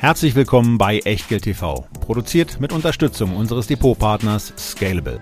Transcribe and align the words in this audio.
Herzlich 0.00 0.36
willkommen 0.36 0.78
bei 0.78 1.00
Echtgeld 1.00 1.42
TV, 1.42 1.88
produziert 2.00 2.60
mit 2.60 2.72
Unterstützung 2.72 3.34
unseres 3.34 3.66
Depotpartners 3.66 4.52
Scalable. 4.56 5.20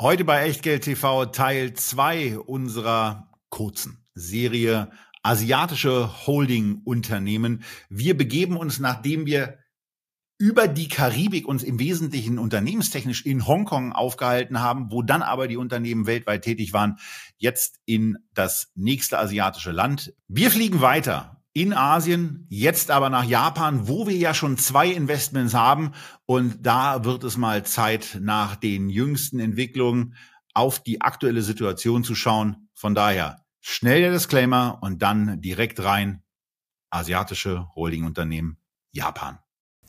Heute 0.00 0.24
bei 0.24 0.44
Echtgeld 0.44 0.84
TV 0.84 1.26
Teil 1.26 1.74
2 1.74 2.38
unserer 2.38 3.30
kurzen 3.50 4.06
Serie 4.14 4.90
asiatische 5.22 6.26
Holding-Unternehmen. 6.26 7.64
Wir 7.90 8.16
begeben 8.16 8.56
uns, 8.56 8.80
nachdem 8.80 9.26
wir 9.26 9.58
über 10.38 10.66
die 10.66 10.88
Karibik 10.88 11.46
uns 11.46 11.62
im 11.62 11.78
Wesentlichen 11.78 12.38
unternehmenstechnisch 12.38 13.26
in 13.26 13.46
Hongkong 13.46 13.92
aufgehalten 13.92 14.60
haben, 14.60 14.90
wo 14.90 15.02
dann 15.02 15.20
aber 15.20 15.48
die 15.48 15.58
Unternehmen 15.58 16.06
weltweit 16.06 16.44
tätig 16.44 16.72
waren, 16.72 16.96
jetzt 17.36 17.78
in 17.84 18.16
das 18.32 18.72
nächste 18.74 19.18
asiatische 19.18 19.72
Land. 19.72 20.14
Wir 20.28 20.50
fliegen 20.50 20.80
weiter 20.80 21.35
in 21.56 21.72
Asien, 21.72 22.44
jetzt 22.50 22.90
aber 22.90 23.08
nach 23.08 23.24
Japan, 23.24 23.88
wo 23.88 24.06
wir 24.06 24.14
ja 24.14 24.34
schon 24.34 24.58
zwei 24.58 24.88
Investments 24.88 25.54
haben. 25.54 25.92
Und 26.26 26.66
da 26.66 27.06
wird 27.06 27.24
es 27.24 27.38
mal 27.38 27.64
Zeit, 27.64 28.18
nach 28.20 28.56
den 28.56 28.90
jüngsten 28.90 29.40
Entwicklungen 29.40 30.16
auf 30.52 30.82
die 30.82 31.00
aktuelle 31.00 31.40
Situation 31.40 32.04
zu 32.04 32.14
schauen. 32.14 32.68
Von 32.74 32.94
daher 32.94 33.42
schnell 33.62 34.02
der 34.02 34.12
Disclaimer 34.12 34.80
und 34.82 35.00
dann 35.00 35.40
direkt 35.40 35.82
rein. 35.82 36.22
Asiatische 36.90 37.66
Holdingunternehmen 37.74 38.58
Japan. 38.92 39.38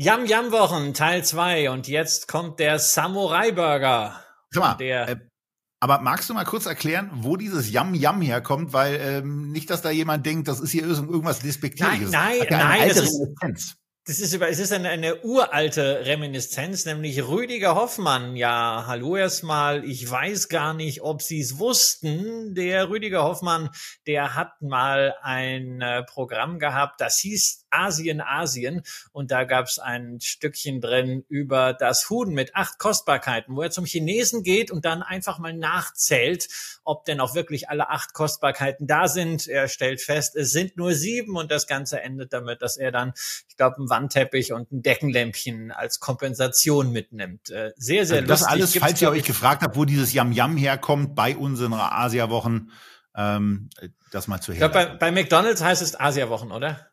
Yam 0.00 0.26
Yam 0.26 0.52
Wochen 0.52 0.94
Teil 0.94 1.24
2 1.24 1.70
und 1.70 1.88
jetzt 1.88 2.28
kommt 2.28 2.60
der 2.60 2.78
Samurai 2.78 3.50
Burger. 3.50 4.22
Sag 4.48 4.62
mal, 4.62 4.74
der, 4.76 5.08
äh, 5.08 5.16
aber 5.80 5.98
magst 6.02 6.30
du 6.30 6.34
mal 6.34 6.44
kurz 6.44 6.66
erklären, 6.66 7.10
wo 7.14 7.36
dieses 7.36 7.68
Yam 7.68 7.96
Yam 7.96 8.22
herkommt, 8.22 8.72
weil 8.72 8.94
ähm, 8.94 9.50
nicht, 9.50 9.70
dass 9.70 9.82
da 9.82 9.90
jemand 9.90 10.24
denkt, 10.24 10.46
das 10.46 10.60
ist 10.60 10.70
hier 10.70 10.84
irgendwas 10.84 11.40
despektierliches. 11.40 12.12
Nein, 12.12 12.46
nein, 12.48 12.48
nein, 12.48 12.88
das 12.90 12.98
ist, 12.98 13.76
das 14.08 14.20
ist, 14.20 14.32
über, 14.32 14.48
es 14.48 14.58
ist 14.58 14.72
eine, 14.72 14.88
eine 14.88 15.22
uralte 15.22 16.06
Reminiszenz, 16.06 16.86
nämlich 16.86 17.28
Rüdiger 17.28 17.74
Hoffmann. 17.74 18.36
Ja, 18.36 18.84
hallo 18.86 19.16
erstmal. 19.16 19.84
Ich 19.84 20.08
weiß 20.08 20.48
gar 20.48 20.72
nicht, 20.72 21.02
ob 21.02 21.20
Sie 21.20 21.40
es 21.40 21.58
wussten. 21.58 22.54
Der 22.54 22.88
Rüdiger 22.88 23.24
Hoffmann, 23.24 23.68
der 24.06 24.34
hat 24.34 24.62
mal 24.62 25.14
ein 25.20 25.82
äh, 25.82 26.04
Programm 26.04 26.58
gehabt, 26.58 27.02
das 27.02 27.18
hieß 27.18 27.66
Asien, 27.70 28.20
Asien. 28.20 28.82
Und 29.12 29.30
da 29.30 29.44
gab 29.44 29.66
es 29.66 29.78
ein 29.78 30.20
Stückchen 30.20 30.80
drin 30.80 31.24
über 31.28 31.72
das 31.72 32.08
Huhn 32.10 32.32
mit 32.32 32.54
acht 32.54 32.78
Kostbarkeiten, 32.78 33.56
wo 33.56 33.62
er 33.62 33.70
zum 33.70 33.84
Chinesen 33.84 34.42
geht 34.42 34.70
und 34.70 34.84
dann 34.84 35.02
einfach 35.02 35.38
mal 35.38 35.52
nachzählt, 35.52 36.48
ob 36.84 37.04
denn 37.04 37.20
auch 37.20 37.34
wirklich 37.34 37.68
alle 37.68 37.90
acht 37.90 38.14
Kostbarkeiten 38.14 38.86
da 38.86 39.08
sind. 39.08 39.46
Er 39.46 39.68
stellt 39.68 40.00
fest, 40.00 40.36
es 40.36 40.50
sind 40.50 40.76
nur 40.76 40.94
sieben 40.94 41.36
und 41.36 41.50
das 41.50 41.66
Ganze 41.66 42.00
endet 42.00 42.32
damit, 42.32 42.62
dass 42.62 42.76
er 42.76 42.92
dann, 42.92 43.12
ich 43.48 43.56
glaube, 43.56 43.76
einen 43.76 43.90
Wandteppich 43.90 44.52
und 44.52 44.72
ein 44.72 44.82
Deckenlämpchen 44.82 45.72
als 45.72 46.00
Kompensation 46.00 46.92
mitnimmt. 46.92 47.50
Äh, 47.50 47.72
sehr, 47.76 48.06
sehr 48.06 48.18
also 48.18 48.28
das 48.28 48.40
lustig. 48.40 48.52
alles, 48.52 48.72
Gibt's, 48.72 48.86
falls 48.86 49.02
ihr 49.02 49.10
euch 49.10 49.24
gefragt 49.24 49.62
habt, 49.62 49.76
wo 49.76 49.84
dieses 49.84 50.12
Yam 50.12 50.32
Yam 50.32 50.56
herkommt, 50.56 51.14
bei 51.14 51.36
unseren 51.36 51.74
Asia-Wochen, 51.74 52.70
ähm, 53.16 53.70
das 54.10 54.28
mal 54.28 54.40
zu 54.40 54.52
hören. 54.52 54.62
Ich 54.62 54.72
glaube, 54.72 54.96
bei, 54.98 55.10
bei 55.10 55.10
McDonalds 55.10 55.62
heißt 55.62 55.82
es 55.82 55.98
Asia-Wochen, 55.98 56.52
oder? 56.52 56.87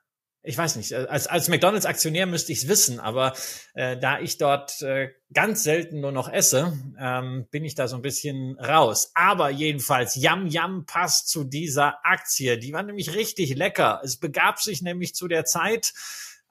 Ich 0.46 0.58
weiß 0.58 0.76
nicht, 0.76 0.94
als, 0.94 1.28
als 1.28 1.50
McDonalds-Aktionär 1.50 2.26
müsste 2.26 2.52
ich 2.52 2.60
es 2.60 2.68
wissen, 2.68 3.00
aber 3.00 3.34
äh, 3.74 3.98
da 3.98 4.20
ich 4.20 4.38
dort 4.38 4.82
äh, 4.82 5.10
ganz 5.34 5.64
selten 5.64 6.00
nur 6.00 6.12
noch 6.12 6.32
esse, 6.32 6.74
ähm, 7.00 7.48
bin 7.52 7.66
ich 7.66 7.76
da 7.76 7.88
so 7.88 7.96
ein 7.96 8.02
bisschen 8.02 8.58
raus. 8.60 9.12
Aber 9.16 9.50
jedenfalls, 9.50 10.16
Yam 10.16 10.48
Yam 10.48 10.86
passt 10.86 11.30
zu 11.30 11.44
dieser 11.44 12.06
Aktie. 12.06 12.58
Die 12.58 12.74
war 12.74 12.84
nämlich 12.84 13.16
richtig 13.16 13.56
lecker. 13.56 14.02
Es 14.04 14.18
begab 14.18 14.60
sich 14.60 14.82
nämlich 14.82 15.16
zu 15.16 15.28
der 15.28 15.46
Zeit, 15.46 15.94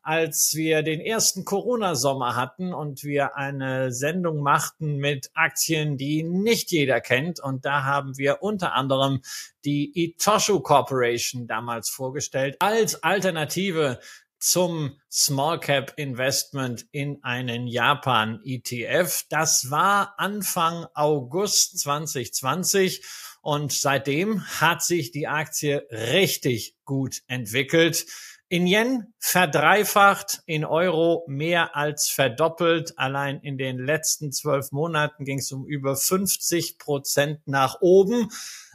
als 0.05 0.55
wir 0.55 0.83
den 0.83 1.01
ersten 1.01 1.45
Corona-Sommer 1.45 2.37
hatten 2.37 2.73
und 2.75 3.03
wir 3.05 3.37
eine 3.37 3.91
Sendung 3.91 4.41
machten 4.41 4.97
mit 4.97 5.31
Aktien, 5.35 5.97
die 5.97 6.23
nicht 6.23 6.71
jeder 6.71 7.01
kennt. 7.01 7.41
Und 7.41 7.65
da 7.65 7.85
haben 7.85 8.19
wir 8.19 8.43
unter 8.43 8.75
anderem 8.75 9.23
die 9.65 9.91
Itoshu 9.95 10.61
Corporation 10.61 11.47
damals 11.47 11.89
vorgestellt 11.89 12.57
als 12.61 13.03
Alternative 13.03 13.99
zum 14.39 15.01
Small 15.11 15.59
Cap 15.59 15.95
Investment 15.97 16.87
in 16.93 17.25
einen 17.25 17.67
Japan 17.67 18.41
ETF. 18.45 19.25
Das 19.31 19.71
war 19.71 20.15
Anfang 20.19 20.87
August 20.93 21.79
2020 21.79 23.03
und 23.41 23.73
seitdem 23.73 24.45
hat 24.61 24.83
sich 24.83 25.13
die 25.13 25.29
Aktie 25.29 25.87
richtig 25.91 26.77
gut 26.85 27.23
entwickelt. 27.27 28.05
In 28.49 28.67
Yen 28.67 29.15
verdreifacht, 29.19 30.43
in 30.47 30.65
Euro 30.65 31.25
mehr 31.27 31.75
als 31.77 32.09
verdoppelt. 32.11 32.99
Allein 32.99 33.41
in 33.41 33.57
den 33.57 33.79
letzten 33.79 34.33
zwölf 34.33 34.71
Monaten 34.71 35.25
ging 35.25 35.39
es 35.39 35.51
um 35.51 35.67
über 35.67 35.97
50 35.97 36.79
Prozent 36.79 37.41
nach 37.47 37.81
oben. 37.81 38.29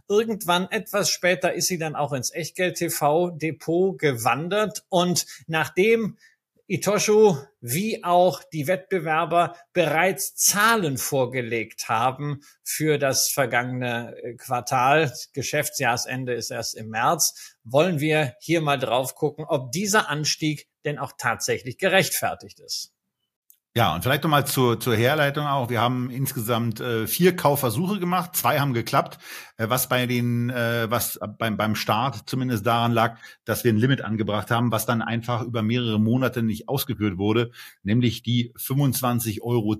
Irgendwann 0.08 0.72
etwas 0.72 1.12
später 1.12 1.54
ist 1.54 1.68
sie 1.68 1.78
dann 1.78 1.96
auch 1.96 2.14
ins 2.14 2.34
Echtgeld-TV-Depot 2.34 3.98
gewandert. 4.00 4.84
Und 4.90 5.28
nachdem 5.46 6.18
Itoshu 6.72 7.36
wie 7.62 8.04
auch 8.04 8.44
die 8.44 8.68
Wettbewerber 8.68 9.56
bereits 9.74 10.36
Zahlen 10.36 11.00
vorgelegt 11.00 11.90
haben 11.90 12.42
für 12.64 13.00
das 13.00 13.30
vergangene 13.30 14.16
äh, 14.22 14.36
Quartal. 14.36 15.12
Geschäftsjahresende 15.34 16.34
ist 16.36 16.52
erst 16.52 16.76
im 16.76 16.90
März. 16.90 17.58
Wollen 17.64 18.00
wir 18.00 18.36
hier 18.40 18.62
mal 18.62 18.78
drauf 18.78 19.16
gucken, 19.16 19.46
ob 19.48 19.72
dieser 19.72 20.10
Anstieg 20.10 20.68
denn 20.86 21.00
auch 21.00 21.14
tatsächlich 21.18 21.80
gerechtfertigt 21.80 22.60
ist. 22.60 22.94
Ja, 23.80 23.96
und 23.96 24.04
vielleicht 24.04 24.24
nochmal 24.24 24.46
zur, 24.46 24.78
zur 24.78 24.94
Herleitung 24.94 25.46
auch. 25.46 25.70
Wir 25.70 25.80
haben 25.80 26.10
insgesamt 26.10 26.82
äh, 26.82 27.08
vier 27.08 27.38
Kaufversuche 27.38 27.98
gemacht, 27.98 28.36
zwei 28.36 28.60
haben 28.60 28.74
geklappt, 28.74 29.20
äh, 29.56 29.70
was 29.70 29.88
bei 29.88 30.06
den, 30.06 30.50
äh, 30.50 30.92
was 30.92 31.18
beim, 31.38 31.56
beim 31.56 31.76
Start 31.76 32.30
zumindest 32.30 32.68
daran 32.68 32.92
lag, 32.92 33.18
dass 33.46 33.64
wir 33.64 33.72
ein 33.72 33.78
Limit 33.78 34.02
angebracht 34.02 34.52
haben, 34.52 34.74
was 34.74 34.86
dann 34.86 35.02
einfach 35.02 35.44
über 35.44 35.62
mehrere 35.62 35.98
Monate 35.98 36.44
nicht 36.44 36.68
ausgeführt 36.68 37.18
wurde, 37.18 37.52
nämlich 37.82 38.22
die 38.22 38.52
25,10 38.58 39.40
Euro 39.44 39.78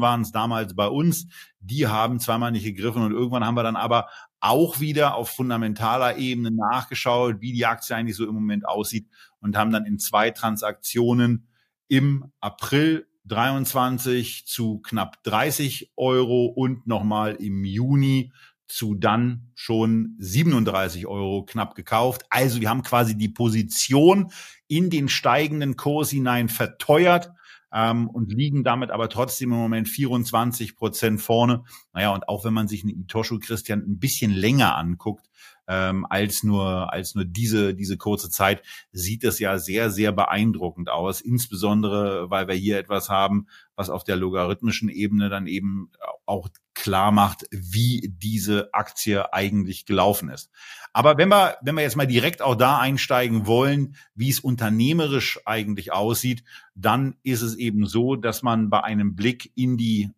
waren 0.00 0.22
es 0.22 0.32
damals 0.32 0.74
bei 0.74 0.88
uns. 0.88 1.28
Die 1.60 1.86
haben 1.86 2.18
zweimal 2.18 2.50
nicht 2.50 2.64
gegriffen 2.64 3.04
und 3.04 3.12
irgendwann 3.12 3.44
haben 3.44 3.54
wir 3.54 3.62
dann 3.62 3.76
aber 3.76 4.08
auch 4.40 4.80
wieder 4.80 5.14
auf 5.14 5.30
fundamentaler 5.30 6.16
Ebene 6.16 6.50
nachgeschaut, 6.50 7.36
wie 7.38 7.52
die 7.52 7.64
Aktie 7.64 7.94
eigentlich 7.94 8.16
so 8.16 8.26
im 8.26 8.34
Moment 8.34 8.66
aussieht 8.66 9.06
und 9.38 9.56
haben 9.56 9.70
dann 9.70 9.86
in 9.86 10.00
zwei 10.00 10.32
Transaktionen 10.32 11.46
im 11.86 12.32
April 12.40 13.06
23 13.26 14.46
zu 14.46 14.80
knapp 14.80 15.22
30 15.24 15.92
Euro 15.96 16.46
und 16.46 16.86
nochmal 16.86 17.34
im 17.34 17.64
Juni 17.64 18.32
zu 18.68 18.94
dann 18.94 19.50
schon 19.54 20.16
37 20.18 21.06
Euro 21.06 21.44
knapp 21.44 21.74
gekauft. 21.74 22.22
Also 22.30 22.60
wir 22.60 22.68
haben 22.68 22.82
quasi 22.82 23.16
die 23.16 23.28
Position 23.28 24.32
in 24.66 24.90
den 24.90 25.08
steigenden 25.08 25.76
Kurs 25.76 26.10
hinein 26.10 26.48
verteuert 26.48 27.30
ähm, 27.72 28.08
und 28.08 28.32
liegen 28.32 28.64
damit 28.64 28.90
aber 28.90 29.08
trotzdem 29.08 29.52
im 29.52 29.58
Moment 29.58 29.88
24 29.88 30.76
Prozent 30.76 31.20
vorne. 31.20 31.64
Naja, 31.92 32.10
und 32.10 32.28
auch 32.28 32.44
wenn 32.44 32.54
man 32.54 32.68
sich 32.68 32.82
eine 32.82 32.92
Itoshu 32.92 33.38
Christian 33.38 33.80
ein 33.80 33.98
bisschen 33.98 34.32
länger 34.32 34.76
anguckt, 34.76 35.26
ähm, 35.68 36.06
als 36.08 36.42
nur 36.42 36.92
als 36.92 37.14
nur 37.14 37.24
diese 37.24 37.74
diese 37.74 37.96
kurze 37.96 38.30
Zeit 38.30 38.62
sieht 38.92 39.24
es 39.24 39.38
ja 39.38 39.58
sehr 39.58 39.90
sehr 39.90 40.12
beeindruckend 40.12 40.88
aus. 40.88 41.20
Insbesondere 41.20 42.30
weil 42.30 42.48
wir 42.48 42.54
hier 42.54 42.78
etwas 42.78 43.08
haben 43.08 43.46
was 43.74 43.90
auf 43.90 44.04
der 44.04 44.16
logarithmischen 44.16 44.88
Ebene 44.88 45.28
dann 45.28 45.46
eben 45.46 45.90
auch 46.24 46.48
klar 46.74 47.12
macht 47.12 47.46
wie 47.50 48.12
diese 48.16 48.72
Aktie 48.72 49.32
eigentlich 49.32 49.86
gelaufen 49.86 50.28
ist. 50.28 50.50
Aber 50.92 51.18
wenn 51.18 51.28
wir 51.28 51.56
wenn 51.62 51.74
wir 51.74 51.82
jetzt 51.82 51.96
mal 51.96 52.06
direkt 52.06 52.42
auch 52.42 52.54
da 52.54 52.78
einsteigen 52.78 53.46
wollen 53.46 53.96
wie 54.14 54.30
es 54.30 54.40
unternehmerisch 54.40 55.40
eigentlich 55.44 55.92
aussieht 55.92 56.44
dann 56.74 57.16
ist 57.22 57.42
es 57.42 57.56
eben 57.56 57.86
so 57.86 58.16
dass 58.16 58.42
man 58.42 58.70
bei 58.70 58.82
einem 58.82 59.16
Blick 59.16 59.52
in 59.56 59.76
die 59.76 60.10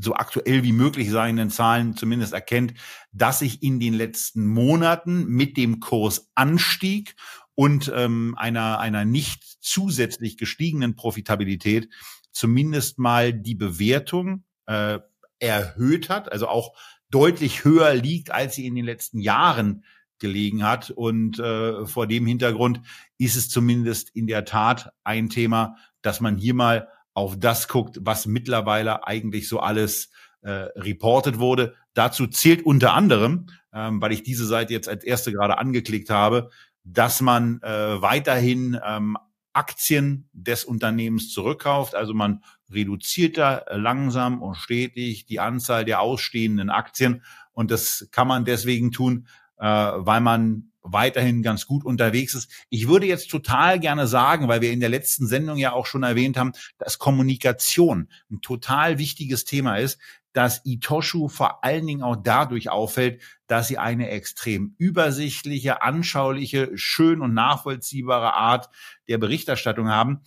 so 0.00 0.14
aktuell 0.14 0.62
wie 0.62 0.72
möglich 0.72 1.10
seienden 1.10 1.50
Zahlen 1.50 1.96
zumindest 1.96 2.32
erkennt, 2.32 2.74
dass 3.12 3.40
sich 3.40 3.62
in 3.62 3.80
den 3.80 3.94
letzten 3.94 4.46
Monaten 4.46 5.26
mit 5.26 5.56
dem 5.56 5.80
Kursanstieg 5.80 7.16
und 7.54 7.92
ähm, 7.94 8.34
einer, 8.38 8.78
einer 8.78 9.04
nicht 9.04 9.44
zusätzlich 9.60 10.38
gestiegenen 10.38 10.96
Profitabilität 10.96 11.88
zumindest 12.32 12.98
mal 12.98 13.32
die 13.32 13.54
Bewertung 13.54 14.44
äh, 14.66 15.00
erhöht 15.38 16.08
hat, 16.08 16.30
also 16.30 16.48
auch 16.48 16.76
deutlich 17.10 17.64
höher 17.64 17.94
liegt, 17.94 18.30
als 18.30 18.54
sie 18.54 18.66
in 18.66 18.74
den 18.74 18.84
letzten 18.84 19.18
Jahren 19.18 19.84
gelegen 20.18 20.62
hat. 20.62 20.90
Und 20.90 21.38
äh, 21.38 21.86
vor 21.86 22.06
dem 22.06 22.26
Hintergrund 22.26 22.80
ist 23.18 23.36
es 23.36 23.48
zumindest 23.48 24.10
in 24.10 24.26
der 24.26 24.44
Tat 24.44 24.92
ein 25.02 25.28
Thema, 25.28 25.76
dass 26.02 26.20
man 26.20 26.36
hier 26.36 26.54
mal 26.54 26.88
auf 27.14 27.38
das 27.38 27.68
guckt, 27.68 27.98
was 28.00 28.26
mittlerweile 28.26 29.06
eigentlich 29.06 29.48
so 29.48 29.60
alles 29.60 30.10
äh, 30.42 30.50
reportet 30.50 31.38
wurde. 31.38 31.74
Dazu 31.94 32.26
zählt 32.26 32.64
unter 32.64 32.94
anderem, 32.94 33.46
ähm, 33.72 34.00
weil 34.00 34.12
ich 34.12 34.22
diese 34.22 34.46
Seite 34.46 34.72
jetzt 34.72 34.88
als 34.88 35.04
erste 35.04 35.32
gerade 35.32 35.58
angeklickt 35.58 36.10
habe, 36.10 36.50
dass 36.84 37.20
man 37.20 37.60
äh, 37.62 38.00
weiterhin 38.00 38.78
ähm, 38.84 39.16
Aktien 39.52 40.28
des 40.32 40.64
Unternehmens 40.64 41.32
zurückkauft. 41.32 41.94
Also 41.94 42.14
man 42.14 42.42
reduziert 42.70 43.36
da 43.36 43.64
langsam 43.70 44.42
und 44.42 44.54
stetig 44.54 45.26
die 45.26 45.40
Anzahl 45.40 45.84
der 45.84 46.00
ausstehenden 46.00 46.70
Aktien. 46.70 47.22
Und 47.52 47.70
das 47.70 48.08
kann 48.12 48.28
man 48.28 48.44
deswegen 48.44 48.92
tun, 48.92 49.26
äh, 49.58 49.66
weil 49.66 50.20
man 50.20 50.69
weiterhin 50.82 51.42
ganz 51.42 51.66
gut 51.66 51.84
unterwegs 51.84 52.34
ist. 52.34 52.50
Ich 52.68 52.88
würde 52.88 53.06
jetzt 53.06 53.30
total 53.30 53.78
gerne 53.78 54.06
sagen, 54.06 54.48
weil 54.48 54.60
wir 54.60 54.72
in 54.72 54.80
der 54.80 54.88
letzten 54.88 55.26
Sendung 55.26 55.58
ja 55.58 55.72
auch 55.72 55.86
schon 55.86 56.02
erwähnt 56.02 56.36
haben, 56.36 56.52
dass 56.78 56.98
Kommunikation 56.98 58.08
ein 58.30 58.40
total 58.40 58.98
wichtiges 58.98 59.44
Thema 59.44 59.76
ist, 59.76 59.98
dass 60.32 60.64
Itoshu 60.64 61.28
vor 61.28 61.64
allen 61.64 61.86
Dingen 61.86 62.02
auch 62.02 62.16
dadurch 62.16 62.70
auffällt, 62.70 63.20
dass 63.46 63.68
sie 63.68 63.78
eine 63.78 64.10
extrem 64.10 64.74
übersichtliche, 64.78 65.82
anschauliche, 65.82 66.70
schön 66.74 67.20
und 67.20 67.34
nachvollziehbare 67.34 68.34
Art 68.34 68.68
der 69.08 69.18
Berichterstattung 69.18 69.88
haben. 69.88 70.20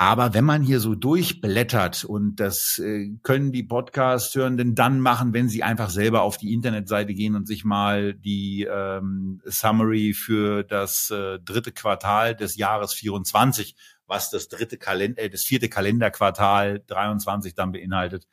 Aber 0.00 0.32
wenn 0.32 0.46
man 0.46 0.62
hier 0.62 0.80
so 0.80 0.94
durchblättert 0.94 2.06
und 2.06 2.36
das 2.36 2.78
äh, 2.78 3.10
können 3.22 3.52
die 3.52 3.62
Podcast-Hörenden 3.62 4.74
dann 4.74 4.98
machen, 4.98 5.34
wenn 5.34 5.50
sie 5.50 5.62
einfach 5.62 5.90
selber 5.90 6.22
auf 6.22 6.38
die 6.38 6.54
Internetseite 6.54 7.12
gehen 7.12 7.36
und 7.36 7.46
sich 7.46 7.66
mal 7.66 8.14
die 8.14 8.66
ähm, 8.66 9.42
Summary 9.44 10.14
für 10.14 10.62
das 10.62 11.10
äh, 11.10 11.38
dritte 11.40 11.72
Quartal 11.72 12.34
des 12.34 12.56
Jahres 12.56 12.94
24, 12.94 13.76
was 14.06 14.30
das 14.30 14.48
dritte 14.48 14.78
Kalender, 14.78 15.20
äh, 15.20 15.28
das 15.28 15.42
vierte 15.42 15.68
Kalenderquartal 15.68 16.82
23 16.86 17.54
dann 17.54 17.72
beinhaltet, 17.72 18.26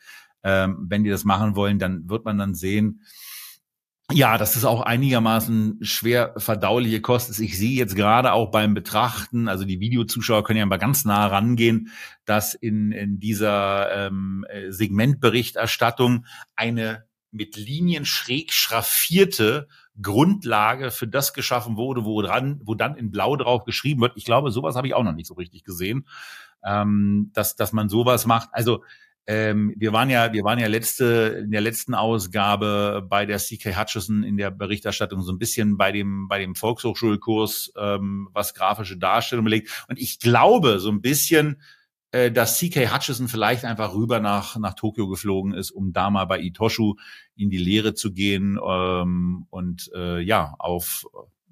ähm, 0.43 0.85
wenn 0.87 1.03
die 1.03 1.09
das 1.09 1.25
machen 1.25 1.57
wollen, 1.57 1.79
dann 1.79 2.09
wird 2.09 2.23
man 2.23 2.37
dann 2.37 2.55
sehen, 2.55 3.01
ja, 4.11 4.37
das 4.37 4.55
ist 4.55 4.63
auch 4.63 4.81
einigermaßen 4.81 5.79
schwer 5.81 6.33
verdauliche 6.37 7.01
Kost. 7.01 7.37
Ich 7.39 7.57
sehe 7.57 7.77
jetzt 7.77 7.95
gerade 7.95 8.31
auch 8.31 8.51
beim 8.51 8.73
Betrachten, 8.73 9.49
also 9.49 9.65
die 9.65 9.81
Videozuschauer 9.81 10.45
können 10.45 10.59
ja 10.59 10.65
mal 10.65 10.77
ganz 10.77 11.03
nah 11.03 11.27
rangehen, 11.27 11.89
dass 12.23 12.53
in, 12.53 12.93
in 12.93 13.19
dieser 13.19 14.07
ähm, 14.07 14.45
äh, 14.47 14.71
Segmentberichterstattung 14.71 16.25
eine 16.55 17.05
mit 17.31 17.57
Linien 17.57 18.05
schräg 18.05 18.53
schraffierte 18.53 19.67
Grundlage 20.01 20.91
für 20.91 21.07
das 21.07 21.33
geschaffen 21.33 21.75
wurde, 21.75 22.05
wo 22.05 22.21
dran, 22.21 22.61
wo 22.63 22.75
dann 22.75 22.95
in 22.95 23.11
Blau 23.11 23.35
drauf 23.35 23.65
geschrieben 23.65 23.99
wird. 23.99 24.13
Ich 24.15 24.23
glaube, 24.23 24.51
sowas 24.51 24.77
habe 24.77 24.87
ich 24.87 24.93
auch 24.93 25.03
noch 25.03 25.13
nicht 25.13 25.27
so 25.27 25.33
richtig 25.33 25.65
gesehen, 25.65 26.07
ähm, 26.63 27.31
dass, 27.33 27.57
dass 27.57 27.73
man 27.73 27.89
sowas 27.89 28.25
macht. 28.25 28.49
Also 28.53 28.83
ähm, 29.29 29.73
wir 29.75 29.91
waren 29.91 30.09
ja, 30.09 30.31
wir 30.31 30.45
waren 30.45 30.57
ja 30.57 30.67
letzte, 30.67 31.41
in 31.43 31.51
der 31.51 31.59
letzten 31.59 31.93
Ausgabe 31.93 33.05
bei 33.09 33.25
der 33.25 33.39
CK 33.39 33.77
Hutchison 33.77 34.23
in 34.23 34.37
der 34.37 34.51
Berichterstattung 34.51 35.21
so 35.21 35.33
ein 35.33 35.37
bisschen 35.37 35.75
bei 35.75 35.91
dem, 35.91 36.29
bei 36.29 36.39
dem 36.39 36.55
Volkshochschulkurs, 36.55 37.73
ähm, 37.77 38.29
was 38.31 38.53
grafische 38.53 38.97
Darstellung 38.97 39.43
belegt. 39.43 39.85
Und 39.89 39.99
ich 39.99 40.19
glaube 40.19 40.79
so 40.79 40.89
ein 40.89 41.01
bisschen, 41.01 41.61
äh, 42.11 42.31
dass 42.31 42.57
CK 42.57 42.93
Hutchison 42.93 43.27
vielleicht 43.27 43.65
einfach 43.65 43.93
rüber 43.93 44.21
nach, 44.21 44.55
nach 44.57 44.75
Tokio 44.75 45.09
geflogen 45.09 45.53
ist, 45.53 45.71
um 45.71 45.91
da 45.91 46.09
mal 46.09 46.23
bei 46.23 46.39
Itoshu 46.39 46.95
in 47.35 47.49
die 47.49 47.57
Lehre 47.57 47.93
zu 47.93 48.13
gehen, 48.13 48.57
ähm, 48.65 49.45
und, 49.49 49.91
äh, 49.93 50.21
ja, 50.21 50.55
auf 50.57 51.05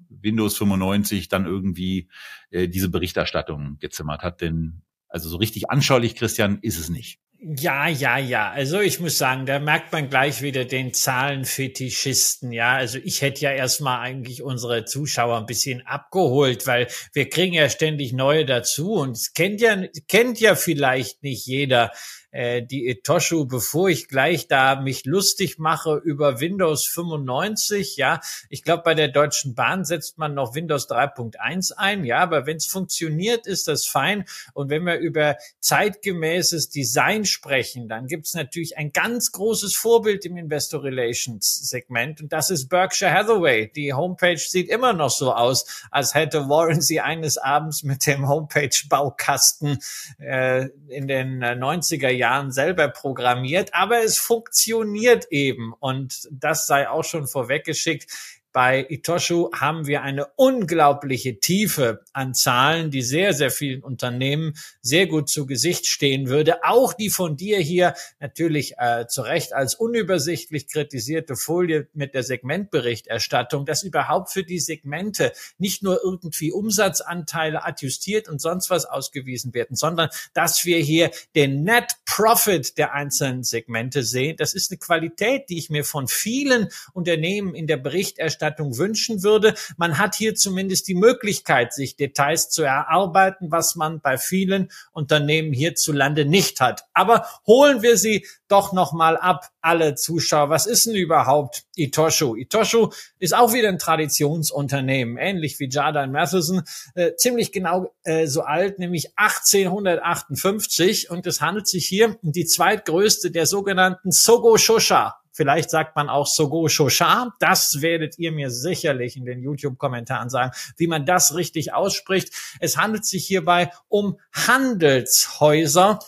Windows 0.08 0.56
95 0.56 1.28
dann 1.28 1.44
irgendwie 1.44 2.08
äh, 2.50 2.68
diese 2.68 2.88
Berichterstattung 2.88 3.76
gezimmert 3.80 4.22
hat, 4.22 4.40
denn 4.40 4.80
also 5.08 5.28
so 5.28 5.36
richtig 5.36 5.70
anschaulich, 5.70 6.14
Christian, 6.14 6.58
ist 6.62 6.78
es 6.78 6.88
nicht. 6.88 7.20
Ja, 7.38 7.86
ja, 7.86 8.18
ja. 8.18 8.50
Also 8.50 8.80
ich 8.80 8.98
muss 8.98 9.18
sagen, 9.18 9.44
da 9.44 9.58
merkt 9.58 9.92
man 9.92 10.08
gleich 10.08 10.40
wieder 10.40 10.64
den 10.64 10.94
Zahlenfetischisten. 10.94 12.50
Ja, 12.50 12.74
also 12.76 12.98
ich 13.04 13.20
hätte 13.20 13.42
ja 13.42 13.52
erstmal 13.52 14.00
eigentlich 14.00 14.42
unsere 14.42 14.84
Zuschauer 14.86 15.36
ein 15.36 15.46
bisschen 15.46 15.86
abgeholt, 15.86 16.66
weil 16.66 16.88
wir 17.12 17.28
kriegen 17.28 17.52
ja 17.52 17.68
ständig 17.68 18.14
neue 18.14 18.46
dazu 18.46 18.94
und 18.94 19.12
es 19.12 19.34
kennt 19.34 19.60
ja, 19.60 19.76
kennt 20.08 20.40
ja 20.40 20.54
vielleicht 20.54 21.22
nicht 21.22 21.46
jeder 21.46 21.92
äh, 22.36 22.62
die 22.62 22.86
Etoshu, 22.86 23.46
bevor 23.46 23.88
ich 23.88 24.08
gleich 24.08 24.46
da 24.46 24.78
mich 24.78 25.06
lustig 25.06 25.58
mache 25.58 25.96
über 25.96 26.38
Windows 26.38 26.86
95. 26.86 27.96
Ja, 27.96 28.20
ich 28.50 28.62
glaube, 28.62 28.82
bei 28.82 28.94
der 28.94 29.08
Deutschen 29.08 29.54
Bahn 29.54 29.86
setzt 29.86 30.18
man 30.18 30.34
noch 30.34 30.54
Windows 30.54 30.86
3.1 30.86 31.72
ein. 31.72 32.04
Ja, 32.04 32.18
aber 32.18 32.44
wenn 32.44 32.58
es 32.58 32.66
funktioniert, 32.66 33.46
ist 33.46 33.68
das 33.68 33.86
fein. 33.86 34.26
Und 34.52 34.68
wenn 34.68 34.84
wir 34.84 34.98
über 34.98 35.36
zeitgemäßes 35.60 36.68
Design 36.68 37.24
sprechen, 37.24 37.88
dann 37.88 38.06
gibt 38.06 38.26
es 38.26 38.34
natürlich 38.34 38.76
ein 38.76 38.92
ganz 38.92 39.32
großes 39.32 39.74
Vorbild 39.74 40.26
im 40.26 40.36
Investor 40.36 40.84
Relations 40.84 41.70
Segment 41.70 42.20
und 42.20 42.34
das 42.34 42.50
ist 42.50 42.68
Berkshire 42.68 43.12
Hathaway. 43.12 43.72
Die 43.74 43.94
Homepage 43.94 44.36
sieht 44.36 44.68
immer 44.68 44.92
noch 44.92 45.10
so 45.10 45.32
aus, 45.32 45.86
als 45.90 46.14
hätte 46.14 46.50
Warren 46.50 46.82
sie 46.82 47.00
eines 47.00 47.38
Abends 47.38 47.82
mit 47.82 48.06
dem 48.06 48.28
Homepage-Baukasten 48.28 49.78
äh, 50.18 50.66
in 50.88 51.08
den 51.08 51.42
90er 51.42 52.08
äh, 52.08 52.25
Jahren 52.26 52.50
selber 52.50 52.88
programmiert, 52.88 53.72
aber 53.72 54.02
es 54.02 54.18
funktioniert 54.18 55.26
eben 55.30 55.72
und 55.78 56.28
das 56.32 56.66
sei 56.66 56.88
auch 56.88 57.04
schon 57.04 57.28
vorweggeschickt. 57.28 58.10
Bei 58.56 58.86
Itoshu 58.88 59.50
haben 59.52 59.86
wir 59.86 60.00
eine 60.00 60.28
unglaubliche 60.34 61.38
Tiefe 61.38 62.00
an 62.14 62.32
Zahlen, 62.32 62.90
die 62.90 63.02
sehr, 63.02 63.34
sehr 63.34 63.50
vielen 63.50 63.82
Unternehmen 63.82 64.54
sehr 64.80 65.06
gut 65.06 65.28
zu 65.28 65.44
Gesicht 65.44 65.84
stehen 65.84 66.28
würde. 66.28 66.64
Auch 66.64 66.94
die 66.94 67.10
von 67.10 67.36
dir 67.36 67.58
hier 67.58 67.92
natürlich 68.18 68.78
äh, 68.78 69.06
zu 69.08 69.20
Recht 69.20 69.52
als 69.52 69.74
unübersichtlich 69.74 70.68
kritisierte 70.68 71.36
Folie 71.36 71.88
mit 71.92 72.14
der 72.14 72.22
Segmentberichterstattung, 72.22 73.66
dass 73.66 73.82
überhaupt 73.82 74.30
für 74.30 74.42
die 74.42 74.58
Segmente 74.58 75.34
nicht 75.58 75.82
nur 75.82 76.00
irgendwie 76.02 76.50
Umsatzanteile 76.50 77.62
adjustiert 77.62 78.26
und 78.26 78.40
sonst 78.40 78.70
was 78.70 78.86
ausgewiesen 78.86 79.52
werden, 79.52 79.76
sondern 79.76 80.08
dass 80.32 80.64
wir 80.64 80.78
hier 80.78 81.10
den 81.34 81.62
Net 81.62 81.96
Profit 82.06 82.78
der 82.78 82.94
einzelnen 82.94 83.42
Segmente 83.42 84.02
sehen. 84.02 84.36
Das 84.38 84.54
ist 84.54 84.70
eine 84.70 84.78
Qualität, 84.78 85.50
die 85.50 85.58
ich 85.58 85.68
mir 85.68 85.84
von 85.84 86.08
vielen 86.08 86.70
Unternehmen 86.94 87.54
in 87.54 87.66
der 87.66 87.76
Berichterstattung 87.76 88.45
Berichterstattung 88.46 88.78
wünschen 88.78 89.22
würde. 89.22 89.54
Man 89.76 89.98
hat 89.98 90.14
hier 90.14 90.34
zumindest 90.34 90.88
die 90.88 90.94
Möglichkeit, 90.94 91.74
sich 91.74 91.96
Details 91.96 92.48
zu 92.50 92.62
erarbeiten, 92.62 93.50
was 93.50 93.74
man 93.76 94.00
bei 94.00 94.18
vielen 94.18 94.70
Unternehmen 94.92 95.52
hierzulande 95.52 96.24
nicht 96.24 96.60
hat. 96.60 96.84
Aber 96.94 97.26
holen 97.46 97.82
wir 97.82 97.96
sie 97.96 98.26
doch 98.48 98.72
noch 98.72 98.92
mal 98.92 99.16
ab, 99.16 99.50
alle 99.60 99.96
Zuschauer. 99.96 100.50
Was 100.50 100.66
ist 100.66 100.86
denn 100.86 100.94
überhaupt 100.94 101.64
Itoshu? 101.74 102.36
Itoshu 102.36 102.90
ist 103.18 103.34
auch 103.34 103.52
wieder 103.52 103.68
ein 103.68 103.80
Traditionsunternehmen, 103.80 105.16
ähnlich 105.16 105.58
wie 105.58 105.68
Jardine 105.68 106.12
Matheson, 106.12 106.62
äh, 106.94 107.16
ziemlich 107.16 107.50
genau 107.50 107.92
äh, 108.04 108.26
so 108.26 108.42
alt, 108.42 108.78
nämlich 108.78 109.10
1858. 109.16 111.10
Und 111.10 111.26
es 111.26 111.40
handelt 111.40 111.66
sich 111.66 111.86
hier 111.86 112.16
um 112.22 112.30
die 112.32 112.46
zweitgrößte 112.46 113.32
der 113.32 113.46
sogenannten 113.46 114.12
Sogo 114.12 114.56
Shosha 114.56 115.16
Vielleicht 115.36 115.68
sagt 115.68 115.96
man 115.96 116.08
auch 116.08 116.26
Sogo 116.26 116.66
Shosha. 116.68 117.34
Das 117.40 117.82
werdet 117.82 118.18
ihr 118.18 118.32
mir 118.32 118.50
sicherlich 118.50 119.16
in 119.16 119.26
den 119.26 119.42
YouTube-Kommentaren 119.42 120.30
sagen, 120.30 120.52
wie 120.78 120.86
man 120.86 121.04
das 121.04 121.34
richtig 121.34 121.74
ausspricht. 121.74 122.32
Es 122.58 122.78
handelt 122.78 123.04
sich 123.04 123.26
hierbei 123.26 123.70
um 123.88 124.18
Handelshäuser, 124.32 125.98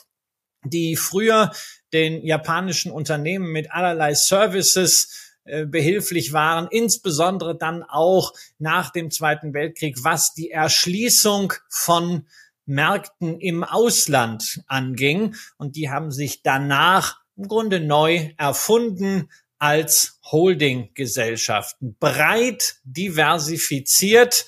die 0.64 0.96
früher 0.96 1.52
den 1.92 2.24
japanischen 2.24 2.90
Unternehmen 2.90 3.52
mit 3.52 3.70
allerlei 3.70 4.14
Services 4.14 5.34
äh, 5.44 5.66
behilflich 5.66 6.32
waren, 6.32 6.66
insbesondere 6.70 7.56
dann 7.56 7.82
auch 7.82 8.32
nach 8.58 8.90
dem 8.90 9.10
Zweiten 9.10 9.52
Weltkrieg, 9.52 10.04
was 10.04 10.32
die 10.32 10.50
Erschließung 10.50 11.52
von 11.68 12.26
Märkten 12.64 13.40
im 13.40 13.62
Ausland 13.62 14.62
anging. 14.66 15.34
Und 15.58 15.76
die 15.76 15.90
haben 15.90 16.12
sich 16.12 16.42
danach 16.42 17.20
im 17.38 17.48
Grunde 17.48 17.80
neu 17.80 18.30
erfunden 18.36 19.30
als 19.58 20.20
Holdinggesellschaften, 20.30 21.96
breit 21.98 22.76
diversifiziert. 22.84 24.46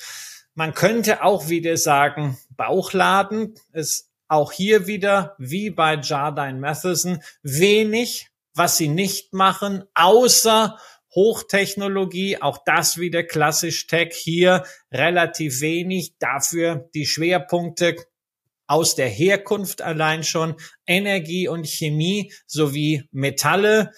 Man 0.55 0.75
könnte 0.75 1.23
auch 1.25 1.49
wieder 1.49 1.77
sagen, 1.77 2.37
Bauchladen 2.51 3.55
ist 3.73 4.11
auch 4.29 4.53
hier 4.53 4.87
wieder, 4.87 5.35
wie 5.39 5.71
bei 5.71 5.97
Jardine 5.97 6.59
Matheson, 6.59 7.23
wenig, 7.43 8.29
was 8.55 8.77
sie 8.77 8.89
nicht 8.89 9.33
machen, 9.33 9.85
außer 9.95 10.79
Hochtechnologie, 11.15 12.41
auch 12.41 12.59
das 12.65 12.99
wieder 12.99 13.25
klassisch 13.25 13.89
Tech 13.89 14.15
hier. 14.15 14.65
Relativ 14.93 15.61
wenig, 15.61 16.15
dafür 16.19 16.89
die 16.95 17.07
Schwerpunkte 17.07 17.97
aus 18.71 18.95
der 18.95 19.09
Herkunft 19.09 19.83
allein 19.83 20.23
schon 20.23 20.55
Energie 20.87 21.49
und 21.49 21.67
Chemie 21.67 22.33
sowie 22.47 23.03
Metalle, 23.11 23.91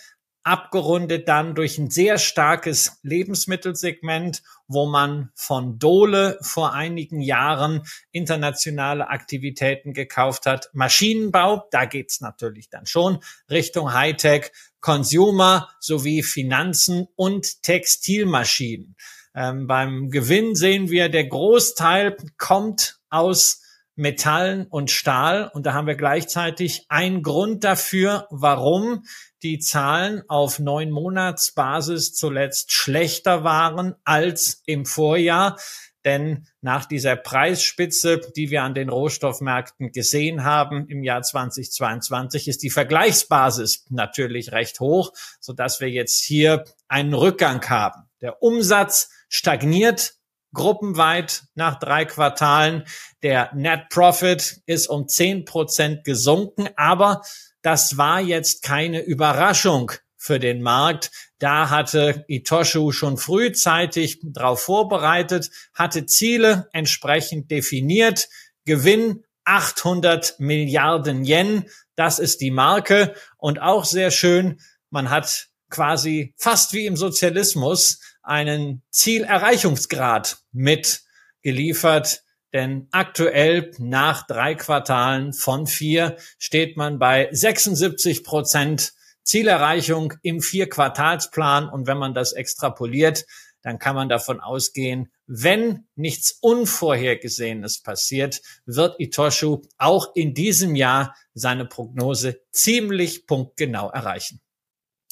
abgerundet 0.44 1.28
dann 1.28 1.54
durch 1.54 1.76
ein 1.76 1.90
sehr 1.90 2.16
starkes 2.16 2.98
Lebensmittelsegment, 3.02 4.42
wo 4.68 4.86
man 4.86 5.28
von 5.34 5.78
Dole 5.78 6.38
vor 6.40 6.72
einigen 6.72 7.20
Jahren 7.20 7.82
internationale 8.12 9.10
Aktivitäten 9.10 9.92
gekauft 9.92 10.46
hat. 10.46 10.70
Maschinenbau, 10.72 11.68
da 11.70 11.84
geht's 11.84 12.22
natürlich 12.22 12.70
dann 12.70 12.86
schon 12.86 13.18
Richtung 13.50 13.92
Hightech, 13.92 14.52
Consumer 14.80 15.68
sowie 15.80 16.22
Finanzen 16.22 17.08
und 17.14 17.62
Textilmaschinen. 17.62 18.96
Ähm, 19.34 19.66
beim 19.66 20.08
Gewinn 20.08 20.54
sehen 20.54 20.88
wir, 20.88 21.10
der 21.10 21.26
Großteil 21.26 22.16
kommt 22.38 23.00
aus 23.10 23.61
Metallen 23.94 24.66
und 24.66 24.90
Stahl. 24.90 25.50
Und 25.52 25.66
da 25.66 25.74
haben 25.74 25.86
wir 25.86 25.96
gleichzeitig 25.96 26.86
einen 26.88 27.22
Grund 27.22 27.64
dafür, 27.64 28.26
warum 28.30 29.04
die 29.42 29.58
Zahlen 29.58 30.22
auf 30.28 30.58
neun 30.58 30.90
Monatsbasis 30.90 32.14
zuletzt 32.14 32.72
schlechter 32.72 33.44
waren 33.44 33.94
als 34.04 34.62
im 34.66 34.86
Vorjahr. 34.86 35.56
Denn 36.04 36.46
nach 36.60 36.84
dieser 36.84 37.14
Preisspitze, 37.14 38.20
die 38.34 38.50
wir 38.50 38.62
an 38.62 38.74
den 38.74 38.88
Rohstoffmärkten 38.88 39.92
gesehen 39.92 40.42
haben 40.42 40.88
im 40.88 41.04
Jahr 41.04 41.22
2022, 41.22 42.48
ist 42.48 42.62
die 42.62 42.70
Vergleichsbasis 42.70 43.86
natürlich 43.88 44.52
recht 44.52 44.80
hoch, 44.80 45.12
so 45.38 45.52
dass 45.52 45.80
wir 45.80 45.90
jetzt 45.90 46.22
hier 46.24 46.64
einen 46.88 47.14
Rückgang 47.14 47.64
haben. 47.68 48.08
Der 48.20 48.42
Umsatz 48.42 49.10
stagniert 49.28 50.14
gruppenweit 50.52 51.44
nach 51.54 51.78
drei 51.78 52.04
Quartalen. 52.04 52.84
Der 53.22 53.50
Net 53.54 53.88
Profit 53.90 54.60
ist 54.66 54.88
um 54.88 55.08
zehn 55.08 55.44
Prozent 55.44 56.04
gesunken, 56.04 56.68
aber 56.76 57.22
das 57.62 57.96
war 57.96 58.20
jetzt 58.20 58.62
keine 58.62 59.00
Überraschung 59.00 59.92
für 60.16 60.38
den 60.38 60.62
Markt. 60.62 61.10
Da 61.38 61.70
hatte 61.70 62.24
Itoshu 62.28 62.92
schon 62.92 63.18
frühzeitig 63.18 64.20
darauf 64.22 64.60
vorbereitet, 64.62 65.50
hatte 65.74 66.06
Ziele 66.06 66.68
entsprechend 66.72 67.50
definiert. 67.50 68.28
Gewinn 68.64 69.24
800 69.44 70.38
Milliarden 70.38 71.24
Yen, 71.24 71.64
das 71.96 72.18
ist 72.20 72.40
die 72.40 72.52
Marke. 72.52 73.14
Und 73.36 73.60
auch 73.60 73.84
sehr 73.84 74.10
schön, 74.10 74.60
man 74.90 75.10
hat 75.10 75.48
quasi 75.70 76.34
fast 76.36 76.72
wie 76.72 76.86
im 76.86 76.96
Sozialismus 76.96 77.98
einen 78.22 78.82
Zielerreichungsgrad 78.90 80.38
mitgeliefert. 80.52 82.22
Denn 82.52 82.88
aktuell 82.90 83.70
nach 83.78 84.26
drei 84.26 84.54
Quartalen 84.54 85.32
von 85.32 85.66
vier 85.66 86.16
steht 86.38 86.76
man 86.76 86.98
bei 86.98 87.28
76 87.32 88.24
Prozent 88.24 88.92
Zielerreichung 89.24 90.14
im 90.22 90.40
Vier-Quartalsplan. 90.40 91.68
Und 91.68 91.86
wenn 91.86 91.98
man 91.98 92.14
das 92.14 92.32
extrapoliert, 92.32 93.24
dann 93.62 93.78
kann 93.78 93.94
man 93.94 94.08
davon 94.08 94.40
ausgehen, 94.40 95.12
wenn 95.26 95.86
nichts 95.94 96.36
Unvorhergesehenes 96.40 97.80
passiert, 97.80 98.42
wird 98.66 98.96
Itoshu 98.98 99.62
auch 99.78 100.14
in 100.14 100.34
diesem 100.34 100.74
Jahr 100.74 101.14
seine 101.32 101.64
Prognose 101.64 102.40
ziemlich 102.50 103.26
punktgenau 103.26 103.88
erreichen. 103.88 104.40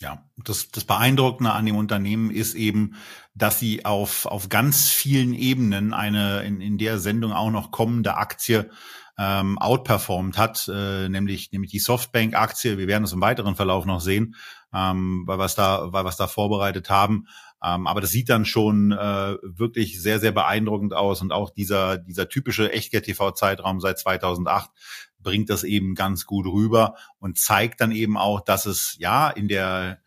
Ja, 0.00 0.24
das, 0.38 0.70
das 0.70 0.84
Beeindruckende 0.84 1.52
an 1.52 1.66
dem 1.66 1.76
Unternehmen 1.76 2.30
ist 2.30 2.54
eben, 2.54 2.94
dass 3.34 3.58
sie 3.58 3.84
auf, 3.84 4.24
auf 4.24 4.48
ganz 4.48 4.88
vielen 4.88 5.34
Ebenen 5.34 5.92
eine 5.92 6.42
in, 6.42 6.62
in 6.62 6.78
der 6.78 6.98
Sendung 6.98 7.32
auch 7.32 7.50
noch 7.50 7.70
kommende 7.70 8.16
Aktie 8.16 8.70
ähm, 9.18 9.58
outperformed 9.58 10.38
hat, 10.38 10.70
äh, 10.72 11.10
nämlich, 11.10 11.52
nämlich 11.52 11.70
die 11.70 11.78
Softbank-Aktie. 11.80 12.78
Wir 12.78 12.86
werden 12.86 13.04
es 13.04 13.12
im 13.12 13.20
weiteren 13.20 13.56
Verlauf 13.56 13.84
noch 13.84 14.00
sehen, 14.00 14.36
ähm, 14.72 15.24
weil 15.26 15.38
wir 15.38 15.44
es 15.44 15.54
da, 15.54 15.92
weil 15.92 16.04
wir 16.04 16.08
es 16.08 16.16
da 16.16 16.26
vorbereitet 16.26 16.88
haben. 16.88 17.26
Ähm, 17.62 17.86
aber 17.86 18.00
das 18.00 18.10
sieht 18.10 18.30
dann 18.30 18.46
schon 18.46 18.92
äh, 18.92 19.36
wirklich 19.42 20.00
sehr, 20.00 20.18
sehr 20.18 20.32
beeindruckend 20.32 20.94
aus 20.94 21.20
und 21.20 21.32
auch 21.32 21.50
dieser, 21.50 21.98
dieser 21.98 22.30
typische 22.30 22.72
Echtgeld-TV-Zeitraum 22.72 23.80
seit 23.80 23.98
2008 23.98 24.70
bringt 25.22 25.50
das 25.50 25.64
eben 25.64 25.94
ganz 25.94 26.26
gut 26.26 26.46
rüber 26.46 26.96
und 27.18 27.38
zeigt 27.38 27.80
dann 27.80 27.92
eben 27.92 28.16
auch, 28.16 28.40
dass 28.40 28.66
es 28.66 28.96
ja 28.98 29.30
in 29.30 29.48
der 29.48 30.00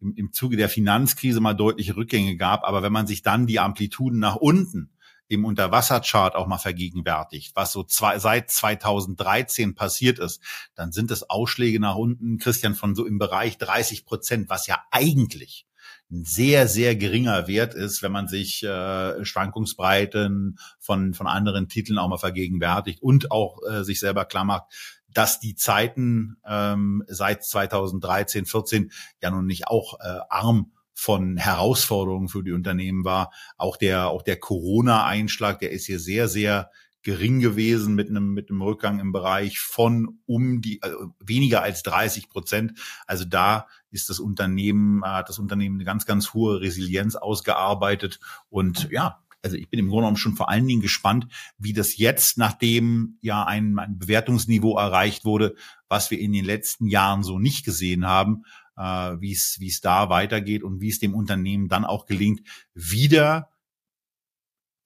im, 0.00 0.14
im 0.14 0.32
Zuge 0.32 0.56
der 0.56 0.68
Finanzkrise 0.68 1.40
mal 1.40 1.54
deutliche 1.54 1.96
Rückgänge 1.96 2.36
gab. 2.36 2.64
Aber 2.64 2.82
wenn 2.82 2.92
man 2.92 3.06
sich 3.06 3.22
dann 3.22 3.46
die 3.46 3.60
Amplituden 3.60 4.18
nach 4.18 4.36
unten 4.36 4.90
im 5.28 5.44
Unterwasserchart 5.44 6.34
auch 6.34 6.48
mal 6.48 6.58
vergegenwärtigt, 6.58 7.54
was 7.54 7.72
so 7.72 7.84
zwei, 7.84 8.18
seit 8.18 8.50
2013 8.50 9.76
passiert 9.76 10.18
ist, 10.18 10.42
dann 10.74 10.90
sind 10.90 11.10
es 11.12 11.28
Ausschläge 11.30 11.78
nach 11.78 11.94
unten, 11.94 12.38
Christian, 12.38 12.74
von 12.74 12.96
so 12.96 13.06
im 13.06 13.18
Bereich 13.18 13.56
30 13.56 14.04
Prozent, 14.04 14.48
was 14.48 14.66
ja 14.66 14.82
eigentlich 14.90 15.66
ein 16.10 16.24
sehr, 16.24 16.66
sehr 16.66 16.96
geringer 16.96 17.46
Wert 17.46 17.74
ist, 17.74 18.02
wenn 18.02 18.12
man 18.12 18.26
sich 18.26 18.62
äh, 18.62 19.24
Schwankungsbreiten 19.24 20.58
von, 20.78 21.14
von 21.14 21.26
anderen 21.26 21.68
Titeln 21.68 21.98
auch 21.98 22.08
mal 22.08 22.18
vergegenwärtigt 22.18 23.02
und 23.02 23.30
auch 23.30 23.58
äh, 23.68 23.84
sich 23.84 24.00
selber 24.00 24.24
klar 24.24 24.44
macht, 24.44 24.64
dass 25.12 25.40
die 25.40 25.54
Zeiten 25.54 26.36
ähm, 26.46 27.04
seit 27.08 27.44
2013, 27.44 28.46
14 28.46 28.92
ja 29.22 29.30
nun 29.30 29.46
nicht 29.46 29.68
auch 29.68 29.98
äh, 30.00 30.18
arm 30.28 30.72
von 30.94 31.36
Herausforderungen 31.36 32.28
für 32.28 32.42
die 32.42 32.52
Unternehmen 32.52 33.04
war. 33.04 33.32
Auch 33.56 33.76
der, 33.76 34.08
auch 34.08 34.22
der 34.22 34.38
Corona-Einschlag, 34.38 35.58
der 35.60 35.70
ist 35.70 35.86
hier 35.86 35.98
sehr, 35.98 36.28
sehr 36.28 36.70
gering 37.02 37.40
gewesen 37.40 37.94
mit 37.94 38.08
einem, 38.08 38.32
mit 38.32 38.50
einem 38.50 38.62
Rückgang 38.62 39.00
im 39.00 39.12
Bereich 39.12 39.58
von 39.58 40.20
um 40.26 40.60
die, 40.60 40.82
also 40.82 41.14
weniger 41.18 41.62
als 41.62 41.82
30 41.82 42.28
Prozent. 42.28 42.78
Also 43.06 43.24
da 43.24 43.66
ist 43.90 44.10
das 44.10 44.20
Unternehmen, 44.20 45.04
hat 45.04 45.28
das 45.28 45.38
Unternehmen 45.38 45.76
eine 45.76 45.84
ganz, 45.84 46.06
ganz 46.06 46.34
hohe 46.34 46.60
Resilienz 46.60 47.16
ausgearbeitet 47.16 48.20
und 48.48 48.88
ja, 48.90 49.22
also 49.42 49.56
ich 49.56 49.70
bin 49.70 49.80
im 49.80 49.88
Grunde 49.88 50.02
genommen 50.02 50.16
schon 50.16 50.36
vor 50.36 50.50
allen 50.50 50.66
Dingen 50.66 50.82
gespannt, 50.82 51.26
wie 51.58 51.72
das 51.72 51.96
jetzt, 51.96 52.36
nachdem 52.36 53.16
ja 53.20 53.44
ein, 53.44 53.78
ein 53.78 53.98
Bewertungsniveau 53.98 54.76
erreicht 54.76 55.24
wurde, 55.24 55.54
was 55.88 56.10
wir 56.10 56.18
in 56.18 56.32
den 56.32 56.44
letzten 56.44 56.86
Jahren 56.86 57.22
so 57.22 57.38
nicht 57.38 57.64
gesehen 57.64 58.06
haben, 58.06 58.44
äh, 58.76 58.82
wie 59.20 59.32
es 59.32 59.56
wie 59.60 59.68
es 59.68 59.80
da 59.80 60.10
weitergeht 60.10 60.62
und 60.62 60.80
wie 60.80 60.88
es 60.88 60.98
dem 60.98 61.14
Unternehmen 61.14 61.68
dann 61.68 61.84
auch 61.84 62.06
gelingt, 62.06 62.46
wieder 62.74 63.49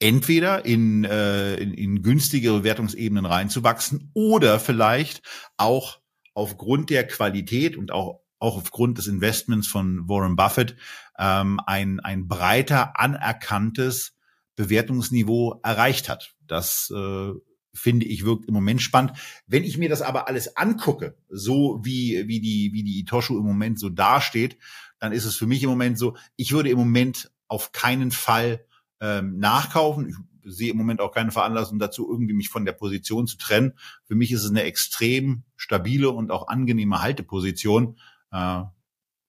entweder 0.04 0.66
in, 0.66 1.04
äh, 1.04 1.54
in, 1.54 1.72
in 1.72 2.02
günstigere 2.02 2.58
Bewertungsebenen 2.58 3.24
reinzuwachsen 3.24 4.10
oder 4.12 4.60
vielleicht 4.60 5.22
auch 5.56 6.00
aufgrund 6.34 6.90
der 6.90 7.06
Qualität 7.06 7.76
und 7.76 7.90
auch 7.90 8.20
auch 8.38 8.58
aufgrund 8.58 8.98
des 8.98 9.06
Investments 9.06 9.66
von 9.66 10.06
Warren 10.06 10.36
Buffett 10.36 10.76
ähm, 11.18 11.58
ein, 11.64 12.00
ein 12.00 12.28
breiter 12.28 13.00
anerkanntes 13.00 14.18
Bewertungsniveau 14.56 15.60
erreicht 15.62 16.10
hat. 16.10 16.34
Das 16.46 16.92
äh, 16.94 17.30
finde 17.72 18.04
ich 18.04 18.26
wirkt 18.26 18.44
im 18.46 18.52
Moment 18.52 18.82
spannend. 18.82 19.12
Wenn 19.46 19.64
ich 19.64 19.78
mir 19.78 19.88
das 19.88 20.02
aber 20.02 20.28
alles 20.28 20.58
angucke, 20.58 21.16
so 21.30 21.80
wie, 21.82 22.24
wie 22.26 22.40
die, 22.40 22.72
wie 22.74 22.82
die 22.82 23.00
Itoshu 23.00 23.38
im 23.38 23.46
Moment 23.46 23.78
so 23.78 23.88
dasteht, 23.88 24.58
dann 24.98 25.12
ist 25.12 25.24
es 25.24 25.36
für 25.36 25.46
mich 25.46 25.62
im 25.62 25.70
Moment 25.70 25.98
so, 25.98 26.14
ich 26.36 26.52
würde 26.52 26.68
im 26.68 26.76
Moment 26.76 27.32
auf 27.48 27.72
keinen 27.72 28.10
Fall 28.10 28.66
ähm, 29.04 29.38
nachkaufen. 29.38 30.08
Ich 30.42 30.56
sehe 30.56 30.70
im 30.70 30.78
Moment 30.78 31.00
auch 31.00 31.12
keine 31.12 31.30
Veranlassung 31.30 31.78
dazu, 31.78 32.08
irgendwie 32.10 32.32
mich 32.32 32.48
von 32.48 32.64
der 32.64 32.72
Position 32.72 33.26
zu 33.26 33.36
trennen. 33.36 33.74
Für 34.04 34.14
mich 34.14 34.32
ist 34.32 34.44
es 34.44 34.50
eine 34.50 34.62
extrem 34.62 35.42
stabile 35.56 36.10
und 36.10 36.30
auch 36.30 36.48
angenehme 36.48 37.02
Halteposition. 37.02 37.98
Äh, 38.32 38.62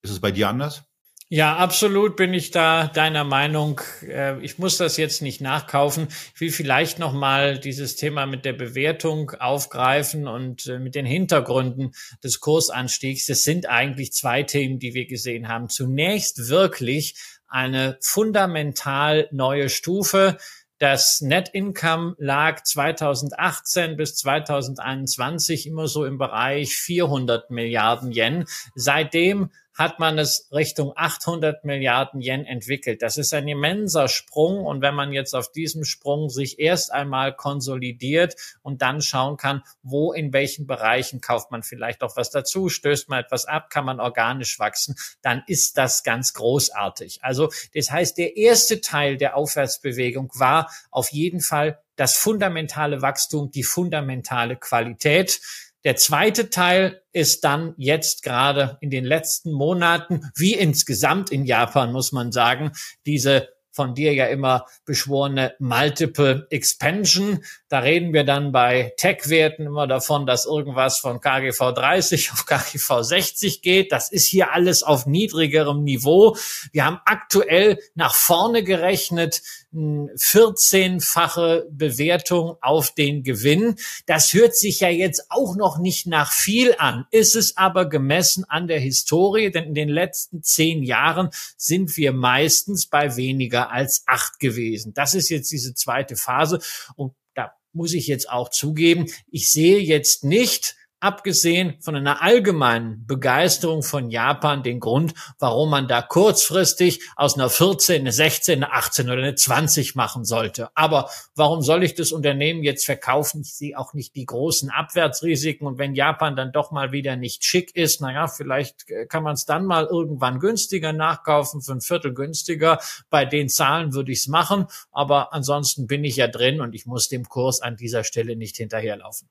ist 0.00 0.12
es 0.12 0.20
bei 0.20 0.30
dir 0.30 0.48
anders? 0.48 0.84
Ja, 1.28 1.56
absolut 1.56 2.14
bin 2.14 2.32
ich 2.34 2.52
da 2.52 2.86
deiner 2.86 3.24
Meinung. 3.24 3.80
Äh, 4.02 4.40
ich 4.44 4.58
muss 4.58 4.76
das 4.76 4.96
jetzt 4.96 5.22
nicht 5.22 5.40
nachkaufen. 5.40 6.06
Ich 6.34 6.40
will 6.40 6.52
vielleicht 6.52 7.00
noch 7.00 7.12
mal 7.12 7.58
dieses 7.58 7.96
Thema 7.96 8.26
mit 8.26 8.44
der 8.44 8.52
Bewertung 8.52 9.32
aufgreifen 9.32 10.28
und 10.28 10.68
äh, 10.68 10.78
mit 10.78 10.94
den 10.94 11.04
Hintergründen 11.04 11.90
des 12.22 12.38
Kursanstiegs. 12.38 13.26
Das 13.26 13.42
sind 13.42 13.68
eigentlich 13.68 14.12
zwei 14.12 14.44
Themen, 14.44 14.78
die 14.78 14.94
wir 14.94 15.06
gesehen 15.06 15.48
haben. 15.48 15.68
Zunächst 15.68 16.48
wirklich 16.48 17.16
eine 17.48 17.98
fundamental 18.00 19.28
neue 19.32 19.68
Stufe. 19.68 20.38
Das 20.78 21.20
Net 21.22 21.48
Income 21.54 22.16
lag 22.18 22.62
2018 22.62 23.96
bis 23.96 24.14
2021 24.16 25.66
immer 25.66 25.88
so 25.88 26.04
im 26.04 26.18
Bereich 26.18 26.76
400 26.76 27.50
Milliarden 27.50 28.12
Yen. 28.12 28.44
Seitdem 28.74 29.50
hat 29.76 30.00
man 30.00 30.18
es 30.18 30.48
Richtung 30.52 30.92
800 30.96 31.64
Milliarden 31.64 32.20
Yen 32.20 32.46
entwickelt. 32.46 33.02
Das 33.02 33.18
ist 33.18 33.34
ein 33.34 33.46
immenser 33.46 34.08
Sprung. 34.08 34.64
Und 34.64 34.80
wenn 34.80 34.94
man 34.94 35.12
jetzt 35.12 35.34
auf 35.34 35.52
diesem 35.52 35.84
Sprung 35.84 36.30
sich 36.30 36.58
erst 36.58 36.92
einmal 36.92 37.36
konsolidiert 37.36 38.34
und 38.62 38.80
dann 38.80 39.02
schauen 39.02 39.36
kann, 39.36 39.62
wo 39.82 40.12
in 40.12 40.32
welchen 40.32 40.66
Bereichen 40.66 41.20
kauft 41.20 41.50
man 41.50 41.62
vielleicht 41.62 42.02
auch 42.02 42.16
was 42.16 42.30
dazu, 42.30 42.70
stößt 42.70 43.10
man 43.10 43.22
etwas 43.22 43.44
ab, 43.44 43.68
kann 43.68 43.84
man 43.84 44.00
organisch 44.00 44.58
wachsen, 44.58 44.96
dann 45.20 45.42
ist 45.46 45.76
das 45.76 46.02
ganz 46.02 46.32
großartig. 46.32 47.18
Also 47.22 47.50
das 47.74 47.90
heißt, 47.90 48.16
der 48.16 48.36
erste 48.36 48.80
Teil 48.80 49.18
der 49.18 49.36
Aufwärtsbewegung 49.36 50.30
war 50.34 50.70
auf 50.90 51.12
jeden 51.12 51.40
Fall 51.40 51.78
das 51.96 52.16
fundamentale 52.16 53.02
Wachstum, 53.02 53.50
die 53.50 53.64
fundamentale 53.64 54.56
Qualität. 54.56 55.40
Der 55.86 55.94
zweite 55.94 56.50
Teil 56.50 57.00
ist 57.12 57.44
dann 57.44 57.72
jetzt 57.76 58.24
gerade 58.24 58.76
in 58.80 58.90
den 58.90 59.04
letzten 59.04 59.52
Monaten, 59.52 60.32
wie 60.34 60.52
insgesamt 60.52 61.30
in 61.30 61.44
Japan, 61.44 61.92
muss 61.92 62.10
man 62.10 62.32
sagen, 62.32 62.72
diese 63.06 63.50
von 63.70 63.94
dir 63.94 64.12
ja 64.14 64.26
immer 64.26 64.64
beschworene 64.84 65.54
Multiple 65.60 66.48
Expansion. 66.50 67.44
Da 67.68 67.80
reden 67.80 68.12
wir 68.14 68.24
dann 68.24 68.50
bei 68.50 68.94
Tech-Werten 68.96 69.66
immer 69.66 69.86
davon, 69.86 70.26
dass 70.26 70.46
irgendwas 70.46 70.98
von 70.98 71.20
KGV 71.20 71.72
30 71.72 72.32
auf 72.32 72.46
KGV 72.46 73.02
60 73.02 73.62
geht. 73.62 73.92
Das 73.92 74.10
ist 74.10 74.26
hier 74.26 74.52
alles 74.52 74.82
auf 74.82 75.06
niedrigerem 75.06 75.84
Niveau. 75.84 76.36
Wir 76.72 76.86
haben 76.86 76.98
aktuell 77.04 77.78
nach 77.94 78.14
vorne 78.14 78.64
gerechnet 78.64 79.42
14-fache 79.76 81.66
Bewertung 81.70 82.56
auf 82.60 82.92
den 82.92 83.22
Gewinn. 83.22 83.76
Das 84.06 84.32
hört 84.32 84.56
sich 84.56 84.80
ja 84.80 84.88
jetzt 84.88 85.26
auch 85.28 85.56
noch 85.56 85.78
nicht 85.78 86.06
nach 86.06 86.32
viel 86.32 86.74
an, 86.78 87.04
ist 87.10 87.36
es 87.36 87.56
aber 87.56 87.88
gemessen 87.88 88.44
an 88.44 88.66
der 88.68 88.80
Historie, 88.80 89.50
denn 89.50 89.64
in 89.64 89.74
den 89.74 89.88
letzten 89.88 90.42
zehn 90.42 90.82
Jahren 90.82 91.30
sind 91.56 91.96
wir 91.96 92.12
meistens 92.12 92.86
bei 92.86 93.16
weniger 93.16 93.70
als 93.70 94.02
acht 94.06 94.38
gewesen. 94.38 94.94
Das 94.94 95.14
ist 95.14 95.28
jetzt 95.28 95.52
diese 95.52 95.74
zweite 95.74 96.16
Phase 96.16 96.60
und 96.94 97.14
da 97.34 97.52
muss 97.72 97.92
ich 97.92 98.06
jetzt 98.06 98.30
auch 98.30 98.48
zugeben, 98.48 99.06
ich 99.30 99.50
sehe 99.50 99.78
jetzt 99.78 100.24
nicht, 100.24 100.76
abgesehen 101.00 101.76
von 101.80 101.94
einer 101.94 102.22
allgemeinen 102.22 103.06
Begeisterung 103.06 103.82
von 103.82 104.10
Japan 104.10 104.62
den 104.62 104.80
Grund, 104.80 105.14
warum 105.38 105.70
man 105.70 105.88
da 105.88 106.02
kurzfristig 106.02 107.00
aus 107.16 107.34
einer 107.34 107.50
14, 107.50 108.00
eine 108.00 108.12
16, 108.12 108.64
eine 108.64 108.72
18 108.72 109.06
oder 109.06 109.22
eine 109.22 109.34
20 109.34 109.94
machen 109.94 110.24
sollte. 110.24 110.70
Aber 110.74 111.10
warum 111.34 111.62
soll 111.62 111.84
ich 111.84 111.94
das 111.94 112.12
Unternehmen 112.12 112.62
jetzt 112.62 112.86
verkaufen? 112.86 113.42
Ich 113.42 113.54
sehe 113.54 113.78
auch 113.78 113.94
nicht 113.94 114.14
die 114.16 114.24
großen 114.24 114.70
Abwärtsrisiken. 114.70 115.66
Und 115.66 115.78
wenn 115.78 115.94
Japan 115.94 116.34
dann 116.34 116.52
doch 116.52 116.70
mal 116.70 116.92
wieder 116.92 117.16
nicht 117.16 117.44
schick 117.44 117.76
ist, 117.76 118.00
naja, 118.00 118.26
vielleicht 118.26 118.86
kann 119.08 119.22
man 119.22 119.34
es 119.34 119.44
dann 119.44 119.66
mal 119.66 119.86
irgendwann 119.86 120.40
günstiger 120.40 120.92
nachkaufen, 120.92 121.60
für 121.60 121.72
ein 121.72 121.80
Viertel 121.80 122.14
günstiger. 122.14 122.78
Bei 123.10 123.24
den 123.24 123.48
Zahlen 123.48 123.92
würde 123.92 124.12
ich 124.12 124.20
es 124.20 124.28
machen. 124.28 124.66
Aber 124.90 125.32
ansonsten 125.32 125.86
bin 125.86 126.04
ich 126.04 126.16
ja 126.16 126.28
drin 126.28 126.60
und 126.60 126.74
ich 126.74 126.86
muss 126.86 127.08
dem 127.08 127.28
Kurs 127.28 127.60
an 127.60 127.76
dieser 127.76 128.04
Stelle 128.04 128.36
nicht 128.36 128.56
hinterherlaufen. 128.56 129.28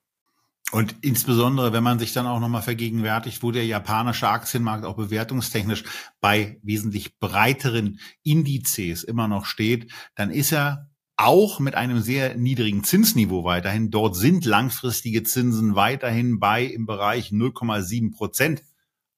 Und 0.71 0.95
insbesondere, 1.01 1.73
wenn 1.73 1.83
man 1.83 1.99
sich 1.99 2.11
dann 2.13 2.25
auch 2.25 2.39
nochmal 2.39 2.63
vergegenwärtigt, 2.63 3.43
wo 3.43 3.51
der 3.51 3.65
japanische 3.65 4.27
Aktienmarkt 4.27 4.83
auch 4.83 4.95
bewertungstechnisch 4.95 5.83
bei 6.21 6.59
wesentlich 6.63 7.19
breiteren 7.19 7.99
Indizes 8.23 9.03
immer 9.03 9.27
noch 9.27 9.45
steht, 9.45 9.91
dann 10.15 10.31
ist 10.31 10.51
er 10.51 10.89
auch 11.17 11.59
mit 11.59 11.75
einem 11.75 12.01
sehr 12.01 12.35
niedrigen 12.35 12.83
Zinsniveau 12.83 13.43
weiterhin. 13.43 13.89
Dort 13.89 14.15
sind 14.15 14.43
langfristige 14.43 15.23
Zinsen 15.23 15.75
weiterhin 15.75 16.39
bei 16.39 16.65
im 16.65 16.85
Bereich 16.85 17.29
0,7 17.29 18.13
Prozent 18.13 18.63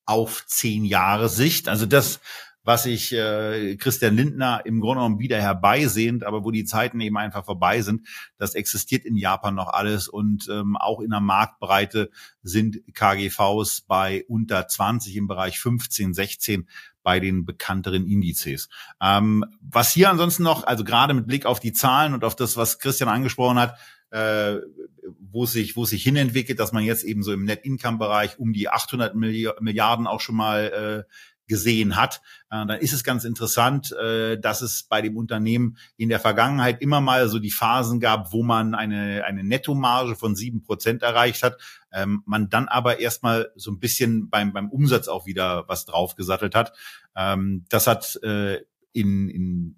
auf 0.05 0.45
zehn 0.47 0.85
Jahre 0.85 1.27
Sicht. 1.27 1.69
Also 1.69 1.85
das 1.85 2.19
was 2.67 2.85
ich 2.85 3.13
äh, 3.13 3.77
Christian 3.77 4.17
Lindner 4.17 4.61
im 4.65 4.81
Grunde 4.81 4.99
genommen 4.99 5.19
wieder 5.19 5.39
herbeisehnt, 5.39 6.25
aber 6.25 6.43
wo 6.43 6.51
die 6.51 6.65
Zeiten 6.65 6.99
eben 6.99 7.17
einfach 7.17 7.45
vorbei 7.45 7.81
sind. 7.81 8.05
Das 8.37 8.55
existiert 8.55 9.05
in 9.05 9.15
Japan 9.15 9.55
noch 9.55 9.69
alles 9.69 10.09
und 10.09 10.49
ähm, 10.51 10.75
auch 10.75 10.99
in 10.99 11.11
der 11.11 11.21
Marktbreite 11.21 12.09
sind 12.43 12.81
KGVs 12.93 13.85
bei 13.87 14.25
unter 14.27 14.67
20 14.67 15.15
im 15.15 15.27
Bereich 15.27 15.61
15, 15.61 16.13
16 16.13 16.67
bei 17.03 17.21
den 17.21 17.45
bekannteren 17.45 18.05
Indizes. 18.05 18.67
Ähm, 19.01 19.45
was 19.61 19.93
hier 19.93 20.09
ansonsten 20.09 20.43
noch, 20.43 20.67
also 20.67 20.83
gerade 20.83 21.13
mit 21.13 21.25
Blick 21.25 21.45
auf 21.45 21.61
die 21.61 21.71
Zahlen 21.71 22.13
und 22.13 22.25
auf 22.25 22.35
das, 22.35 22.57
was 22.57 22.79
Christian 22.79 23.09
angesprochen 23.09 23.59
hat, 23.59 23.77
äh, 24.09 24.57
wo 25.21 25.45
sich 25.45 25.77
wo 25.77 25.85
sich 25.85 26.03
hinentwickelt, 26.03 26.59
dass 26.59 26.73
man 26.73 26.83
jetzt 26.83 27.05
eben 27.05 27.23
so 27.23 27.31
im 27.31 27.45
Net 27.45 27.63
Income 27.63 27.97
Bereich 27.97 28.37
um 28.39 28.51
die 28.51 28.67
800 28.67 29.15
Milliarden 29.15 30.05
auch 30.05 30.19
schon 30.19 30.35
mal 30.35 31.05
äh, 31.07 31.13
gesehen 31.47 31.95
hat, 31.95 32.21
äh, 32.49 32.65
dann 32.65 32.79
ist 32.79 32.93
es 32.93 33.03
ganz 33.03 33.23
interessant, 33.23 33.91
äh, 33.93 34.39
dass 34.39 34.61
es 34.61 34.83
bei 34.83 35.01
dem 35.01 35.17
Unternehmen 35.17 35.77
in 35.95 36.09
der 36.09 36.19
Vergangenheit 36.19 36.81
immer 36.81 37.01
mal 37.01 37.27
so 37.29 37.39
die 37.39 37.51
Phasen 37.51 37.99
gab, 37.99 38.33
wo 38.33 38.43
man 38.43 38.75
eine, 38.75 39.23
eine 39.25 39.43
Nettomarge 39.43 40.15
von 40.15 40.35
sieben 40.35 40.61
Prozent 40.61 41.03
erreicht 41.03 41.43
hat, 41.43 41.57
ähm, 41.91 42.21
man 42.25 42.49
dann 42.49 42.67
aber 42.67 42.99
erstmal 42.99 43.51
so 43.55 43.71
ein 43.71 43.79
bisschen 43.79 44.29
beim, 44.29 44.53
beim 44.53 44.69
Umsatz 44.69 45.07
auch 45.07 45.25
wieder 45.25 45.65
was 45.67 45.85
draufgesattelt 45.85 46.55
hat. 46.55 46.73
Ähm, 47.15 47.65
das 47.69 47.87
hat 47.87 48.19
äh, 48.23 48.61
in, 48.93 49.29
in 49.29 49.75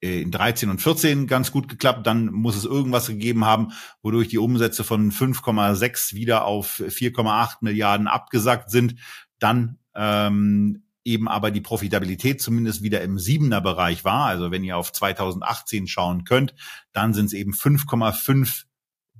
in 0.00 0.30
13 0.30 0.68
und 0.68 0.80
14 0.80 1.26
ganz 1.26 1.52
gut 1.52 1.68
geklappt. 1.68 2.06
Dann 2.06 2.26
muss 2.26 2.56
es 2.56 2.64
irgendwas 2.64 3.06
gegeben 3.06 3.44
haben, 3.44 3.72
wodurch 4.02 4.28
die 4.28 4.38
Umsätze 4.38 4.84
von 4.84 5.10
5,6 5.10 6.14
wieder 6.14 6.44
auf 6.44 6.80
4,8 6.80 7.56
Milliarden 7.62 8.06
abgesackt 8.06 8.70
sind. 8.70 8.96
Dann 9.38 9.78
ähm, 9.94 10.82
eben 11.06 11.28
aber 11.28 11.50
die 11.50 11.60
Profitabilität 11.60 12.42
zumindest 12.42 12.82
wieder 12.82 13.00
im 13.00 13.18
siebener 13.18 13.60
Bereich 13.60 14.04
war. 14.04 14.26
Also 14.26 14.50
wenn 14.50 14.64
ihr 14.64 14.76
auf 14.76 14.92
2018 14.92 15.86
schauen 15.86 16.24
könnt, 16.24 16.54
dann 16.92 17.14
sind 17.14 17.26
es 17.26 17.32
eben 17.32 17.52
5,5 17.52 18.64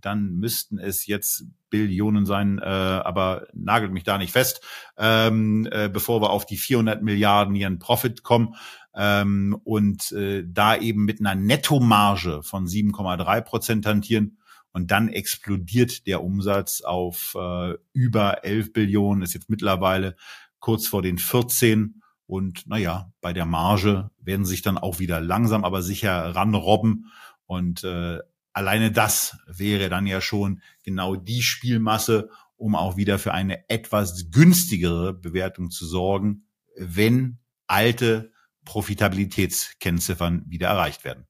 dann 0.00 0.36
müssten 0.36 0.78
es 0.78 1.06
jetzt 1.06 1.46
Billionen 1.68 2.26
sein, 2.26 2.58
äh, 2.58 2.64
aber 2.64 3.48
nagelt 3.54 3.92
mich 3.92 4.04
da 4.04 4.18
nicht 4.18 4.30
fest, 4.30 4.60
ähm, 4.96 5.66
äh, 5.70 5.88
bevor 5.88 6.22
wir 6.22 6.30
auf 6.30 6.46
die 6.46 6.56
400 6.56 7.02
Milliarden 7.02 7.54
ihren 7.56 7.78
Profit 7.80 8.22
kommen 8.22 8.54
ähm, 8.94 9.58
und 9.64 10.12
äh, 10.12 10.44
da 10.46 10.76
eben 10.76 11.04
mit 11.04 11.20
einer 11.20 11.34
Nettomarge 11.34 12.42
von 12.42 12.66
7,3 12.66 13.40
Prozent 13.40 13.86
hantieren. 13.86 14.38
Und 14.72 14.90
dann 14.90 15.08
explodiert 15.08 16.06
der 16.06 16.22
Umsatz 16.22 16.82
auf 16.82 17.34
äh, 17.34 17.74
über 17.94 18.44
11 18.44 18.74
Billionen, 18.74 19.22
ist 19.22 19.32
jetzt 19.32 19.48
mittlerweile 19.48 20.16
kurz 20.60 20.86
vor 20.86 21.02
den 21.02 21.18
14. 21.18 22.02
Und 22.26 22.66
naja, 22.66 23.12
bei 23.20 23.32
der 23.32 23.46
Marge 23.46 24.10
werden 24.20 24.44
sich 24.44 24.62
dann 24.62 24.78
auch 24.78 24.98
wieder 24.98 25.20
langsam, 25.20 25.64
aber 25.64 25.82
sicher 25.82 26.34
ranrobben. 26.34 27.12
Und 27.46 27.84
äh, 27.84 28.18
alleine 28.52 28.90
das 28.90 29.38
wäre 29.46 29.88
dann 29.88 30.06
ja 30.06 30.20
schon 30.20 30.60
genau 30.82 31.14
die 31.14 31.42
Spielmasse, 31.42 32.30
um 32.56 32.74
auch 32.74 32.96
wieder 32.96 33.18
für 33.18 33.32
eine 33.32 33.68
etwas 33.68 34.30
günstigere 34.30 35.12
Bewertung 35.12 35.70
zu 35.70 35.86
sorgen, 35.86 36.48
wenn 36.76 37.38
alte 37.66 38.32
Profitabilitätskennziffern 38.64 40.44
wieder 40.48 40.68
erreicht 40.68 41.04
werden. 41.04 41.26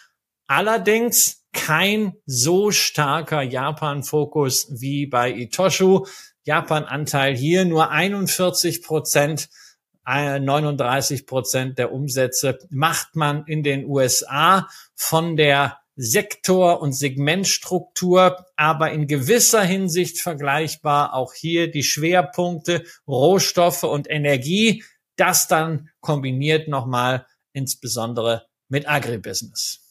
Allerdings 0.47 1.45
kein 1.53 2.15
so 2.27 2.71
starker 2.71 3.43
Japan-Fokus 3.43 4.69
wie 4.81 5.07
bei 5.07 5.33
Itoshu. 5.33 6.07
Japan-Anteil 6.45 7.37
hier 7.37 7.65
nur 7.65 7.91
41 7.91 8.83
Prozent. 8.83 9.49
39 10.05 11.27
Prozent 11.27 11.79
der 11.79 11.93
Umsätze 11.93 12.59
macht 12.71 13.15
man 13.15 13.45
in 13.47 13.63
den 13.63 13.85
USA 13.85 14.69
von 14.97 15.37
der 15.37 15.79
Sektor- 15.95 16.81
und 16.81 16.93
Segmentstruktur, 16.93 18.47
aber 18.57 18.93
in 18.93 19.07
gewisser 19.07 19.63
Hinsicht 19.63 20.21
vergleichbar. 20.21 21.15
Auch 21.15 21.35
hier 21.35 21.71
die 21.71 21.83
Schwerpunkte 21.83 22.85
Rohstoffe 23.07 23.85
und 23.85 24.11
Energie. 24.11 24.85
Das 25.17 25.49
dann 25.49 25.91
kombiniert 26.01 26.69
nochmal 26.69 27.27
insbesondere 27.53 28.47
mit 28.69 28.89
Agribusiness. 28.89 29.83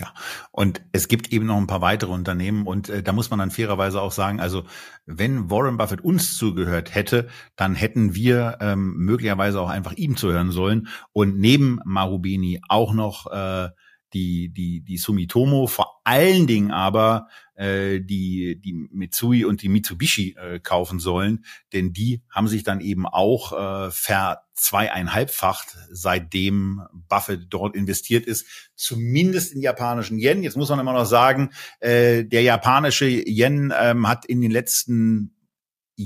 Ja, 0.00 0.14
und 0.50 0.80
es 0.92 1.08
gibt 1.08 1.30
eben 1.30 1.44
noch 1.44 1.58
ein 1.58 1.66
paar 1.66 1.82
weitere 1.82 2.10
Unternehmen 2.10 2.66
und 2.66 2.88
äh, 2.88 3.02
da 3.02 3.12
muss 3.12 3.28
man 3.28 3.38
dann 3.38 3.50
fairerweise 3.50 4.00
auch 4.00 4.12
sagen, 4.12 4.40
also 4.40 4.64
wenn 5.04 5.50
Warren 5.50 5.76
Buffett 5.76 6.00
uns 6.00 6.38
zugehört 6.38 6.94
hätte, 6.94 7.28
dann 7.54 7.74
hätten 7.74 8.14
wir 8.14 8.58
ähm, 8.60 8.94
möglicherweise 8.96 9.60
auch 9.60 9.68
einfach 9.68 9.92
ihm 9.92 10.16
zuhören 10.16 10.52
sollen 10.52 10.88
und 11.12 11.38
neben 11.38 11.80
Marubeni 11.84 12.62
auch 12.68 12.94
noch 12.94 13.26
äh, 13.30 13.68
die, 14.12 14.48
die, 14.52 14.80
die 14.80 14.98
Sumitomo, 14.98 15.66
vor 15.66 16.00
allen 16.04 16.46
Dingen 16.46 16.70
aber 16.70 17.28
äh, 17.54 18.00
die, 18.00 18.60
die 18.60 18.72
Mitsui 18.72 19.44
und 19.44 19.62
die 19.62 19.68
Mitsubishi 19.68 20.36
äh, 20.38 20.60
kaufen 20.60 20.98
sollen, 20.98 21.44
denn 21.72 21.92
die 21.92 22.22
haben 22.30 22.48
sich 22.48 22.62
dann 22.62 22.80
eben 22.80 23.06
auch 23.06 23.52
äh, 23.52 23.90
ver 23.90 24.42
zweieinhalbfacht, 24.54 25.76
seitdem 25.90 26.82
Buffett 27.08 27.46
dort 27.48 27.74
investiert 27.74 28.26
ist, 28.26 28.46
zumindest 28.74 29.54
in 29.54 29.62
japanischen 29.62 30.18
Yen. 30.18 30.42
Jetzt 30.42 30.56
muss 30.56 30.68
man 30.68 30.78
immer 30.78 30.92
noch 30.92 31.06
sagen, 31.06 31.50
äh, 31.80 32.24
der 32.24 32.42
japanische 32.42 33.06
Yen 33.06 33.72
ähm, 33.78 34.06
hat 34.06 34.26
in 34.26 34.40
den 34.40 34.50
letzten 34.50 35.34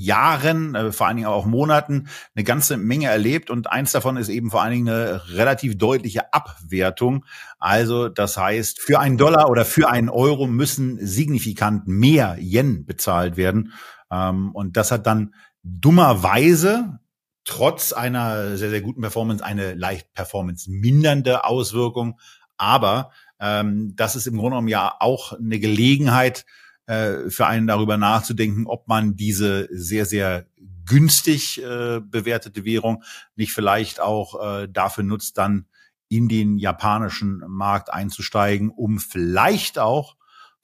Jahren, 0.03 0.75
äh, 0.75 0.93
vor 0.93 1.07
allen 1.07 1.17
Dingen 1.17 1.29
auch 1.29 1.47
Monaten, 1.47 2.09
eine 2.35 2.45
ganze 2.45 2.77
Menge 2.77 3.07
erlebt 3.07 3.51
und 3.51 3.71
eins 3.71 3.93
davon 3.93 4.17
ist 4.17 4.29
eben 4.29 4.51
vor 4.51 4.63
allen 4.63 4.73
Dingen 4.73 4.89
eine 4.89 5.29
relativ 5.31 5.79
deutliche 5.79 6.33
Abwertung. 6.33 7.25
Also 7.59 8.09
das 8.09 8.37
heißt, 8.37 8.81
für 8.81 8.99
einen 8.99 9.17
Dollar 9.17 9.49
oder 9.49 9.65
für 9.65 9.89
einen 9.89 10.09
Euro 10.09 10.47
müssen 10.47 10.99
signifikant 11.01 11.87
mehr 11.87 12.37
Yen 12.41 12.85
bezahlt 12.85 13.37
werden. 13.37 13.73
Ähm, 14.11 14.51
und 14.53 14.77
das 14.77 14.91
hat 14.91 15.07
dann 15.07 15.35
dummerweise 15.63 16.99
trotz 17.45 17.93
einer 17.93 18.57
sehr, 18.57 18.71
sehr 18.71 18.81
guten 18.81 19.01
Performance 19.01 19.45
eine 19.45 19.75
leicht 19.75 20.13
performance 20.15 20.71
mindernde 20.71 21.45
Auswirkung. 21.45 22.19
Aber 22.57 23.11
ähm, 23.41 23.95
das 23.97 24.17
ist 24.17 24.27
im 24.27 24.35
Grunde 24.35 24.51
genommen 24.51 24.69
ja 24.69 24.95
auch 24.99 25.33
eine 25.33 25.59
Gelegenheit, 25.59 26.47
äh, 26.87 27.31
für 27.31 27.47
einen 27.47 27.67
darüber 27.67 27.97
nachzudenken, 27.97 28.67
ob 28.67 28.89
man 28.89 29.17
diese 29.17 29.69
sehr, 29.71 30.07
sehr 30.07 30.47
günstig 30.87 31.63
äh, 31.63 32.01
bewertete 32.01 32.65
Währung 32.65 33.03
nicht 33.37 33.53
vielleicht 33.53 34.01
auch 34.01 34.63
äh, 34.63 34.69
dafür 34.69 35.05
nutzt, 35.05 35.39
dann 35.39 35.67
in 36.09 36.29
den 36.29 36.59
japanischen 36.59 37.43
Markt 37.47 37.93
einzusteigen, 37.93 38.71
um 38.71 38.99
vielleicht 38.99 39.79
auch 39.79 40.17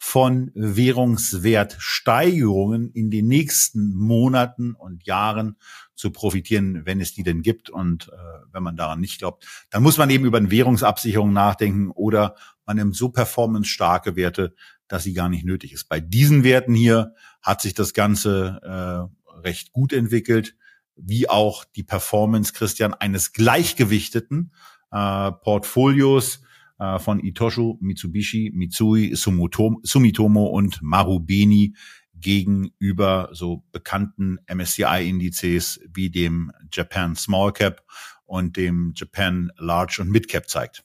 von 0.02 0.50
Währungswertsteigerungen 0.54 2.90
in 2.90 3.10
den 3.10 3.28
nächsten 3.28 3.94
Monaten 3.94 4.74
und 4.74 5.04
Jahren 5.04 5.58
zu 5.94 6.10
profitieren, 6.10 6.86
wenn 6.86 7.02
es 7.02 7.12
die 7.12 7.22
denn 7.22 7.42
gibt. 7.42 7.68
Und 7.68 8.08
äh, 8.08 8.12
wenn 8.50 8.62
man 8.62 8.76
daran 8.76 9.00
nicht 9.00 9.18
glaubt, 9.18 9.46
dann 9.68 9.82
muss 9.82 9.98
man 9.98 10.08
eben 10.08 10.24
über 10.24 10.38
eine 10.38 10.50
Währungsabsicherung 10.50 11.34
nachdenken 11.34 11.90
oder 11.90 12.34
man 12.64 12.78
nimmt 12.78 12.96
so 12.96 13.10
performance-starke 13.10 14.16
Werte, 14.16 14.54
dass 14.90 15.04
sie 15.04 15.14
gar 15.14 15.28
nicht 15.28 15.44
nötig 15.44 15.72
ist. 15.72 15.88
Bei 15.88 16.00
diesen 16.00 16.42
Werten 16.42 16.74
hier 16.74 17.14
hat 17.40 17.62
sich 17.62 17.74
das 17.74 17.94
Ganze 17.94 18.60
äh, 18.62 19.38
recht 19.38 19.72
gut 19.72 19.92
entwickelt, 19.92 20.56
wie 20.96 21.28
auch 21.28 21.64
die 21.64 21.84
Performance, 21.84 22.52
Christian, 22.52 22.92
eines 22.92 23.32
gleichgewichteten 23.32 24.52
äh, 24.90 25.30
Portfolios 25.30 26.42
äh, 26.80 26.98
von 26.98 27.20
Itoshu, 27.20 27.78
Mitsubishi, 27.80 28.50
Mitsui, 28.52 29.14
Sumitomo, 29.14 29.78
Sumitomo 29.84 30.46
und 30.46 30.82
Marubeni 30.82 31.74
gegenüber 32.14 33.30
so 33.32 33.64
bekannten 33.70 34.38
MSCI-Indizes 34.52 35.80
wie 35.94 36.10
dem 36.10 36.50
Japan 36.72 37.14
Small 37.14 37.52
Cap 37.52 37.82
und 38.26 38.56
dem 38.56 38.92
Japan 38.96 39.52
Large 39.56 39.98
und 40.02 40.10
Mid 40.10 40.28
Cap 40.28 40.48
zeigt. 40.48 40.84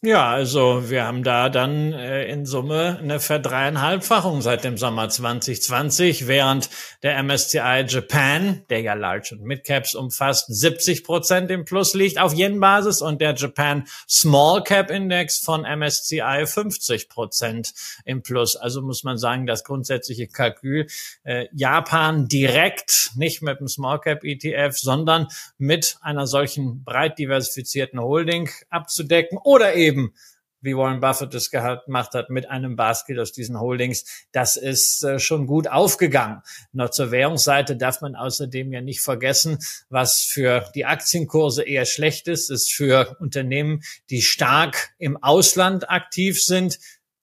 Ja, 0.00 0.30
also 0.30 0.90
wir 0.90 1.04
haben 1.04 1.24
da 1.24 1.48
dann 1.48 1.92
äh, 1.92 2.24
in 2.26 2.46
Summe 2.46 3.00
eine 3.02 3.18
Verdreieinhalbfachung 3.18 4.42
seit 4.42 4.62
dem 4.62 4.78
Sommer 4.78 5.08
2020, 5.08 6.28
während 6.28 6.70
der 7.02 7.20
MSCI 7.20 7.84
Japan, 7.88 8.62
der 8.70 8.80
ja 8.80 8.94
Large 8.94 9.30
und 9.32 9.42
Midcaps 9.42 9.96
umfasst, 9.96 10.46
70 10.46 11.02
Prozent 11.02 11.50
im 11.50 11.64
Plus 11.64 11.94
liegt 11.94 12.20
auf 12.20 12.32
Yen-Basis 12.32 13.02
und 13.02 13.20
der 13.20 13.34
Japan 13.34 13.88
Small 14.08 14.62
Cap 14.62 14.88
Index 14.92 15.40
von 15.40 15.62
MSCI 15.62 16.44
50 16.46 17.08
Prozent 17.08 17.74
im 18.04 18.22
Plus. 18.22 18.54
Also 18.54 18.82
muss 18.82 19.02
man 19.02 19.18
sagen, 19.18 19.46
das 19.46 19.64
grundsätzliche 19.64 20.28
Kalkül 20.28 20.86
äh, 21.24 21.46
Japan 21.52 22.28
direkt, 22.28 23.10
nicht 23.16 23.42
mit 23.42 23.58
dem 23.58 23.66
Small 23.66 23.98
Cap 23.98 24.22
ETF, 24.22 24.78
sondern 24.78 25.26
mit 25.56 25.96
einer 26.02 26.28
solchen 26.28 26.84
breit 26.84 27.18
diversifizierten 27.18 27.98
Holding 27.98 28.48
abzudecken 28.70 29.38
oder 29.42 29.74
eben 29.74 29.87
eben 29.88 30.12
wie 30.60 30.76
Warren 30.76 31.00
Buffett 31.00 31.34
es 31.34 31.50
gemacht 31.50 32.14
hat, 32.14 32.30
mit 32.30 32.50
einem 32.50 32.76
Basket 32.76 33.18
aus 33.18 33.32
diesen 33.32 33.60
Holdings, 33.60 34.04
das 34.32 34.56
ist 34.56 35.04
äh, 35.04 35.18
schon 35.18 35.46
gut 35.46 35.68
aufgegangen. 35.68 36.42
Noch 36.72 36.90
zur 36.90 37.10
Währungsseite 37.10 37.76
darf 37.76 38.00
man 38.00 38.16
außerdem 38.16 38.72
ja 38.72 38.80
nicht 38.80 39.00
vergessen, 39.00 39.58
was 39.88 40.22
für 40.22 40.68
die 40.74 40.84
Aktienkurse 40.84 41.62
eher 41.62 41.86
schlecht 41.86 42.28
ist, 42.28 42.50
ist 42.50 42.72
für 42.72 43.16
Unternehmen, 43.20 43.82
die 44.10 44.22
stark 44.22 44.90
im 44.98 45.22
Ausland 45.22 45.88
aktiv 45.90 46.42
sind, 46.42 46.78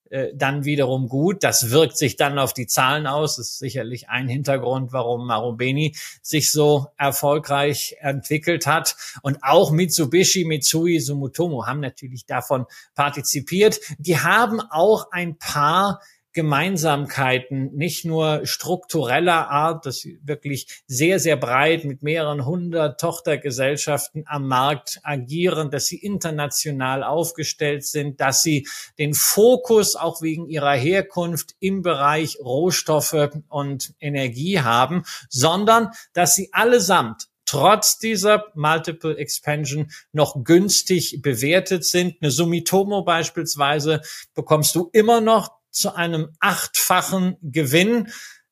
äh, 0.09 0.29
dann 0.35 0.65
wiederum 0.65 1.09
gut. 1.09 1.43
Das 1.43 1.71
wirkt 1.71 1.97
sich 1.97 2.15
dann 2.15 2.37
auf 2.37 2.53
die 2.53 2.67
Zahlen 2.67 3.07
aus. 3.07 3.37
Das 3.37 3.49
ist 3.49 3.59
sicherlich 3.59 4.09
ein 4.09 4.27
Hintergrund, 4.27 4.93
warum 4.93 5.25
Marubeni 5.25 5.95
sich 6.21 6.51
so 6.51 6.87
erfolgreich 6.97 7.97
entwickelt 7.99 8.67
hat. 8.67 8.95
Und 9.23 9.39
auch 9.41 9.71
Mitsubishi, 9.71 10.45
Mitsui, 10.45 10.99
Sumitomo 10.99 11.65
haben 11.65 11.79
natürlich 11.79 12.25
davon 12.25 12.65
partizipiert. 12.93 13.79
Die 13.97 14.19
haben 14.19 14.61
auch 14.61 15.11
ein 15.11 15.37
paar 15.37 16.01
Gemeinsamkeiten, 16.35 17.73
nicht 17.73 18.03
nur 18.05 18.45
struktureller 18.45 19.49
Art, 19.49 19.85
dass 19.85 19.99
sie 19.99 20.19
wirklich 20.21 20.83
sehr, 20.85 21.19
sehr 21.19 21.37
breit 21.37 21.85
mit 21.85 22.03
mehreren 22.03 22.45
hundert 22.45 22.99
Tochtergesellschaften 22.99 24.25
am 24.27 24.47
Markt 24.47 24.99
agieren, 25.01 25.71
dass 25.71 25.87
sie 25.87 25.97
international 25.97 27.03
aufgestellt 27.03 27.85
sind, 27.85 28.19
dass 28.19 28.43
sie 28.43 28.67
den 28.99 29.13
Fokus 29.13 29.95
auch 29.95 30.21
wegen 30.21 30.47
ihrer 30.47 30.75
Herkunft 30.75 31.55
im 31.59 31.81
Bereich 31.81 32.37
Rohstoffe 32.39 33.29
und 33.47 33.93
Energie 34.01 34.59
haben, 34.59 35.03
sondern 35.29 35.91
dass 36.13 36.35
sie 36.35 36.49
allesamt 36.51 37.29
trotz 37.45 37.99
dieser 37.99 38.45
Multiple 38.55 39.17
Expansion 39.17 39.91
noch 40.11 40.43
günstig 40.43 41.21
bewertet 41.21 41.85
sind. 41.85 42.15
Eine 42.19 42.31
Sumitomo 42.31 43.03
beispielsweise 43.03 44.01
bekommst 44.33 44.75
du 44.75 44.89
immer 44.91 45.21
noch 45.21 45.51
zu 45.75 45.95
einem 45.95 46.29
achtfachen 46.39 47.37
Gewinn. 47.41 48.09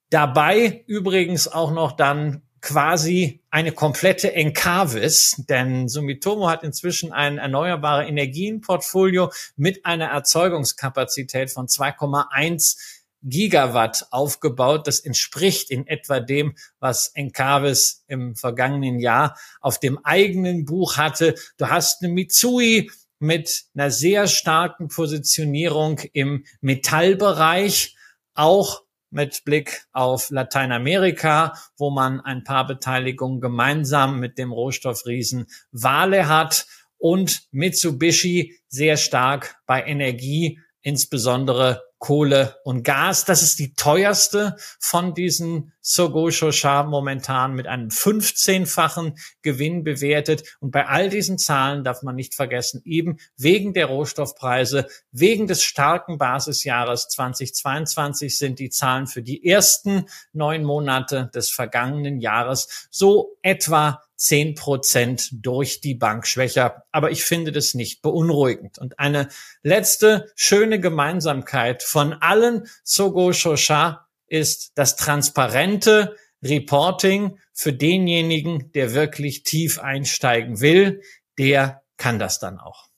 Dabei 0.10 0.84
übrigens 0.88 1.48
auch 1.48 1.72
noch 1.72 1.94
dann 1.94 2.44
quasi 2.62 3.42
eine 3.50 3.72
komplette 3.72 4.34
Encarvis, 4.34 5.44
denn 5.50 5.90
Sumitomo 5.90 6.50
hat 6.50 6.64
inzwischen 6.64 7.12
ein 7.12 7.38
erneuerbare 7.38 8.06
Energienportfolio 8.06 9.32
mit 9.58 9.86
einer 9.86 10.06
Erzeugungskapazität 10.08 11.52
von 11.52 11.68
2,1 11.68 12.78
Gigawatt 13.22 14.08
aufgebaut. 14.12 14.88
Das 14.88 15.00
entspricht 15.00 15.72
in 15.72 15.88
etwa 15.88 16.20
dem, 16.20 16.56
was 16.80 17.10
Encarvis 17.10 18.04
im 18.08 18.36
vergangenen 18.36 19.00
Jahr 19.00 19.38
auf 19.62 19.80
dem 19.80 20.04
eigenen 20.06 20.66
Buch 20.66 20.98
hatte. 20.98 21.36
Du 21.58 21.70
hast 21.70 22.02
eine 22.02 22.14
Mitsui, 22.14 22.92
mit 23.24 23.64
einer 23.74 23.90
sehr 23.90 24.28
starken 24.28 24.90
Positionierung 24.90 26.00
im 26.12 26.44
Metallbereich, 26.60 27.96
auch 28.36 28.84
mit 29.12 29.46
Blick 29.46 29.86
auf 29.94 30.30
Lateinamerika, 30.30 31.54
wo 31.78 31.90
man 31.90 32.20
ein 32.20 32.44
paar 32.44 32.68
Beteiligungen 32.68 33.40
gemeinsam 33.40 34.20
mit 34.20 34.38
dem 34.38 34.52
Rohstoffriesen 34.52 35.46
Wale 35.72 36.28
hat 36.28 36.66
und 36.98 37.44
Mitsubishi 37.52 38.60
sehr 38.68 38.98
stark 38.98 39.56
bei 39.68 39.84
Energie, 39.86 40.60
insbesondere 40.82 41.82
Kohle 42.04 42.60
und 42.66 42.84
Gas. 42.84 43.24
Das 43.24 43.42
ist 43.44 43.60
die 43.60 43.76
teuerste 43.76 44.58
von 44.78 45.14
diesen 45.14 45.72
Sogo 45.80 46.32
Shosha 46.32 46.84
momentan 46.84 47.54
mit 47.54 47.66
einem 47.66 47.88
15-fachen 47.88 49.18
Gewinn 49.42 49.86
bewertet. 49.86 50.58
Und 50.60 50.72
bei 50.72 50.86
all 50.86 51.10
diesen 51.10 51.38
Zahlen 51.38 51.86
darf 51.86 52.04
man 52.04 52.18
nicht 52.18 52.36
vergessen, 52.36 52.82
eben 52.84 53.20
wegen 53.38 53.74
der 53.74 53.86
Rohstoffpreise, 53.86 54.86
wegen 55.14 55.48
des 55.48 55.64
starken 55.64 56.18
Basisjahres 56.18 57.08
2022 57.08 58.38
sind 58.38 58.60
die 58.60 58.70
Zahlen 58.70 59.08
für 59.08 59.22
die 59.22 59.48
ersten 59.48 60.08
neun 60.34 60.66
Monate 60.66 61.32
des 61.34 61.52
vergangenen 61.52 62.20
Jahres 62.20 62.90
so 62.92 63.38
etwa 63.42 64.02
zehn 64.16 64.56
Prozent 64.56 65.30
durch 65.32 65.82
die 65.82 65.96
Bank 65.96 66.28
schwächer. 66.28 66.84
Aber 66.92 67.12
ich 67.12 67.24
finde 67.26 67.52
das 67.52 67.74
nicht 67.74 68.02
beunruhigend. 68.02 68.80
Und 68.80 69.00
eine 69.00 69.30
letzte 69.62 70.32
schöne 70.36 70.80
Gemeinsamkeit 70.80 71.84
von 71.84 72.14
allen 72.14 72.68
Sogo 72.84 73.34
Shosha 73.34 74.08
ist 74.28 74.72
das 74.76 74.96
transparente 74.96 76.16
Reporting 76.44 77.38
für 77.54 77.74
denjenigen, 77.74 78.72
der 78.74 78.94
wirklich 78.94 79.44
tief 79.44 79.80
einsteigen 79.80 80.60
will. 80.60 81.02
Der 81.38 81.84
kann 81.98 82.20
das 82.20 82.40
dann 82.40 82.60
auch. 82.60 82.93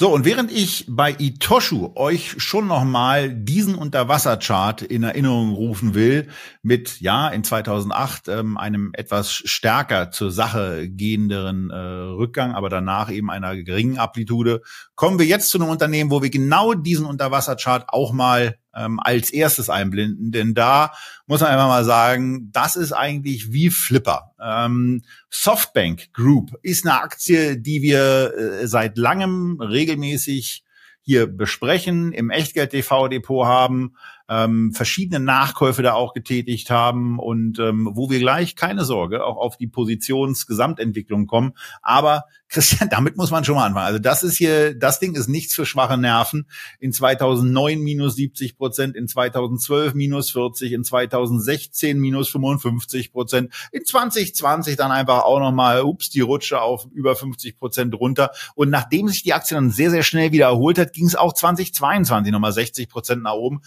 So, 0.00 0.14
und 0.14 0.24
während 0.24 0.52
ich 0.52 0.84
bei 0.88 1.10
Itoshu 1.18 1.90
euch 1.96 2.36
schon 2.40 2.68
nochmal 2.68 3.34
diesen 3.34 3.74
Unterwasserchart 3.74 4.80
in 4.80 5.02
Erinnerung 5.02 5.54
rufen 5.54 5.92
will, 5.92 6.28
mit, 6.62 7.00
ja, 7.00 7.26
in 7.26 7.42
2008 7.42 8.28
ähm, 8.28 8.56
einem 8.56 8.92
etwas 8.92 9.32
stärker 9.32 10.12
zur 10.12 10.30
Sache 10.30 10.88
gehenderen 10.88 11.70
äh, 11.70 11.76
Rückgang, 11.76 12.54
aber 12.54 12.68
danach 12.68 13.10
eben 13.10 13.28
einer 13.28 13.56
geringen 13.56 13.98
Amplitude, 13.98 14.62
kommen 14.94 15.18
wir 15.18 15.26
jetzt 15.26 15.50
zu 15.50 15.58
einem 15.58 15.68
Unternehmen, 15.68 16.12
wo 16.12 16.22
wir 16.22 16.30
genau 16.30 16.74
diesen 16.74 17.04
Unterwasserchart 17.04 17.88
auch 17.88 18.12
mal 18.12 18.54
ähm, 18.74 19.00
als 19.00 19.30
erstes 19.30 19.70
einblenden, 19.70 20.30
denn 20.30 20.54
da 20.54 20.92
muss 21.26 21.40
man 21.40 21.50
einfach 21.50 21.68
mal 21.68 21.84
sagen, 21.84 22.50
das 22.52 22.76
ist 22.76 22.92
eigentlich 22.92 23.52
wie 23.52 23.70
Flipper. 23.70 24.34
Ähm, 24.40 25.02
Softbank 25.30 26.12
Group 26.12 26.52
ist 26.62 26.86
eine 26.86 27.00
Aktie, 27.00 27.56
die 27.58 27.82
wir 27.82 28.34
äh, 28.34 28.66
seit 28.66 28.98
langem 28.98 29.60
regelmäßig 29.60 30.64
hier 31.02 31.26
besprechen, 31.26 32.12
im 32.12 32.28
Echtgeld-TV-Depot 32.28 33.46
haben 33.46 33.94
ähm, 34.28 34.72
verschiedene 34.72 35.20
Nachkäufe 35.20 35.82
da 35.82 35.94
auch 35.94 36.12
getätigt 36.12 36.70
haben 36.70 37.18
und 37.18 37.58
ähm, 37.58 37.88
wo 37.92 38.10
wir 38.10 38.18
gleich 38.18 38.56
keine 38.56 38.84
Sorge 38.84 39.24
auch 39.24 39.36
auf 39.36 39.56
die 39.56 39.66
Positionsgesamtentwicklung 39.66 41.26
kommen. 41.26 41.54
Aber 41.80 42.24
Christian, 42.48 42.88
damit 42.90 43.16
muss 43.16 43.30
man 43.30 43.44
schon 43.44 43.54
mal 43.54 43.66
anfangen. 43.66 43.86
Also 43.86 43.98
das 43.98 44.22
ist 44.22 44.36
hier, 44.36 44.74
das 44.74 45.00
Ding 45.00 45.14
ist 45.14 45.28
nichts 45.28 45.54
für 45.54 45.64
schwache 45.64 45.96
Nerven. 45.96 46.46
In 46.78 46.92
2009 46.92 47.80
minus 47.80 48.16
70 48.16 48.56
Prozent, 48.56 48.96
in 48.96 49.08
2012 49.08 49.94
minus 49.94 50.30
40, 50.32 50.72
in 50.72 50.84
2016 50.84 51.98
minus 51.98 52.28
55 52.28 53.12
Prozent, 53.12 53.52
in 53.72 53.84
2020 53.84 54.76
dann 54.76 54.90
einfach 54.90 55.24
auch 55.24 55.40
nochmal, 55.40 55.82
ups, 55.82 56.10
die 56.10 56.20
Rutsche 56.20 56.60
auf 56.60 56.86
über 56.92 57.16
50 57.16 57.56
Prozent 57.56 57.94
runter. 57.94 58.30
Und 58.54 58.68
nachdem 58.68 59.08
sich 59.08 59.22
die 59.22 59.32
Aktie 59.32 59.54
dann 59.54 59.70
sehr, 59.70 59.90
sehr 59.90 60.02
schnell 60.02 60.32
wieder 60.32 60.46
erholt 60.46 60.78
hat, 60.78 60.92
ging 60.92 61.06
es 61.06 61.16
auch 61.16 61.32
2022 61.32 62.30
nochmal 62.30 62.52
60 62.52 62.88
Prozent 62.88 63.22
nach 63.22 63.32
oben. 63.32 63.62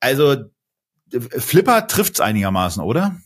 Also 0.00 0.36
Flipper 1.10 1.86
trifft's 1.86 2.20
einigermaßen, 2.20 2.82
oder? 2.82 3.16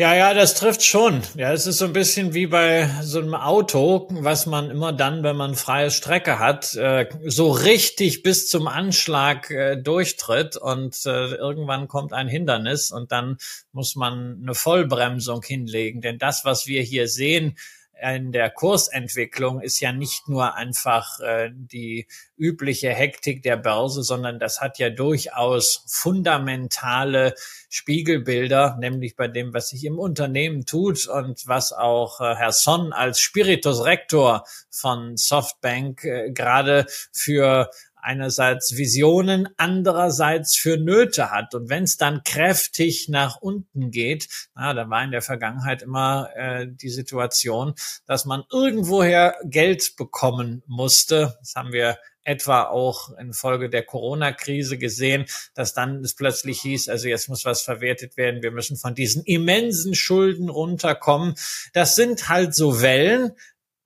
Ja, 0.00 0.14
ja, 0.14 0.32
das 0.32 0.54
trifft 0.54 0.82
schon. 0.82 1.20
Ja, 1.36 1.52
es 1.52 1.66
ist 1.66 1.76
so 1.76 1.84
ein 1.84 1.92
bisschen 1.92 2.32
wie 2.32 2.46
bei 2.46 2.88
so 3.02 3.18
einem 3.18 3.34
Auto, 3.34 4.08
was 4.10 4.46
man 4.46 4.70
immer 4.70 4.94
dann, 4.94 5.22
wenn 5.22 5.36
man 5.36 5.56
freie 5.56 5.90
Strecke 5.90 6.38
hat, 6.38 6.74
äh, 6.74 7.06
so 7.26 7.50
richtig 7.50 8.22
bis 8.22 8.48
zum 8.48 8.66
Anschlag 8.66 9.50
äh, 9.50 9.76
durchtritt 9.76 10.56
und 10.56 10.96
äh, 11.04 11.34
irgendwann 11.34 11.86
kommt 11.86 12.14
ein 12.14 12.28
Hindernis 12.28 12.90
und 12.90 13.12
dann 13.12 13.36
muss 13.72 13.94
man 13.94 14.40
eine 14.42 14.54
Vollbremsung 14.54 15.42
hinlegen. 15.42 16.00
Denn 16.00 16.16
das, 16.16 16.46
was 16.46 16.66
wir 16.66 16.80
hier 16.80 17.06
sehen, 17.06 17.58
in 18.02 18.32
der 18.32 18.50
Kursentwicklung 18.50 19.60
ist 19.60 19.80
ja 19.80 19.92
nicht 19.92 20.28
nur 20.28 20.54
einfach 20.54 21.20
äh, 21.20 21.50
die 21.52 22.06
übliche 22.36 22.90
Hektik 22.90 23.42
der 23.42 23.56
Börse, 23.56 24.02
sondern 24.02 24.38
das 24.38 24.60
hat 24.60 24.78
ja 24.78 24.90
durchaus 24.90 25.84
fundamentale 25.86 27.34
Spiegelbilder, 27.68 28.78
nämlich 28.80 29.16
bei 29.16 29.28
dem, 29.28 29.52
was 29.52 29.68
sich 29.68 29.84
im 29.84 29.98
Unternehmen 29.98 30.64
tut 30.64 31.06
und 31.06 31.46
was 31.46 31.72
auch 31.72 32.20
äh, 32.20 32.34
Herr 32.34 32.52
Son 32.52 32.92
als 32.92 33.20
Spiritus 33.20 33.84
Rector 33.84 34.44
von 34.70 35.16
Softbank 35.16 36.04
äh, 36.04 36.30
gerade 36.32 36.86
für 37.12 37.70
einerseits 38.02 38.76
Visionen, 38.76 39.48
andererseits 39.56 40.56
für 40.56 40.76
Nöte 40.76 41.30
hat. 41.30 41.54
Und 41.54 41.68
wenn 41.68 41.84
es 41.84 41.96
dann 41.96 42.22
kräftig 42.24 43.08
nach 43.08 43.36
unten 43.40 43.90
geht, 43.90 44.28
na, 44.54 44.74
da 44.74 44.88
war 44.88 45.04
in 45.04 45.10
der 45.10 45.22
Vergangenheit 45.22 45.82
immer 45.82 46.30
äh, 46.34 46.66
die 46.68 46.90
Situation, 46.90 47.74
dass 48.06 48.24
man 48.24 48.44
irgendwoher 48.50 49.36
Geld 49.44 49.96
bekommen 49.96 50.62
musste. 50.66 51.36
Das 51.40 51.54
haben 51.54 51.72
wir 51.72 51.98
etwa 52.22 52.64
auch 52.64 53.16
infolge 53.18 53.70
der 53.70 53.82
Corona-Krise 53.82 54.78
gesehen, 54.78 55.26
dass 55.54 55.72
dann 55.72 56.04
es 56.04 56.14
plötzlich 56.14 56.60
hieß, 56.60 56.88
also 56.88 57.08
jetzt 57.08 57.28
muss 57.28 57.44
was 57.44 57.62
verwertet 57.62 58.16
werden, 58.16 58.42
wir 58.42 58.50
müssen 58.50 58.76
von 58.76 58.94
diesen 58.94 59.24
immensen 59.24 59.94
Schulden 59.94 60.48
runterkommen. 60.48 61.34
Das 61.72 61.96
sind 61.96 62.28
halt 62.28 62.54
so 62.54 62.82
Wellen, 62.82 63.32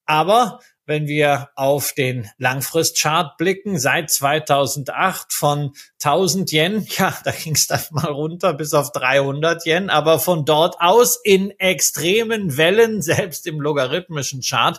aber 0.05 0.61
wenn 0.87 1.07
wir 1.07 1.51
auf 1.55 1.93
den 1.93 2.31
Langfristchart 2.39 3.37
blicken, 3.37 3.79
seit 3.79 4.11
2008 4.11 5.33
von 5.33 5.73
1000 6.03 6.53
Yen, 6.53 6.87
ja, 6.99 7.17
da 7.25 7.31
ging 7.31 7.55
es 7.55 7.67
dann 7.67 7.81
mal 7.91 8.11
runter 8.11 8.55
bis 8.55 8.75
auf 8.75 8.93
300 8.93 9.67
Yen, 9.67 9.91
aber 9.91 10.19
von 10.19 10.45
dort 10.45 10.81
aus 10.81 11.19
in 11.23 11.51
extremen 11.59 12.57
Wellen, 12.57 13.03
selbst 13.03 13.47
im 13.47 13.61
logarithmischen 13.61 14.41
Chart, 14.43 14.79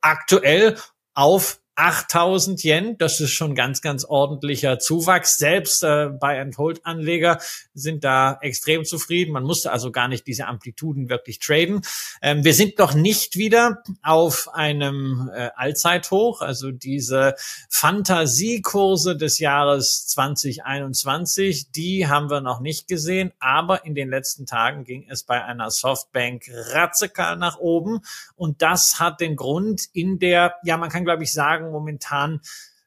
aktuell 0.00 0.76
auf 1.14 1.59
8000 1.76 2.62
Yen, 2.64 2.98
das 2.98 3.20
ist 3.20 3.30
schon 3.30 3.54
ganz, 3.54 3.80
ganz 3.80 4.04
ordentlicher 4.04 4.78
Zuwachs. 4.78 5.38
Selbst 5.38 5.82
äh, 5.82 6.08
bei 6.08 6.50
Hold-Anleger 6.56 7.38
sind 7.74 8.04
da 8.04 8.38
extrem 8.42 8.84
zufrieden. 8.84 9.32
Man 9.32 9.44
musste 9.44 9.72
also 9.72 9.90
gar 9.90 10.08
nicht 10.08 10.26
diese 10.26 10.46
Amplituden 10.46 11.08
wirklich 11.08 11.38
traden. 11.38 11.80
Ähm, 12.22 12.44
wir 12.44 12.54
sind 12.54 12.78
noch 12.78 12.94
nicht 12.94 13.36
wieder 13.36 13.82
auf 14.02 14.52
einem 14.52 15.30
äh, 15.34 15.50
Allzeithoch, 15.56 16.42
also 16.42 16.70
diese 16.70 17.34
Fantasiekurse 17.68 19.16
des 19.16 19.38
Jahres 19.38 20.06
2021, 20.08 21.70
die 21.72 22.08
haben 22.08 22.30
wir 22.30 22.40
noch 22.40 22.60
nicht 22.60 22.88
gesehen, 22.88 23.32
aber 23.38 23.84
in 23.84 23.94
den 23.94 24.10
letzten 24.10 24.44
Tagen 24.46 24.84
ging 24.84 25.06
es 25.08 25.22
bei 25.22 25.42
einer 25.42 25.70
Softbank 25.70 26.50
ratzekal 26.72 27.36
nach 27.36 27.58
oben 27.58 28.00
und 28.36 28.62
das 28.62 29.00
hat 29.00 29.20
den 29.20 29.36
Grund 29.36 29.88
in 29.92 30.18
der, 30.18 30.56
ja, 30.64 30.76
man 30.76 30.90
kann 30.90 31.04
glaube 31.04 31.22
ich 31.22 31.32
sagen, 31.32 31.59
momentan 31.68 32.40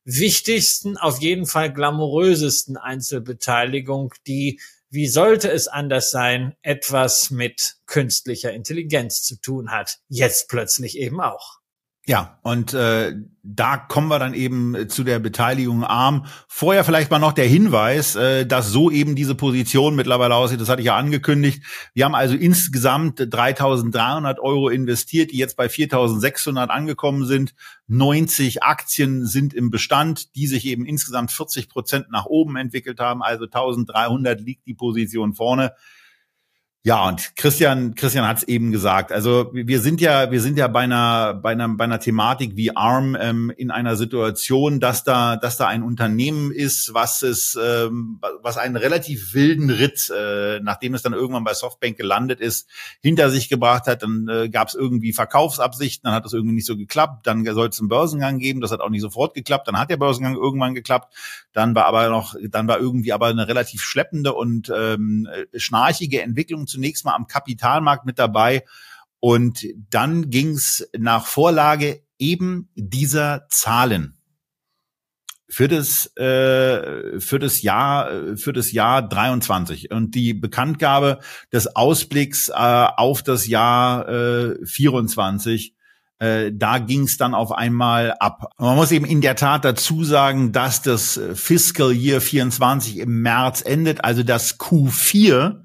wichtigsten, 0.06 0.98
auf 0.98 1.22
jeden 1.22 1.46
Fall 1.46 1.72
glamourösesten 1.72 2.78
Einzelbeteiligung, 2.78 4.14
die, 4.28 4.60
wie 4.90 5.08
sollte 5.08 5.52
es 5.52 5.68
anders 5.68 6.12
sein, 6.12 6.56
etwas 6.62 7.30
mit 7.30 7.78
künstlicher 7.86 8.52
Intelligenz 8.54 9.24
zu 9.24 9.38
tun 9.38 9.72
hat. 9.72 10.00
Jetzt 10.10 10.50
plötzlich 10.50 10.98
eben 10.98 11.22
auch. 11.22 11.60
Ja, 12.06 12.38
und 12.42 12.74
äh, 12.74 13.14
da 13.44 13.78
kommen 13.78 14.10
wir 14.10 14.20
dann 14.20 14.34
eben 14.34 14.90
zu 14.90 15.06
der 15.06 15.20
Beteiligung 15.20 15.86
arm. 15.86 16.26
Vorher 16.50 16.84
vielleicht 16.84 17.10
mal 17.10 17.20
noch 17.20 17.32
der 17.32 17.48
Hinweis, 17.48 18.18
äh, 18.18 18.46
dass 18.46 18.72
so 18.72 18.92
eben 18.92 19.16
diese 19.16 19.36
Position 19.36 19.96
mittlerweile 19.96 20.36
aussieht. 20.36 20.60
Das 20.60 20.68
hatte 20.68 20.82
ich 20.82 20.88
ja 20.88 20.98
angekündigt. 20.98 21.64
Wir 21.94 22.04
haben 22.04 22.14
also 22.14 22.36
insgesamt 22.36 23.22
3.300 23.22 24.40
Euro 24.40 24.68
investiert, 24.68 25.32
die 25.32 25.38
jetzt 25.38 25.56
bei 25.56 25.68
4.600 25.68 26.68
angekommen 26.68 27.26
sind. 27.26 27.54
90 27.88 28.64
Aktien 28.64 29.26
sind 29.26 29.54
im 29.54 29.70
Bestand, 29.70 30.36
die 30.36 30.48
sich 30.48 30.66
eben 30.66 30.86
insgesamt 30.86 31.32
40 31.32 31.70
Prozent 31.70 32.12
nach 32.12 32.26
oben 32.26 32.58
entwickelt 32.58 33.00
haben. 33.00 33.24
Also 33.24 33.46
1.300 33.46 34.36
liegt 34.36 34.68
die 34.68 34.74
Position 34.74 35.36
vorne. 35.36 35.72
Ja, 36.86 37.08
und 37.08 37.38
Christian, 37.38 37.96
Christian 37.96 38.28
hat 38.28 38.40
es 38.40 38.44
eben 38.44 38.74
gesagt. 38.74 39.14
Also 39.14 39.52
wir 39.54 39.80
sind 39.80 40.02
ja, 40.02 40.32
wir 40.32 40.42
sind 40.42 40.58
ja 40.58 40.68
bei 40.68 40.82
einer, 40.82 41.34
bei 41.34 41.54
einer, 41.54 41.70
bei 41.70 41.86
einer 41.86 42.02
Thematik 42.02 42.58
wie 42.58 42.76
ARM 42.76 43.16
ähm, 43.18 43.54
in 43.56 43.72
einer 43.72 43.96
Situation, 43.96 44.82
dass 44.82 45.06
da, 45.06 45.38
dass 45.38 45.56
da 45.56 45.68
ein 45.68 45.82
Unternehmen 45.82 46.52
ist, 46.52 46.94
was 46.94 47.22
es, 47.22 47.58
ähm, 47.58 48.20
was 48.42 48.58
einen 48.58 48.76
relativ 48.76 49.34
wilden 49.34 49.70
Ritt, 49.70 50.12
äh, 50.14 50.60
nachdem 50.60 50.94
es 50.94 51.02
dann 51.02 51.14
irgendwann 51.14 51.46
bei 51.46 51.54
Softbank 51.54 51.96
gelandet 51.96 52.42
ist, 52.42 52.68
hinter 53.00 53.32
sich 53.32 53.48
gebracht 53.48 53.88
hat. 53.88 54.04
Dann 54.04 54.28
äh, 54.28 54.50
gab 54.50 54.68
es 54.68 54.76
irgendwie 54.76 55.14
Verkaufsabsichten, 55.14 56.10
dann 56.10 56.16
hat 56.16 56.26
das 56.26 56.34
irgendwie 56.34 56.56
nicht 56.56 56.68
so 56.68 56.76
geklappt. 56.76 57.26
Dann 57.28 57.46
soll 57.46 57.70
es 57.70 57.80
einen 57.80 57.88
Börsengang 57.88 58.40
geben, 58.40 58.60
das 58.60 58.72
hat 58.72 58.82
auch 58.82 58.90
nicht 58.90 59.00
sofort 59.00 59.36
geklappt. 59.36 59.70
Dann 59.70 59.80
hat 59.80 59.90
der 59.90 59.96
Börsengang 59.96 60.36
irgendwann 60.36 60.74
geklappt. 60.74 61.16
Dann 61.54 61.76
war 61.76 61.86
aber 61.86 62.10
noch, 62.10 62.36
dann 62.50 62.68
war 62.68 62.78
irgendwie 62.78 63.14
aber 63.14 63.28
eine 63.28 63.48
relativ 63.48 63.80
schleppende 63.80 64.34
und 64.34 64.70
ähm, 64.76 65.30
schnarchige 65.56 66.22
Entwicklung 66.22 66.68
zunächst 66.74 67.06
mal 67.06 67.16
am 67.16 67.28
Kapitalmarkt 67.28 68.06
mit 68.06 68.20
dabei. 68.20 68.66
Und 69.20 69.66
dann 69.90 70.30
ging 70.30 70.50
es 70.50 70.90
nach 70.98 71.28
Vorlage 71.28 72.04
eben 72.20 72.70
dieser 72.76 73.48
Zahlen 73.50 74.18
für 75.50 75.68
das 75.68 76.08
äh, 76.18 77.20
für 77.20 77.40
das 77.40 77.62
Jahr 77.62 78.36
für 78.36 78.54
das 78.54 78.72
Jahr 78.72 79.08
23 79.08 79.92
und 79.92 80.16
die 80.16 80.34
Bekanntgabe 80.34 81.20
des 81.52 81.76
Ausblicks 81.76 82.50
äh, 82.50 82.54
auf 82.54 83.22
das 83.22 83.48
Jahr 83.48 84.10
äh, 84.10 84.66
24 84.66 85.76
äh, 86.20 86.52
da 86.54 86.80
ging 86.80 87.04
es 87.04 87.18
dann 87.18 87.34
auf 87.34 87.52
einmal 87.52 88.14
ab. 88.20 88.54
Man 88.58 88.76
muss 88.76 88.92
eben 88.92 89.06
in 89.06 89.22
der 89.22 89.36
Tat 89.36 89.66
dazu 89.66 90.04
sagen, 90.04 90.54
dass 90.54 90.82
das 90.82 91.20
Fiscal 91.34 91.92
Year 91.92 92.22
24 92.22 92.98
im 93.00 93.22
März 93.22 93.62
endet, 93.62 94.04
also 94.04 94.24
das 94.24 94.60
Q4 94.60 95.64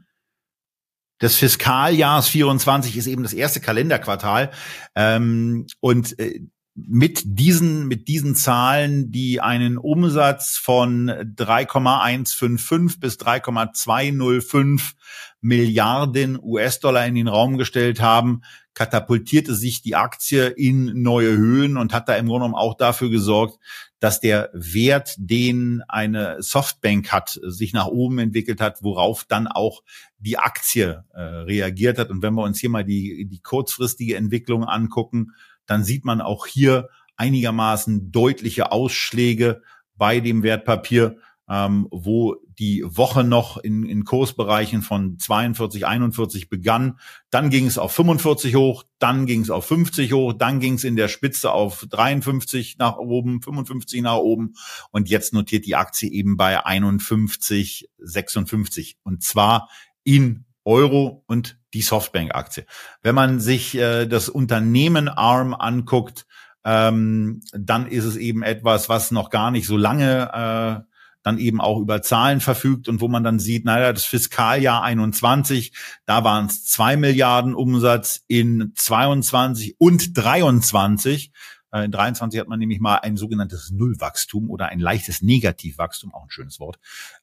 des 1.20 1.36
Fiskaljahres 1.36 2.28
24 2.28 2.96
ist 2.96 3.06
eben 3.06 3.22
das 3.22 3.32
erste 3.32 3.60
Kalenderquartal. 3.60 4.50
Ähm, 4.94 5.66
und 5.80 6.18
äh, 6.18 6.40
mit 6.86 7.22
diesen, 7.24 7.88
mit 7.88 8.06
diesen 8.06 8.36
Zahlen, 8.36 9.10
die 9.10 9.40
einen 9.40 9.78
Umsatz 9.78 10.56
von 10.56 11.06
3,155 11.34 13.00
bis 13.00 13.16
3,205 13.18 14.94
Milliarden 15.40 16.38
US-Dollar 16.40 17.06
in 17.06 17.16
den 17.16 17.28
Raum 17.28 17.58
gestellt 17.58 18.00
haben, 18.00 18.42
katapultierte 18.74 19.56
sich 19.56 19.82
die 19.82 19.96
Aktie 19.96 20.46
in 20.46 21.02
neue 21.02 21.36
Höhen 21.36 21.76
und 21.76 21.92
hat 21.92 22.08
da 22.08 22.14
im 22.14 22.26
Grunde 22.26 22.46
genommen 22.46 22.54
auch 22.54 22.76
dafür 22.76 23.10
gesorgt, 23.10 23.58
dass 24.00 24.20
der 24.20 24.50
Wert, 24.52 25.14
den 25.18 25.82
eine 25.88 26.42
Softbank 26.42 27.10
hat, 27.10 27.38
sich 27.42 27.72
nach 27.72 27.86
oben 27.86 28.18
entwickelt 28.18 28.60
hat, 28.60 28.82
worauf 28.82 29.24
dann 29.24 29.46
auch 29.46 29.82
die 30.18 30.38
Aktie 30.38 31.04
äh, 31.12 31.20
reagiert 31.20 31.98
hat. 31.98 32.10
Und 32.10 32.22
wenn 32.22 32.34
wir 32.34 32.44
uns 32.44 32.60
hier 32.60 32.70
mal 32.70 32.84
die, 32.84 33.26
die 33.28 33.40
kurzfristige 33.40 34.16
Entwicklung 34.16 34.64
angucken, 34.64 35.32
dann 35.66 35.84
sieht 35.84 36.04
man 36.04 36.20
auch 36.20 36.46
hier 36.46 36.88
einigermaßen 37.16 38.12
deutliche 38.12 38.70
Ausschläge 38.70 39.62
bei 39.96 40.20
dem 40.20 40.42
Wertpapier 40.42 41.16
ähm, 41.48 41.88
wo 41.90 42.36
die 42.58 42.82
Woche 42.84 43.22
noch 43.22 43.56
in, 43.56 43.84
in 43.84 44.04
Kursbereichen 44.04 44.82
von 44.82 45.18
42, 45.18 45.86
41 45.86 46.48
begann. 46.48 46.98
Dann 47.30 47.50
ging 47.50 47.66
es 47.66 47.78
auf 47.78 47.92
45 47.92 48.56
hoch, 48.56 48.84
dann 48.98 49.26
ging 49.26 49.42
es 49.42 49.50
auf 49.50 49.66
50 49.66 50.12
hoch, 50.12 50.32
dann 50.32 50.58
ging 50.58 50.74
es 50.74 50.84
in 50.84 50.96
der 50.96 51.08
Spitze 51.08 51.52
auf 51.52 51.86
53 51.88 52.78
nach 52.78 52.96
oben, 52.96 53.42
55 53.42 54.02
nach 54.02 54.16
oben 54.16 54.54
und 54.90 55.08
jetzt 55.08 55.32
notiert 55.32 55.66
die 55.66 55.76
Aktie 55.76 56.10
eben 56.10 56.36
bei 56.36 56.64
51, 56.64 57.88
56 57.98 58.98
und 59.04 59.22
zwar 59.22 59.68
in 60.02 60.44
Euro 60.64 61.24
und 61.26 61.58
die 61.74 61.82
Softbank-Aktie. 61.82 62.66
Wenn 63.02 63.14
man 63.14 63.40
sich 63.40 63.76
äh, 63.76 64.06
das 64.06 64.28
Unternehmen 64.28 65.08
ARM 65.08 65.54
anguckt, 65.54 66.26
ähm, 66.64 67.40
dann 67.52 67.86
ist 67.86 68.04
es 68.04 68.16
eben 68.16 68.42
etwas, 68.42 68.88
was 68.88 69.10
noch 69.10 69.30
gar 69.30 69.50
nicht 69.50 69.66
so 69.66 69.76
lange 69.76 70.84
äh, 70.84 70.87
dann 71.28 71.38
eben 71.38 71.60
auch 71.60 71.78
über 71.78 72.00
Zahlen 72.02 72.40
verfügt 72.40 72.88
und 72.88 73.00
wo 73.00 73.08
man 73.08 73.22
dann 73.22 73.38
sieht, 73.38 73.64
naja, 73.64 73.92
das 73.92 74.04
Fiskaljahr 74.04 74.82
21, 74.82 75.72
da 76.06 76.24
waren 76.24 76.46
es 76.46 76.64
zwei 76.64 76.96
Milliarden 76.96 77.54
Umsatz 77.54 78.24
in 78.26 78.72
22 78.74 79.76
und 79.78 80.16
23. 80.16 81.30
Äh, 81.70 81.84
in 81.84 81.90
23 81.90 82.40
hat 82.40 82.48
man 82.48 82.58
nämlich 82.58 82.80
mal 82.80 82.96
ein 82.96 83.18
sogenanntes 83.18 83.70
Nullwachstum 83.70 84.48
oder 84.48 84.70
ein 84.70 84.80
leichtes 84.80 85.20
Negativwachstum, 85.20 86.14
auch 86.14 86.24
ein 86.24 86.30
schönes 86.30 86.60
Wort, 86.60 86.78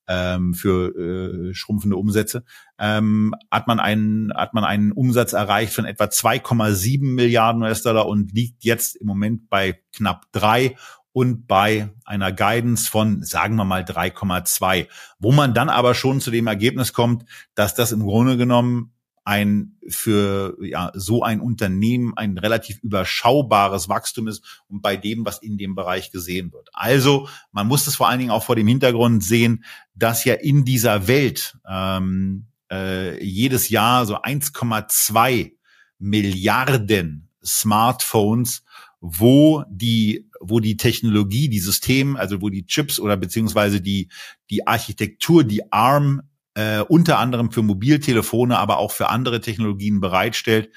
ähm, 0.07 0.53
für 0.53 1.49
äh, 1.49 1.53
schrumpfende 1.55 1.97
Umsätze, 1.97 2.43
ähm, 2.77 3.33
hat 3.49 3.65
man 3.65 3.79
einen, 3.79 4.31
hat 4.35 4.53
man 4.53 4.63
einen 4.63 4.91
Umsatz 4.91 5.33
erreicht 5.33 5.73
von 5.73 5.85
etwa 5.85 6.05
2,7 6.05 7.03
Milliarden 7.03 7.63
US-Dollar 7.63 8.05
und 8.05 8.33
liegt 8.33 8.63
jetzt 8.63 8.95
im 8.97 9.07
Moment 9.07 9.49
bei 9.49 9.79
knapp 9.93 10.25
drei 10.31 10.75
und 11.15 11.47
bei 11.47 11.91
einer 12.03 12.33
Guidance 12.33 12.91
von, 12.91 13.23
sagen 13.23 13.55
wir 13.55 13.63
mal, 13.63 13.83
3,2, 13.83 14.89
wo 15.17 15.31
man 15.31 15.53
dann 15.53 15.69
aber 15.69 15.95
schon 15.95 16.19
zu 16.19 16.29
dem 16.29 16.45
Ergebnis 16.45 16.91
kommt, 16.91 17.23
dass 17.53 17.73
das 17.73 17.93
im 17.93 18.01
Grunde 18.01 18.35
genommen 18.35 18.91
ein 19.23 19.77
für 19.87 20.57
ja, 20.59 20.91
so 20.93 21.23
ein 21.23 21.39
Unternehmen 21.39 22.17
ein 22.17 22.37
relativ 22.37 22.83
überschaubares 22.83 23.87
Wachstum 23.87 24.27
ist 24.27 24.61
und 24.67 24.81
bei 24.81 24.97
dem, 24.97 25.25
was 25.25 25.41
in 25.41 25.57
dem 25.57 25.73
Bereich 25.73 26.11
gesehen 26.11 26.51
wird. 26.51 26.67
Also 26.73 27.29
man 27.53 27.65
muss 27.65 27.85
das 27.85 27.95
vor 27.95 28.09
allen 28.09 28.19
Dingen 28.19 28.31
auch 28.31 28.43
vor 28.43 28.57
dem 28.57 28.67
Hintergrund 28.67 29.23
sehen, 29.23 29.63
dass 29.93 30.25
ja 30.25 30.33
in 30.33 30.65
dieser 30.65 31.07
Welt 31.07 31.57
ähm, 31.65 32.47
äh, 32.69 33.23
jedes 33.23 33.69
Jahr 33.69 34.05
so 34.05 34.21
1,2 34.21 35.53
Milliarden 35.97 37.29
Smartphones 37.41 38.65
wo 39.07 39.63
die, 39.69 40.24
wo 40.39 40.59
die 40.59 40.77
Technologie, 40.77 41.49
die 41.49 41.59
System, 41.59 42.15
also 42.15 42.41
wo 42.41 42.49
die 42.49 42.65
Chips 42.65 42.99
oder 42.99 43.17
beziehungsweise 43.17 43.81
die, 43.81 44.09
die 44.49 44.67
Architektur, 44.67 45.43
die 45.43 45.71
ARM 45.71 46.21
äh, 46.55 46.81
unter 46.81 47.19
anderem 47.19 47.51
für 47.51 47.61
Mobiltelefone, 47.61 48.57
aber 48.57 48.77
auch 48.77 48.91
für 48.91 49.09
andere 49.09 49.41
Technologien 49.41 49.99
bereitstellt, 49.99 50.69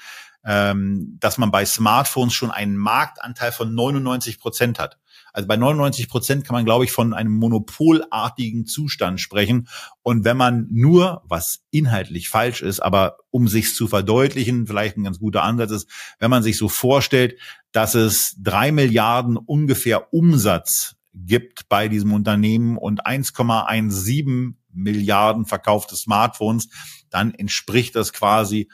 ähm, 0.45 1.17
dass 1.19 1.37
man 1.37 1.51
bei 1.51 1.65
Smartphones 1.65 2.33
schon 2.33 2.51
einen 2.51 2.77
Marktanteil 2.77 3.51
von 3.51 3.73
99 3.73 4.39
Prozent 4.39 4.79
hat. 4.79 4.97
Also 5.33 5.47
bei 5.47 5.57
99 5.57 6.09
Prozent 6.09 6.45
kann 6.45 6.53
man, 6.53 6.65
glaube 6.65 6.85
ich, 6.85 6.91
von 6.91 7.13
einem 7.13 7.33
monopolartigen 7.33 8.65
Zustand 8.65 9.19
sprechen. 9.19 9.67
Und 10.01 10.25
wenn 10.25 10.37
man 10.37 10.67
nur, 10.69 11.23
was 11.25 11.61
inhaltlich 11.71 12.29
falsch 12.29 12.61
ist, 12.61 12.79
aber 12.79 13.17
um 13.31 13.47
sich 13.47 13.75
zu 13.75 13.87
verdeutlichen, 13.87 14.67
vielleicht 14.67 14.97
ein 14.97 15.03
ganz 15.03 15.19
guter 15.19 15.43
Ansatz 15.43 15.71
ist, 15.71 15.89
wenn 16.19 16.31
man 16.31 16.43
sich 16.43 16.57
so 16.57 16.69
vorstellt, 16.69 17.39
dass 17.71 17.95
es 17.95 18.35
drei 18.39 18.71
Milliarden 18.71 19.37
ungefähr 19.37 20.13
Umsatz 20.13 20.95
gibt 21.13 21.69
bei 21.69 21.87
diesem 21.87 22.13
Unternehmen 22.13 22.77
und 22.77 23.05
1,17 23.05 24.53
Milliarden 24.71 25.45
verkaufte 25.45 25.95
Smartphones, 25.95 26.69
dann 27.09 27.33
entspricht 27.33 27.95
das 27.95 28.13
quasi 28.13 28.69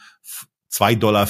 2,50 0.76 1.00
Dollar 1.00 1.28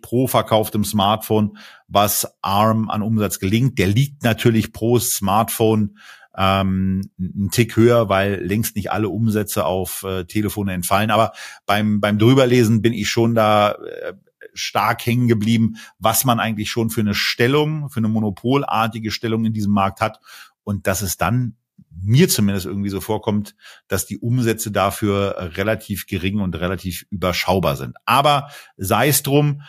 pro 0.00 0.26
verkauftem 0.28 0.84
Smartphone, 0.84 1.58
was 1.88 2.26
ARM 2.42 2.90
an 2.90 3.02
Umsatz 3.02 3.38
gelingt. 3.38 3.78
Der 3.78 3.88
liegt 3.88 4.22
natürlich 4.22 4.72
pro 4.72 4.98
Smartphone 4.98 5.98
ähm, 6.36 7.10
einen 7.18 7.50
Tick 7.50 7.76
höher, 7.76 8.08
weil 8.08 8.44
längst 8.44 8.76
nicht 8.76 8.92
alle 8.92 9.08
Umsätze 9.08 9.64
auf 9.64 10.04
äh, 10.04 10.24
Telefone 10.24 10.72
entfallen. 10.72 11.10
Aber 11.10 11.32
beim, 11.66 12.00
beim 12.00 12.18
Drüberlesen 12.18 12.80
bin 12.80 12.92
ich 12.92 13.08
schon 13.08 13.34
da 13.34 13.72
äh, 13.72 14.14
stark 14.54 15.04
hängen 15.04 15.26
geblieben, 15.26 15.76
was 15.98 16.24
man 16.24 16.38
eigentlich 16.38 16.70
schon 16.70 16.90
für 16.90 17.00
eine 17.00 17.14
Stellung, 17.14 17.90
für 17.90 17.98
eine 17.98 18.08
monopolartige 18.08 19.10
Stellung 19.10 19.44
in 19.44 19.52
diesem 19.52 19.72
Markt 19.72 20.00
hat. 20.00 20.20
Und 20.62 20.86
dass 20.86 21.02
es 21.02 21.16
dann 21.16 21.56
mir 22.02 22.28
zumindest 22.28 22.66
irgendwie 22.66 22.90
so 22.90 23.00
vorkommt, 23.00 23.54
dass 23.88 24.06
die 24.06 24.18
Umsätze 24.18 24.70
dafür 24.70 25.52
relativ 25.56 26.06
gering 26.06 26.40
und 26.40 26.54
relativ 26.56 27.06
überschaubar 27.10 27.76
sind. 27.76 27.96
Aber 28.04 28.50
sei 28.76 29.08
es 29.08 29.22
drum, 29.22 29.62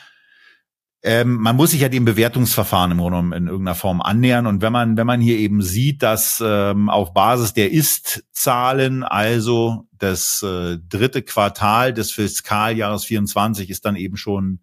ähm, 1.02 1.38
man 1.38 1.56
muss 1.56 1.72
sich 1.72 1.82
ja 1.82 1.90
dem 1.90 2.04
Bewertungsverfahren 2.04 2.92
im 2.92 2.98
Grunde 2.98 3.38
in 3.38 3.48
irgendeiner 3.48 3.76
Form 3.76 4.02
annähern. 4.02 4.48
Und 4.48 4.62
wenn 4.62 4.74
man, 4.74 4.98
wenn 4.98 5.08
man 5.08 5.22
hier 5.22 5.38
eben 5.38 5.62
sieht, 5.62 6.04
dass 6.04 6.44
ähm, 6.46 6.90
auf 6.90 7.14
Basis 7.14 7.54
der 7.54 7.72
Ist-Zahlen, 7.72 9.04
also 9.04 9.88
das 9.98 10.44
äh, 10.44 10.78
dritte 10.90 11.22
Quartal 11.22 11.94
des 11.94 12.12
Fiskaljahres 12.12 13.06
24 13.06 13.70
ist 13.70 13.86
dann 13.86 13.96
eben 13.96 14.18
schon 14.18 14.60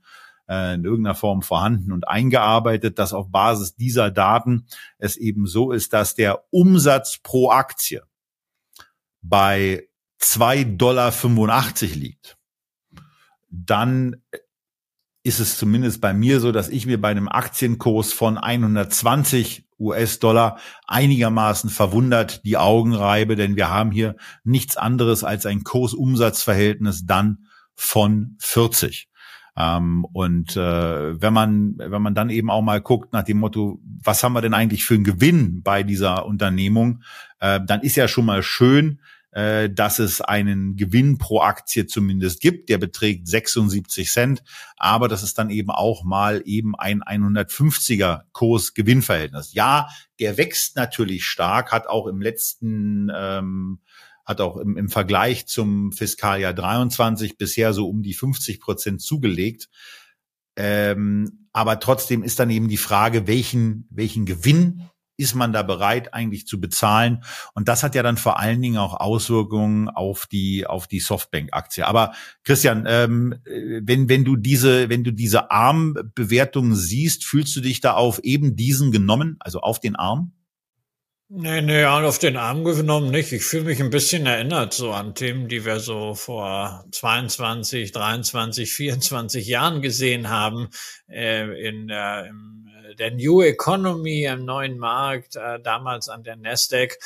äh, 0.49 0.75
in 0.75 0.85
irgendeiner 0.85 1.15
Form 1.15 1.43
vorhanden 1.43 1.93
und 1.93 2.09
eingearbeitet, 2.09 2.99
dass 2.99 3.13
auf 3.13 3.31
Basis 3.31 3.77
dieser 3.77 4.11
Daten 4.11 4.67
es 4.99 5.17
eben 5.17 5.47
so 5.47 5.73
ist, 5.73 5.93
dass 5.93 6.15
der 6.15 6.45
Umsatz 6.51 7.19
pro 7.23 7.51
Aktie 7.51 8.03
bei 9.23 9.89
2,85 10.21 10.77
Dollar 10.77 11.13
liegt, 11.95 12.39
dann 13.49 14.23
ist 15.23 15.41
es 15.41 15.59
zumindest 15.59 16.01
bei 16.01 16.15
mir 16.15 16.39
so, 16.39 16.53
dass 16.53 16.69
ich 16.69 16.87
mir 16.87 17.01
bei 17.01 17.09
einem 17.09 17.29
Aktienkurs 17.29 18.13
von 18.13 18.39
120 18.39 19.67
US-Dollar 19.79 20.59
einigermaßen 20.87 21.69
verwundert 21.69 22.45
die 22.45 22.57
Augen 22.57 22.95
reibe, 22.95 23.35
denn 23.35 23.57
wir 23.57 23.69
haben 23.69 23.91
hier 23.91 24.17
nichts 24.45 24.77
anderes 24.77 25.25
als 25.25 25.45
ein 25.45 25.65
Kursumsatzverhältnis 25.65 27.07
dann 27.07 27.49
von 27.75 28.37
40. 28.39 29.09
Ähm, 29.57 30.05
und 30.13 30.57
äh, 30.57 31.21
wenn 31.21 31.33
man 31.33 31.75
wenn 31.79 32.03
man 32.03 32.15
dann 32.15 32.31
eben 32.31 32.51
auch 32.51 32.63
mal 32.63 32.81
guckt 32.81 33.13
nach 33.13 33.23
dem 33.25 33.39
Motto, 33.39 33.81
was 34.03 34.23
haben 34.23 34.35
wir 34.35 34.43
denn 34.43 34.55
eigentlich 34.55 34.85
für 34.85 34.95
einen 34.95 35.05
Gewinn 35.05 35.63
bei 35.63 35.83
dieser 35.83 36.27
Unternehmung, 36.27 37.03
äh, 37.41 37.61
dann 37.65 37.81
ist 37.81 37.97
ja 37.97 38.07
schon 38.07 38.27
mal 38.27 38.43
schön, 38.43 39.01
äh, 39.37 39.69
dass 39.69 39.99
es 39.99 40.21
einen 40.21 40.77
Gewinn 40.77 41.19
pro 41.19 41.41
Aktie 41.41 41.87
zumindest 41.87 42.41
gibt, 42.41 42.69
der 42.69 42.79
beträgt 42.79 43.29
76 43.29 44.11
Cent, 44.11 44.43
aber 44.77 45.09
das 45.09 45.23
ist 45.23 45.39
dann 45.39 45.51
eben 45.51 45.71
auch 45.71 46.05
mal 46.05 46.43
eben 46.47 46.75
ein 46.75 47.03
150er 47.03 48.23
Kurs-Gewinnverhältnis. 48.33 49.53
Ja, 49.53 49.89
der 50.21 50.39
wächst 50.39 50.77
natürlich 50.77 51.27
stark, 51.27 51.71
hat 51.71 51.87
auch 51.87 52.07
im 52.07 52.23
letzten 52.23 53.11
ähm, 53.15 53.81
hat 54.27 54.41
auch 54.41 54.57
im, 54.57 54.77
im 54.77 54.89
Vergleich 54.89 55.47
zum 55.47 55.93
Fiskaljahr 55.93 56.53
23 56.53 57.39
bisher 57.39 57.73
so 57.73 57.89
um 57.89 58.03
die 58.03 58.15
50 58.15 58.61
Prozent 58.61 59.01
zugelegt. 59.01 59.69
Ähm, 60.57 61.49
aber 61.53 61.81
trotzdem 61.81 62.23
ist 62.23 62.41
dann 62.41 62.51
eben 62.51 62.69
die 62.69 62.77
Frage, 62.77 63.27
welchen, 63.27 63.87
welchen 63.91 64.27
Gewinn 64.27 64.83
ist 65.19 65.35
man 65.35 65.53
da 65.53 65.63
bereit 65.63 66.13
eigentlich 66.13 66.47
zu 66.47 66.61
bezahlen? 66.61 67.23
Und 67.55 67.69
das 67.69 67.83
hat 67.83 67.95
ja 67.95 68.03
dann 68.03 68.17
vor 68.17 68.39
allen 68.39 68.61
Dingen 68.61 68.77
auch 68.77 68.95
Auswirkungen 68.95 69.89
auf 69.89 70.27
die 70.27 70.67
auf 70.67 70.87
die 70.87 71.01
Softbank-Aktie. 71.01 71.87
Aber 71.87 72.13
Christian, 72.45 72.85
ähm, 72.87 73.35
wenn 73.45 74.09
wenn 74.09 74.25
du 74.25 74.37
diese 74.37 74.89
wenn 74.89 75.05
du 75.05 75.13
diese 75.13 75.51
Arm-Bewertung 75.51 76.75
siehst, 76.75 77.25
fühlst 77.25 77.57
du 77.57 77.61
dich 77.61 77.81
da 77.81 77.95
auf 77.95 78.19
eben 78.21 78.57
diesen 78.57 78.93
genommen, 78.93 79.37
also 79.41 79.61
auf 79.61 79.81
den 79.81 79.97
Arm? 79.97 80.33
Nee, 81.29 81.61
nee, 81.61 81.85
auf 81.85 82.21
den 82.21 82.37
Arm 82.37 82.63
genommen 82.63 83.11
nicht. 83.11 83.33
Ich 83.33 83.45
fühle 83.45 83.65
mich 83.65 83.81
ein 83.81 83.91
bisschen 83.91 84.27
erinnert 84.27 84.73
so 84.73 84.93
an 84.93 85.17
Themen, 85.17 85.49
die 85.49 85.65
wir 85.65 85.81
so 85.81 86.15
vor 86.15 86.85
22, 86.93 87.91
23, 87.91 88.73
24 88.73 89.45
Jahren 89.45 89.83
gesehen 89.83 90.31
haben 90.31 90.69
äh, 91.09 91.69
in 91.69 91.91
äh, 91.91 92.29
im, 92.29 92.69
der 92.97 93.11
New 93.11 93.43
Economy, 93.43 94.25
im 94.25 94.45
neuen 94.45 94.79
Markt, 94.79 95.35
äh, 95.35 95.59
damals 95.61 96.09
an 96.09 96.23
der 96.23 96.37
Nasdaq. 96.37 96.97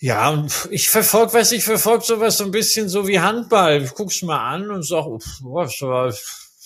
Ja, 0.00 0.30
und 0.30 0.66
ich 0.70 0.88
verfolge, 0.88 1.34
weiß 1.34 1.52
ich 1.52 1.64
verfolge 1.64 2.04
sowas 2.04 2.38
so 2.38 2.44
ein 2.44 2.50
bisschen 2.50 2.88
so 2.88 3.06
wie 3.08 3.20
Handball. 3.20 3.82
Ich 3.82 3.94
guck's 3.94 4.22
mal 4.22 4.54
an 4.54 4.70
und 4.70 4.84
sag, 4.84 5.04
was 5.04 5.82
war 5.82 6.14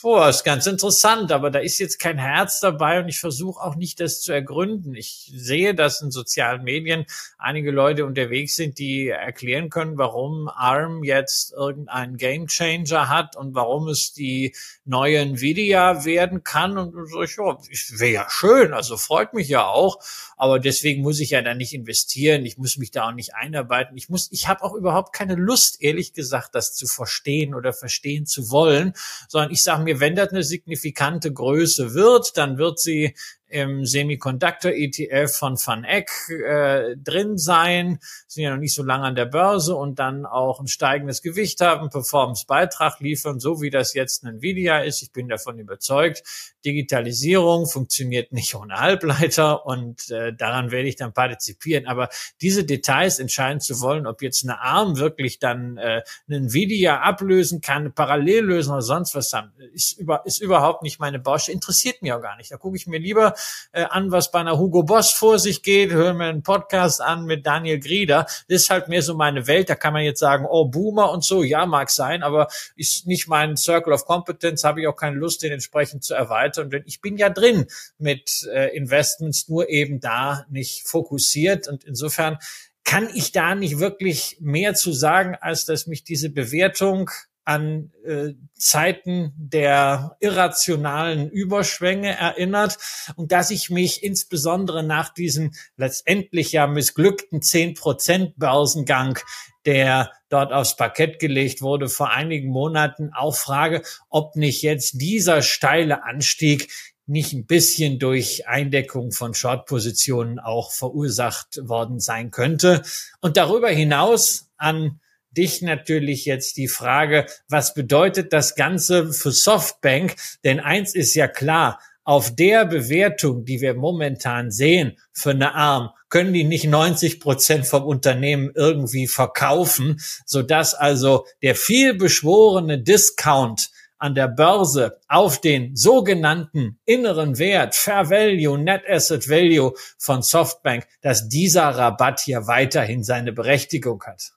Boah, 0.02 0.28
ist 0.28 0.42
ganz 0.42 0.66
interessant, 0.66 1.30
aber 1.30 1.52
da 1.52 1.60
ist 1.60 1.78
jetzt 1.78 2.00
kein 2.00 2.18
Herz 2.18 2.58
dabei 2.58 2.98
und 2.98 3.08
ich 3.08 3.20
versuche 3.20 3.62
auch 3.62 3.76
nicht, 3.76 4.00
das 4.00 4.20
zu 4.20 4.32
ergründen. 4.32 4.96
Ich 4.96 5.32
sehe, 5.32 5.76
dass 5.76 6.02
in 6.02 6.10
sozialen 6.10 6.64
Medien 6.64 7.06
einige 7.38 7.70
Leute 7.70 8.04
unterwegs 8.04 8.56
sind, 8.56 8.80
die 8.80 9.06
erklären 9.10 9.70
können, 9.70 9.98
warum 9.98 10.48
ARM 10.48 11.04
jetzt 11.04 11.52
irgendeinen 11.52 12.16
Gamechanger 12.16 13.08
hat 13.08 13.36
und 13.36 13.54
warum 13.54 13.86
es 13.86 14.12
die 14.12 14.56
neue 14.84 15.18
Nvidia 15.18 16.04
werden 16.04 16.42
kann. 16.42 16.78
Und 16.78 16.94
so, 17.08 17.22
ja, 17.22 17.56
wäre 18.00 18.12
ja 18.12 18.26
schön, 18.28 18.72
also 18.72 18.96
freut 18.96 19.34
mich 19.34 19.48
ja 19.48 19.68
auch. 19.68 20.00
Aber 20.36 20.58
deswegen 20.58 21.02
muss 21.02 21.20
ich 21.20 21.30
ja 21.30 21.42
da 21.42 21.54
nicht 21.54 21.72
investieren. 21.72 22.44
Ich 22.44 22.58
muss 22.58 22.76
mich 22.76 22.90
da 22.90 23.06
auch 23.06 23.12
nicht 23.12 23.36
einarbeiten. 23.36 23.96
Ich 23.96 24.08
muss, 24.08 24.28
ich 24.32 24.48
habe 24.48 24.64
auch 24.64 24.74
überhaupt 24.74 25.12
keine 25.12 25.36
Lust, 25.36 25.80
ehrlich 25.80 26.12
gesagt, 26.12 26.56
das 26.56 26.74
zu 26.74 26.88
verstehen 26.88 27.54
oder 27.54 27.72
verstehen 27.72 28.26
zu 28.26 28.50
wollen, 28.50 28.94
sondern 29.28 29.52
ich 29.52 29.62
sage 29.62 29.84
mir, 29.84 29.91
wenn 30.00 30.14
das 30.14 30.30
eine 30.30 30.42
signifikante 30.42 31.32
Größe 31.32 31.94
wird, 31.94 32.36
dann 32.36 32.58
wird 32.58 32.78
sie 32.78 33.14
im 33.52 33.84
Semiconductor-ETF 33.84 35.30
von 35.30 35.58
Van 35.58 35.84
Eck 35.84 36.10
äh, 36.30 36.96
drin 36.96 37.36
sein, 37.36 37.98
sind 38.26 38.44
ja 38.44 38.50
noch 38.50 38.58
nicht 38.58 38.74
so 38.74 38.82
lange 38.82 39.04
an 39.04 39.14
der 39.14 39.26
Börse 39.26 39.76
und 39.76 39.98
dann 39.98 40.24
auch 40.24 40.58
ein 40.58 40.68
steigendes 40.68 41.20
Gewicht 41.20 41.60
haben, 41.60 41.90
Performance-Beitrag 41.90 43.00
liefern, 43.00 43.40
so 43.40 43.60
wie 43.60 43.68
das 43.68 43.92
jetzt 43.92 44.24
ein 44.24 44.36
Nvidia 44.36 44.78
ist. 44.80 45.02
Ich 45.02 45.12
bin 45.12 45.28
davon 45.28 45.58
überzeugt. 45.58 46.22
Digitalisierung 46.64 47.66
funktioniert 47.66 48.32
nicht 48.32 48.54
ohne 48.54 48.80
Halbleiter 48.80 49.66
und 49.66 50.10
äh, 50.10 50.32
daran 50.32 50.70
werde 50.70 50.88
ich 50.88 50.96
dann 50.96 51.12
partizipieren. 51.12 51.86
Aber 51.86 52.08
diese 52.40 52.64
Details 52.64 53.18
entscheiden 53.18 53.60
zu 53.60 53.80
wollen, 53.80 54.06
ob 54.06 54.22
jetzt 54.22 54.44
eine 54.44 54.60
ARM 54.60 54.96
wirklich 54.96 55.38
dann 55.40 55.76
äh, 55.76 56.02
eine 56.26 56.36
Nvidia 56.38 57.00
ablösen 57.00 57.60
kann, 57.60 57.82
eine 57.82 57.90
Parallellösung 57.90 58.72
oder 58.74 58.82
sonst 58.82 59.14
was 59.14 59.34
haben, 59.34 59.52
ist, 59.74 59.98
über, 59.98 60.24
ist 60.24 60.40
überhaupt 60.40 60.82
nicht 60.82 61.00
meine 61.00 61.18
Baustelle, 61.18 61.54
interessiert 61.54 62.00
mir 62.00 62.16
auch 62.16 62.22
gar 62.22 62.38
nicht. 62.38 62.50
Da 62.50 62.56
gucke 62.56 62.78
ich 62.78 62.86
mir 62.86 62.98
lieber 62.98 63.34
äh, 63.72 63.84
an, 63.84 64.10
was 64.10 64.30
bei 64.30 64.40
einer 64.40 64.58
Hugo 64.58 64.82
Boss 64.82 65.10
vor 65.10 65.38
sich 65.38 65.62
geht, 65.62 65.92
hören 65.92 66.18
wir 66.18 66.26
einen 66.26 66.42
Podcast 66.42 67.00
an 67.00 67.24
mit 67.24 67.46
Daniel 67.46 67.80
Grieder. 67.80 68.26
Das 68.48 68.62
ist 68.62 68.70
halt 68.70 68.88
mehr 68.88 69.02
so 69.02 69.14
meine 69.14 69.46
Welt. 69.46 69.70
Da 69.70 69.74
kann 69.74 69.92
man 69.92 70.02
jetzt 70.02 70.20
sagen, 70.20 70.46
oh, 70.48 70.66
Boomer 70.66 71.10
und 71.10 71.24
so, 71.24 71.42
ja, 71.42 71.66
mag 71.66 71.90
sein, 71.90 72.22
aber 72.22 72.48
ist 72.76 73.06
nicht 73.06 73.28
mein 73.28 73.56
Circle 73.56 73.92
of 73.92 74.04
Competence, 74.04 74.64
habe 74.64 74.80
ich 74.80 74.86
auch 74.86 74.96
keine 74.96 75.16
Lust, 75.16 75.42
den 75.42 75.52
entsprechend 75.52 76.04
zu 76.04 76.14
erweitern. 76.14 76.70
Denn 76.70 76.82
ich 76.86 77.00
bin 77.00 77.16
ja 77.16 77.30
drin 77.30 77.66
mit 77.98 78.48
äh, 78.52 78.76
Investments, 78.76 79.48
nur 79.48 79.68
eben 79.68 80.00
da 80.00 80.46
nicht 80.50 80.86
fokussiert. 80.86 81.68
Und 81.68 81.84
insofern 81.84 82.38
kann 82.84 83.08
ich 83.14 83.32
da 83.32 83.54
nicht 83.54 83.78
wirklich 83.78 84.36
mehr 84.40 84.74
zu 84.74 84.92
sagen, 84.92 85.36
als 85.40 85.64
dass 85.64 85.86
mich 85.86 86.04
diese 86.04 86.30
Bewertung 86.30 87.10
an 87.44 87.92
äh, 88.04 88.34
Zeiten 88.54 89.32
der 89.36 90.16
irrationalen 90.20 91.28
Überschwänge 91.28 92.16
erinnert 92.16 92.78
und 93.16 93.32
dass 93.32 93.50
ich 93.50 93.70
mich 93.70 94.02
insbesondere 94.02 94.82
nach 94.82 95.12
diesem 95.12 95.52
letztendlich 95.76 96.52
ja 96.52 96.66
missglückten 96.66 97.40
10% 97.40 98.34
Börsengang, 98.36 99.18
der 99.64 100.12
dort 100.28 100.52
aufs 100.52 100.76
Parkett 100.76 101.18
gelegt 101.18 101.62
wurde 101.62 101.88
vor 101.88 102.10
einigen 102.10 102.50
Monaten, 102.50 103.10
auch 103.14 103.34
frage, 103.36 103.82
ob 104.08 104.36
nicht 104.36 104.62
jetzt 104.62 105.00
dieser 105.00 105.42
steile 105.42 106.04
Anstieg 106.04 106.68
nicht 107.06 107.32
ein 107.32 107.46
bisschen 107.46 107.98
durch 107.98 108.46
Eindeckung 108.46 109.10
von 109.12 109.34
Short-Positionen 109.34 110.38
auch 110.38 110.72
verursacht 110.72 111.58
worden 111.62 111.98
sein 111.98 112.30
könnte. 112.30 112.82
Und 113.20 113.36
darüber 113.36 113.68
hinaus 113.68 114.48
an 114.56 115.00
dich 115.36 115.62
natürlich 115.62 116.24
jetzt 116.24 116.56
die 116.56 116.68
Frage, 116.68 117.26
was 117.48 117.74
bedeutet 117.74 118.32
das 118.32 118.54
Ganze 118.54 119.12
für 119.12 119.32
Softbank? 119.32 120.16
Denn 120.44 120.60
eins 120.60 120.94
ist 120.94 121.14
ja 121.14 121.28
klar, 121.28 121.78
auf 122.04 122.34
der 122.34 122.64
Bewertung, 122.64 123.44
die 123.44 123.60
wir 123.60 123.74
momentan 123.74 124.50
sehen 124.50 124.98
für 125.12 125.30
eine 125.30 125.54
Arm, 125.54 125.90
können 126.08 126.32
die 126.32 126.44
nicht 126.44 126.64
90 126.64 127.20
Prozent 127.20 127.66
vom 127.66 127.84
Unternehmen 127.84 128.50
irgendwie 128.54 129.06
verkaufen, 129.06 130.00
so 130.26 130.42
dass 130.42 130.74
also 130.74 131.26
der 131.42 131.54
viel 131.54 131.94
beschworene 131.94 132.82
Discount 132.82 133.70
an 133.98 134.16
der 134.16 134.26
Börse 134.26 134.98
auf 135.06 135.40
den 135.40 135.76
sogenannten 135.76 136.80
inneren 136.84 137.38
Wert, 137.38 137.76
Fair 137.76 138.10
Value, 138.10 138.58
Net 138.58 138.82
Asset 138.88 139.28
Value 139.28 139.74
von 139.96 140.22
Softbank, 140.22 140.88
dass 141.02 141.28
dieser 141.28 141.68
Rabatt 141.68 142.18
hier 142.20 142.48
weiterhin 142.48 143.04
seine 143.04 143.32
Berechtigung 143.32 144.02
hat. 144.02 144.32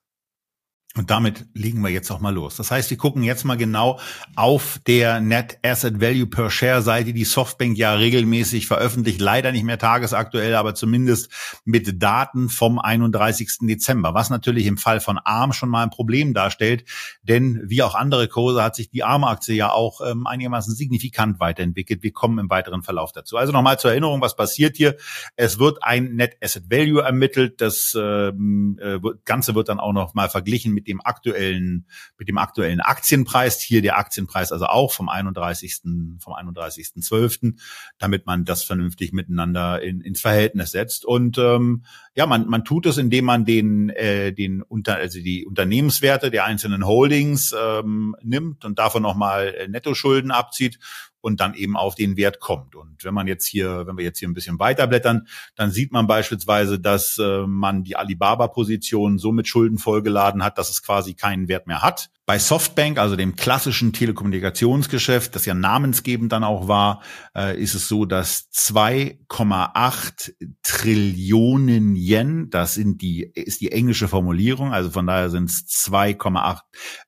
Und 0.97 1.11
damit 1.11 1.45
legen 1.53 1.81
wir 1.81 1.89
jetzt 1.89 2.09
auch 2.09 2.21
mal 2.21 2.33
los. 2.33 2.55
Das 2.55 2.71
heißt, 2.71 2.89
wir 2.89 2.95
gucken 2.95 3.21
jetzt 3.21 3.43
mal 3.43 3.57
genau 3.57 3.99
auf 4.37 4.79
der 4.87 5.19
Net 5.19 5.59
Asset 5.61 5.99
Value 5.99 6.25
per 6.25 6.49
Share 6.49 6.81
Seite, 6.81 7.11
die 7.11 7.25
Softbank 7.25 7.77
ja 7.77 7.93
regelmäßig 7.95 8.65
veröffentlicht, 8.65 9.19
leider 9.19 9.51
nicht 9.51 9.65
mehr 9.65 9.77
tagesaktuell, 9.77 10.55
aber 10.55 10.73
zumindest 10.73 11.29
mit 11.65 12.01
Daten 12.01 12.47
vom 12.47 12.79
31. 12.79 13.57
Dezember, 13.63 14.13
was 14.13 14.29
natürlich 14.29 14.67
im 14.67 14.77
Fall 14.77 15.01
von 15.01 15.17
ARM 15.17 15.51
schon 15.51 15.67
mal 15.67 15.83
ein 15.83 15.89
Problem 15.89 16.33
darstellt, 16.33 16.85
denn 17.23 17.61
wie 17.65 17.83
auch 17.83 17.95
andere 17.95 18.29
Kurse 18.29 18.63
hat 18.63 18.77
sich 18.77 18.89
die 18.89 19.03
ARM-Aktie 19.03 19.53
ja 19.53 19.73
auch 19.73 19.99
ähm, 19.99 20.25
einigermaßen 20.25 20.73
signifikant 20.73 21.41
weiterentwickelt. 21.41 22.03
Wir 22.03 22.13
kommen 22.13 22.39
im 22.39 22.49
weiteren 22.49 22.83
Verlauf 22.83 23.11
dazu. 23.11 23.35
Also 23.35 23.51
nochmal 23.51 23.77
zur 23.77 23.91
Erinnerung, 23.91 24.21
was 24.21 24.37
passiert 24.37 24.77
hier? 24.77 24.95
Es 25.35 25.59
wird 25.59 25.83
ein 25.83 26.15
Net 26.15 26.37
Asset 26.41 26.71
Value 26.71 27.01
ermittelt. 27.01 27.59
Das 27.59 27.97
ähm, 27.99 28.79
äh, 28.81 28.97
Ganze 29.25 29.55
wird 29.55 29.67
dann 29.67 29.81
auch 29.81 29.91
noch 29.91 30.13
mal 30.13 30.29
verglichen 30.29 30.73
mit 30.73 30.84
dem 30.88 31.01
aktuellen, 31.03 31.88
mit 32.17 32.27
dem 32.27 32.38
aktuellen 32.38 32.79
Aktienpreis. 32.79 33.61
Hier 33.61 33.81
der 33.81 33.97
Aktienpreis 33.97 34.51
also 34.51 34.65
auch 34.65 34.91
vom 34.91 35.09
31. 35.09 35.81
vom 36.19 36.33
31.12., 36.33 37.55
damit 37.97 38.25
man 38.25 38.45
das 38.45 38.63
vernünftig 38.63 39.13
miteinander 39.13 39.81
in, 39.81 40.01
ins 40.01 40.21
Verhältnis 40.21 40.71
setzt. 40.71 41.05
Und 41.05 41.38
ähm, 41.38 41.83
ja, 42.15 42.25
man, 42.25 42.47
man 42.47 42.63
tut 42.63 42.86
es, 42.86 42.97
indem 42.97 43.25
man 43.25 43.45
den, 43.45 43.89
äh, 43.89 44.33
den 44.33 44.61
unter, 44.61 44.95
also 44.95 45.19
die 45.19 45.45
Unternehmenswerte 45.45 46.31
der 46.31 46.45
einzelnen 46.45 46.86
Holdings 46.86 47.53
ähm, 47.57 48.15
nimmt 48.21 48.65
und 48.65 48.79
davon 48.79 49.03
nochmal 49.03 49.53
äh, 49.53 49.67
Nettoschulden 49.67 50.31
abzieht 50.31 50.79
und 51.26 51.41
dann 51.41 51.55
eben 51.55 51.76
auf 51.76 51.95
den 51.95 52.17
Wert 52.17 52.39
kommt. 52.39 52.76
Und 52.76 53.03
wenn 53.03 53.15
man 53.15 53.26
jetzt 53.26 53.47
hier, 53.47 53.88
wenn 53.88 53.97
wir 53.97 54.05
jetzt 54.05 54.19
hier 54.19 54.30
ein 54.30 54.36
bisschen 54.36 54.59
weiterblättern, 54.59 55.28
dann 55.55 55.71
sieht 55.71 55.91
man 55.91 56.05
beispielsweise, 56.05 56.80
dass 56.80 57.17
äh, 57.17 57.47
man 57.47 57.84
die 57.84 57.95
Alibaba-Position 57.95 59.17
so 59.17 59.32
mit 59.32 59.47
Schulden 59.47 59.80
vollgeladen 59.80 60.43
hat, 60.43 60.59
dass 60.59 60.69
es 60.69 60.84
quasi 60.84 61.15
keinen 61.15 61.47
Wert 61.47 61.65
mehr 61.65 61.82
hat. 61.82 62.11
Bei 62.28 62.38
Softbank, 62.38 62.99
also 62.99 63.15
dem 63.15 63.36
klassischen 63.36 63.91
Telekommunikationsgeschäft, 63.91 65.36
das 65.36 65.45
ja 65.45 65.55
namensgebend 65.55 66.32
dann 66.32 66.43
auch 66.43 66.67
war, 66.67 67.01
äh, 67.36 67.59
ist 67.59 67.73
es 67.73 67.88
so, 67.88 68.05
dass 68.05 68.51
2,8 68.51 70.34
Trillionen 70.61 71.95
Yen, 71.95 72.51
das 72.51 72.76
sind 72.76 73.01
die, 73.01 73.23
ist 73.23 73.61
die 73.61 73.71
englische 73.71 74.07
Formulierung, 74.07 74.73
also 74.73 74.91
von 74.91 75.07
daher 75.07 75.32
sind 75.32 75.49
es 75.49 75.65
2,8 75.65 76.59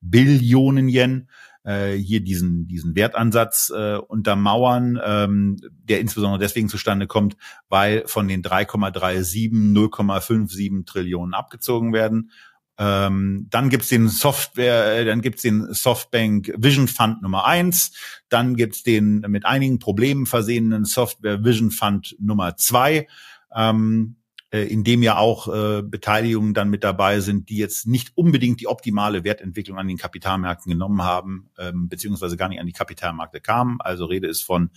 Billionen 0.02 0.90
Yen, 0.90 1.30
äh, 1.68 1.96
hier 1.96 2.22
diesen, 2.22 2.66
diesen 2.68 2.96
Wertansatz 2.96 3.72
äh, 3.76 3.98
untermauern, 3.98 5.00
ähm, 5.04 5.58
der 5.84 6.00
insbesondere 6.00 6.40
deswegen 6.40 6.70
zustande 6.70 7.08
kommt, 7.08 7.36
weil 7.68 8.08
von 8.08 8.28
den 8.28 8.42
3,37 8.42 9.52
0,57 9.74 10.86
Trillionen 10.86 11.34
abgezogen 11.34 11.92
werden. 11.92 12.32
Ähm, 12.80 13.48
dann 13.50 13.70
gibt's 13.70 13.90
den 13.90 14.08
Software, 14.08 15.00
äh, 15.00 15.06
dann 15.06 15.22
gibt's 15.22 15.42
den 15.42 15.74
Softbank 15.74 16.54
Vision 16.58 16.88
Fund 16.88 17.22
Nummer 17.22 17.46
eins, 17.46 17.92
dann 18.30 18.56
gibt's 18.56 18.84
den 18.84 19.26
mit 19.28 19.46
einigen 19.46 19.80
Problemen 19.80 20.26
versehenen 20.26 20.86
Software 20.86 21.44
Vision 21.44 21.72
Fund 21.72 22.16
Nummer 22.20 22.56
zwei. 22.56 23.08
Ähm, 23.54 24.16
äh, 24.52 24.62
in 24.62 24.84
dem 24.84 25.04
ja 25.04 25.18
auch 25.18 25.48
äh, 25.48 25.82
Beteiligungen 25.82 26.54
dann 26.54 26.70
mit 26.70 26.84
dabei 26.84 27.20
sind, 27.20 27.50
die 27.50 27.58
jetzt 27.58 27.88
nicht 27.88 28.12
unbedingt 28.16 28.62
die 28.62 28.68
optimale 28.68 29.24
Wertentwicklung 29.24 29.78
an 29.78 29.88
den 29.88 29.98
Kapitalmärkten 29.98 30.72
genommen 30.72 31.04
haben, 31.04 31.50
ähm, 31.58 31.90
beziehungsweise 31.90 32.38
gar 32.38 32.50
nicht 32.50 32.60
an 32.60 32.66
die 32.66 32.74
Kapitalmärkte 32.74 33.42
kamen. 33.42 33.82
Also 33.82 34.06
Rede 34.06 34.28
ist 34.28 34.44
von 34.44 34.72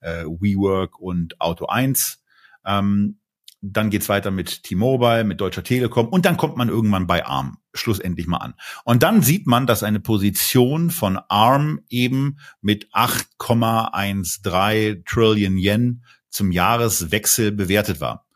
äh, 0.00 0.24
WeWork 0.24 0.98
und 0.98 1.40
Auto 1.40 1.66
1. 1.66 2.22
Ähm, 2.64 3.18
dann 3.64 3.90
geht's 3.90 4.08
weiter 4.08 4.32
mit 4.32 4.64
T-Mobile, 4.64 5.22
mit 5.22 5.40
Deutscher 5.40 5.62
Telekom 5.62 6.08
und 6.08 6.24
dann 6.24 6.36
kommt 6.36 6.56
man 6.56 6.68
irgendwann 6.68 7.06
bei 7.06 7.24
ARM 7.24 7.58
schlussendlich 7.72 8.26
mal 8.26 8.38
an. 8.38 8.54
Und 8.84 9.04
dann 9.04 9.22
sieht 9.22 9.46
man, 9.46 9.68
dass 9.68 9.84
eine 9.84 10.00
Position 10.00 10.90
von 10.90 11.16
ARM 11.28 11.80
eben 11.88 12.38
mit 12.60 12.92
8,13 12.92 15.04
Trillion 15.06 15.56
Yen 15.56 16.02
zum 16.28 16.50
Jahreswechsel 16.50 17.52
bewertet 17.52 18.00
war. 18.00 18.26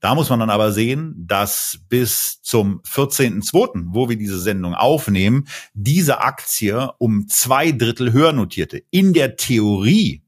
Da 0.00 0.14
muss 0.14 0.28
man 0.28 0.40
dann 0.40 0.50
aber 0.50 0.72
sehen, 0.72 1.14
dass 1.16 1.80
bis 1.88 2.40
zum 2.42 2.80
14.02., 2.82 3.86
wo 3.88 4.08
wir 4.08 4.16
diese 4.16 4.38
Sendung 4.38 4.74
aufnehmen, 4.74 5.48
diese 5.72 6.20
Aktie 6.20 6.90
um 6.98 7.28
zwei 7.28 7.72
Drittel 7.72 8.12
höher 8.12 8.32
notierte. 8.32 8.82
In 8.90 9.14
der 9.14 9.36
Theorie, 9.36 10.22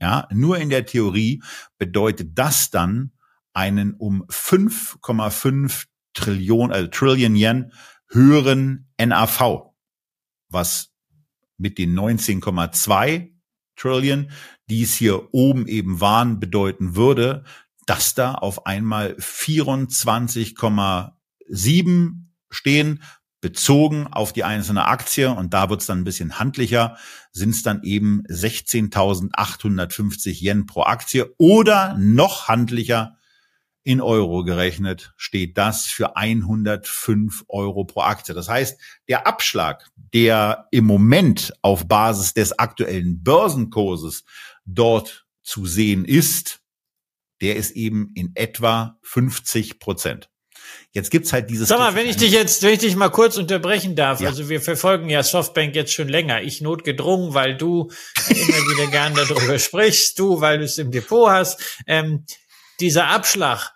ja, 0.00 0.28
nur 0.32 0.58
in 0.58 0.70
der 0.70 0.86
Theorie 0.86 1.42
bedeutet 1.76 2.38
das 2.38 2.70
dann 2.70 3.12
einen 3.52 3.94
um 3.94 4.24
5,5 4.26 5.86
Trillionen, 6.12 6.72
also 6.72 6.88
Trillion 6.88 7.34
Yen 7.34 7.72
höheren 8.08 8.88
NAV, 8.98 9.72
was 10.48 10.92
mit 11.58 11.78
den 11.78 11.98
19,2 11.98 13.32
Trillion, 13.76 14.30
die 14.70 14.82
es 14.82 14.94
hier 14.94 15.34
oben 15.34 15.66
eben 15.66 16.00
waren, 16.00 16.38
bedeuten 16.38 16.94
würde, 16.94 17.44
dass 17.86 18.14
da 18.14 18.34
auf 18.34 18.66
einmal 18.66 19.16
24,7 19.18 22.12
stehen, 22.50 23.02
bezogen 23.40 24.06
auf 24.06 24.32
die 24.32 24.44
einzelne 24.44 24.84
Aktie. 24.86 25.28
Und 25.30 25.52
da 25.52 25.68
wird's 25.68 25.86
dann 25.86 26.00
ein 26.00 26.04
bisschen 26.04 26.38
handlicher, 26.38 26.96
sind 27.32 27.50
es 27.50 27.62
dann 27.62 27.82
eben 27.82 28.22
16.850 28.28 30.40
Yen 30.40 30.66
pro 30.66 30.84
Aktie 30.84 31.34
oder 31.38 31.96
noch 31.98 32.46
handlicher 32.48 33.18
in 33.84 34.00
Euro 34.00 34.44
gerechnet 34.44 35.12
steht 35.18 35.58
das 35.58 35.84
für 35.84 36.16
105 36.16 37.44
Euro 37.48 37.84
pro 37.84 38.00
Aktie. 38.00 38.34
Das 38.34 38.48
heißt, 38.48 38.80
der 39.08 39.26
Abschlag, 39.26 39.90
der 39.94 40.68
im 40.70 40.86
Moment 40.86 41.52
auf 41.60 41.86
Basis 41.86 42.32
des 42.32 42.58
aktuellen 42.58 43.22
Börsenkurses 43.22 44.24
dort 44.64 45.26
zu 45.42 45.66
sehen 45.66 46.06
ist, 46.06 46.60
der 47.40 47.56
ist 47.56 47.72
eben 47.72 48.12
in 48.14 48.32
etwa 48.34 48.98
50 49.02 49.78
Prozent. 49.78 50.30
Jetzt 50.92 51.10
gibt's 51.10 51.32
halt 51.32 51.50
dieses. 51.50 51.68
Sag 51.68 51.78
mal, 51.78 51.94
wenn 51.94 52.08
ich 52.08 52.16
dich 52.16 52.32
jetzt, 52.32 52.62
wenn 52.62 52.72
ich 52.72 52.78
dich 52.78 52.96
mal 52.96 53.10
kurz 53.10 53.36
unterbrechen 53.36 53.96
darf, 53.96 54.20
ja. 54.20 54.28
also 54.28 54.48
wir 54.48 54.60
verfolgen 54.60 55.08
ja 55.10 55.22
Softbank 55.22 55.74
jetzt 55.74 55.92
schon 55.92 56.08
länger. 56.08 56.42
Ich 56.42 56.60
notgedrungen, 56.60 57.34
weil 57.34 57.56
du 57.56 57.90
immer 58.28 58.38
wieder 58.38 58.86
gern 58.90 59.14
darüber 59.14 59.58
sprichst, 59.58 60.18
du, 60.18 60.40
weil 60.40 60.58
du 60.58 60.64
es 60.64 60.78
im 60.78 60.90
Depot 60.90 61.28
hast. 61.28 61.82
Ähm, 61.86 62.24
dieser 62.80 63.08
Abschlag, 63.08 63.72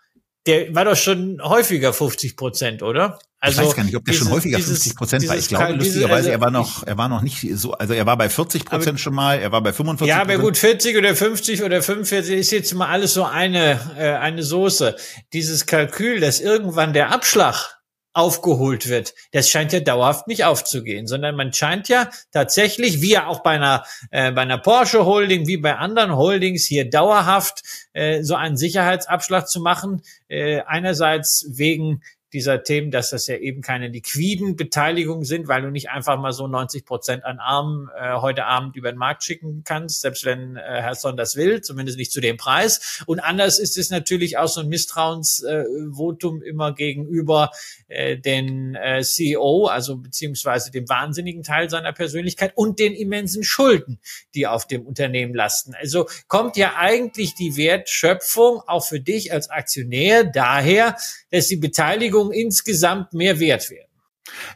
der 0.46 0.74
war 0.74 0.84
doch 0.84 0.96
schon 0.96 1.40
häufiger 1.42 1.92
50 1.92 2.36
Prozent, 2.36 2.82
oder? 2.82 3.18
Also 3.40 3.62
ich 3.62 3.68
weiß 3.68 3.76
gar 3.76 3.84
nicht, 3.84 3.94
ob 3.94 4.04
der 4.04 4.12
dieses, 4.12 4.26
schon 4.26 4.34
häufiger 4.34 4.58
50 4.58 4.96
Prozent 4.96 5.28
war. 5.28 5.36
Ich 5.36 5.48
glaube, 5.48 5.72
lustigerweise, 5.74 6.14
also, 6.14 6.30
er 6.30 6.40
war 6.40 6.50
noch, 6.50 6.84
er 6.84 6.98
war 6.98 7.08
noch 7.08 7.22
nicht 7.22 7.46
so, 7.54 7.72
also 7.72 7.94
er 7.94 8.04
war 8.04 8.16
bei 8.16 8.28
40 8.28 8.64
Prozent 8.64 8.98
schon 8.98 9.14
mal, 9.14 9.38
er 9.38 9.52
war 9.52 9.62
bei 9.62 9.72
45 9.72 10.08
Ja, 10.08 10.20
aber 10.20 10.38
gut, 10.38 10.56
40 10.56 10.96
oder 10.96 11.14
50 11.14 11.62
oder 11.62 11.80
45 11.80 12.36
ist 12.36 12.50
jetzt 12.50 12.74
mal 12.74 12.88
alles 12.88 13.14
so 13.14 13.24
eine, 13.24 13.80
äh, 13.96 14.10
eine 14.14 14.42
Soße. 14.42 14.96
Dieses 15.32 15.66
Kalkül, 15.66 16.18
dass 16.18 16.40
irgendwann 16.40 16.92
der 16.92 17.12
Abschlag 17.12 17.78
aufgeholt 18.18 18.88
wird. 18.88 19.14
Das 19.30 19.48
scheint 19.48 19.72
ja 19.72 19.78
dauerhaft 19.78 20.26
nicht 20.26 20.44
aufzugehen, 20.44 21.06
sondern 21.06 21.36
man 21.36 21.52
scheint 21.52 21.88
ja 21.88 22.10
tatsächlich, 22.32 23.00
wie 23.00 23.12
ja 23.12 23.28
auch 23.28 23.44
bei 23.44 23.52
einer, 23.52 23.84
äh, 24.10 24.32
bei 24.32 24.42
einer 24.42 24.58
Porsche 24.58 25.04
Holding, 25.04 25.46
wie 25.46 25.58
bei 25.58 25.76
anderen 25.76 26.16
Holdings, 26.16 26.64
hier 26.64 26.90
dauerhaft 26.90 27.62
äh, 27.92 28.24
so 28.24 28.34
einen 28.34 28.56
Sicherheitsabschlag 28.56 29.48
zu 29.48 29.60
machen. 29.60 30.02
Äh, 30.26 30.62
einerseits 30.66 31.46
wegen 31.50 32.02
dieser 32.32 32.62
Themen, 32.62 32.90
dass 32.90 33.10
das 33.10 33.26
ja 33.26 33.36
eben 33.36 33.62
keine 33.62 33.88
liquiden 33.88 34.56
Beteiligungen 34.56 35.24
sind, 35.24 35.48
weil 35.48 35.62
du 35.62 35.70
nicht 35.70 35.90
einfach 35.90 36.18
mal 36.18 36.32
so 36.32 36.46
90 36.46 36.84
Prozent 36.84 37.24
an 37.24 37.38
Armen 37.38 37.88
äh, 37.98 38.16
heute 38.16 38.44
Abend 38.44 38.76
über 38.76 38.92
den 38.92 38.98
Markt 38.98 39.24
schicken 39.24 39.62
kannst, 39.64 40.02
selbst 40.02 40.24
wenn 40.26 40.56
äh, 40.56 40.60
Herr 40.60 40.94
Son 40.94 41.16
das 41.16 41.36
will, 41.36 41.62
zumindest 41.62 41.96
nicht 41.96 42.12
zu 42.12 42.20
dem 42.20 42.36
Preis. 42.36 43.02
Und 43.06 43.20
anders 43.20 43.58
ist 43.58 43.78
es 43.78 43.88
natürlich 43.90 44.36
auch 44.36 44.48
so 44.48 44.60
ein 44.60 44.68
Misstrauensvotum 44.68 46.42
äh, 46.42 46.48
immer 46.48 46.74
gegenüber 46.74 47.50
äh, 47.88 48.18
den 48.18 48.74
äh, 48.74 49.02
CEO, 49.02 49.66
also 49.66 49.96
beziehungsweise 49.96 50.70
dem 50.70 50.88
wahnsinnigen 50.88 51.42
Teil 51.42 51.70
seiner 51.70 51.92
Persönlichkeit 51.92 52.52
und 52.56 52.78
den 52.78 52.92
immensen 52.94 53.42
Schulden, 53.42 54.00
die 54.34 54.46
auf 54.46 54.66
dem 54.66 54.82
Unternehmen 54.82 55.34
lasten. 55.34 55.74
Also 55.74 56.06
kommt 56.26 56.58
ja 56.58 56.74
eigentlich 56.76 57.34
die 57.34 57.56
Wertschöpfung 57.56 58.60
auch 58.66 58.84
für 58.84 59.00
dich 59.00 59.32
als 59.32 59.48
Aktionär 59.48 60.24
daher, 60.24 60.96
dass 61.30 61.46
die 61.46 61.56
Beteiligung 61.56 62.17
insgesamt 62.32 63.12
mehr 63.12 63.38
wert 63.40 63.70
werden. 63.70 63.87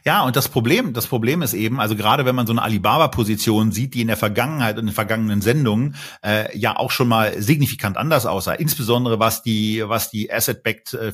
Ja, 0.05 0.23
und 0.23 0.35
das 0.35 0.49
Problem, 0.49 0.93
das 0.93 1.07
Problem 1.07 1.41
ist 1.41 1.53
eben, 1.53 1.79
also 1.79 1.95
gerade 1.95 2.25
wenn 2.25 2.35
man 2.35 2.47
so 2.47 2.53
eine 2.53 2.61
Alibaba-Position 2.61 3.71
sieht, 3.71 3.93
die 3.93 4.01
in 4.01 4.07
der 4.07 4.17
Vergangenheit 4.17 4.75
und 4.75 4.81
in 4.81 4.87
den 4.87 4.93
vergangenen 4.93 5.41
Sendungen 5.41 5.95
äh, 6.23 6.57
ja 6.57 6.77
auch 6.77 6.91
schon 6.91 7.07
mal 7.07 7.41
signifikant 7.41 7.97
anders 7.97 8.25
aussah, 8.25 8.53
insbesondere 8.53 9.19
was 9.19 9.43
die, 9.43 9.83
was 9.85 10.09
die 10.09 10.31
Asset-Backed 10.31 10.93
äh, 10.93 11.11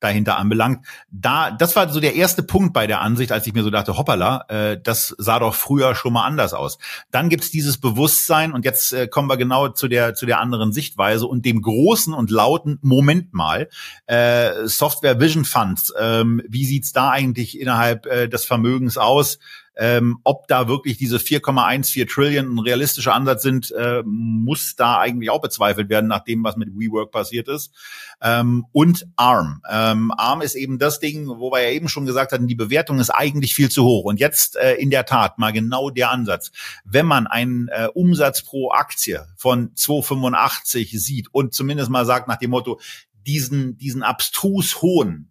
dahinter 0.00 0.38
anbelangt, 0.38 0.86
da, 1.10 1.50
das 1.50 1.76
war 1.76 1.88
so 1.88 2.00
der 2.00 2.14
erste 2.14 2.42
Punkt 2.42 2.72
bei 2.72 2.86
der 2.86 3.00
Ansicht, 3.00 3.32
als 3.32 3.46
ich 3.46 3.54
mir 3.54 3.62
so 3.62 3.70
dachte, 3.70 3.96
hoppala, 3.96 4.44
äh, 4.48 4.80
das 4.80 5.14
sah 5.18 5.38
doch 5.38 5.54
früher 5.54 5.94
schon 5.94 6.12
mal 6.12 6.24
anders 6.24 6.54
aus. 6.54 6.78
Dann 7.10 7.28
gibt's 7.28 7.50
dieses 7.50 7.78
Bewusstsein 7.78 8.52
und 8.52 8.64
jetzt 8.64 8.92
äh, 8.92 9.08
kommen 9.08 9.28
wir 9.28 9.36
genau 9.36 9.68
zu 9.68 9.88
der, 9.88 10.14
zu 10.14 10.26
der 10.26 10.40
anderen 10.40 10.72
Sichtweise 10.72 11.26
und 11.26 11.44
dem 11.44 11.62
großen 11.62 12.14
und 12.14 12.30
lauten 12.30 12.78
Moment 12.82 13.32
mal, 13.34 13.68
äh, 14.06 14.66
Software 14.66 15.20
Vision 15.20 15.44
Funds, 15.44 15.92
ähm, 15.98 16.42
wie 16.48 16.64
sieht's 16.64 16.92
da 16.92 17.10
eigentlich 17.10 17.49
sich 17.50 17.60
innerhalb 17.60 18.06
äh, 18.06 18.28
des 18.28 18.44
Vermögens 18.44 18.96
aus. 18.96 19.38
Ähm, 19.76 20.18
ob 20.24 20.46
da 20.46 20.68
wirklich 20.68 20.98
diese 20.98 21.16
4,14 21.16 22.06
Trillion 22.12 22.54
ein 22.54 22.58
realistischer 22.58 23.14
Ansatz 23.14 23.42
sind, 23.42 23.70
äh, 23.70 24.02
muss 24.04 24.76
da 24.76 24.98
eigentlich 24.98 25.30
auch 25.30 25.40
bezweifelt 25.40 25.88
werden, 25.88 26.06
nach 26.06 26.24
dem, 26.24 26.44
was 26.44 26.56
mit 26.56 26.68
WeWork 26.74 27.10
passiert 27.10 27.48
ist. 27.48 27.72
Ähm, 28.20 28.66
und 28.72 29.06
ARM. 29.16 29.62
Ähm, 29.70 30.12
ARM 30.14 30.42
ist 30.42 30.54
eben 30.54 30.78
das 30.78 30.98
Ding, 31.00 31.28
wo 31.28 31.50
wir 31.50 31.62
ja 31.62 31.70
eben 31.70 31.88
schon 31.88 32.04
gesagt 32.04 32.32
hatten, 32.32 32.46
die 32.46 32.56
Bewertung 32.56 32.98
ist 32.98 33.08
eigentlich 33.08 33.54
viel 33.54 33.70
zu 33.70 33.84
hoch. 33.84 34.04
Und 34.04 34.20
jetzt 34.20 34.56
äh, 34.56 34.74
in 34.74 34.90
der 34.90 35.06
Tat 35.06 35.38
mal 35.38 35.52
genau 35.52 35.88
der 35.88 36.10
Ansatz. 36.10 36.50
Wenn 36.84 37.06
man 37.06 37.26
einen 37.26 37.68
äh, 37.68 37.88
Umsatz 37.94 38.42
pro 38.42 38.72
Aktie 38.72 39.24
von 39.36 39.72
2,85 39.76 40.98
sieht 40.98 41.28
und 41.32 41.54
zumindest 41.54 41.88
mal 41.88 42.04
sagt 42.04 42.28
nach 42.28 42.38
dem 42.38 42.50
Motto, 42.50 42.80
diesen, 43.26 43.78
diesen 43.78 44.02
abstrus 44.02 44.82
hohen 44.82 45.29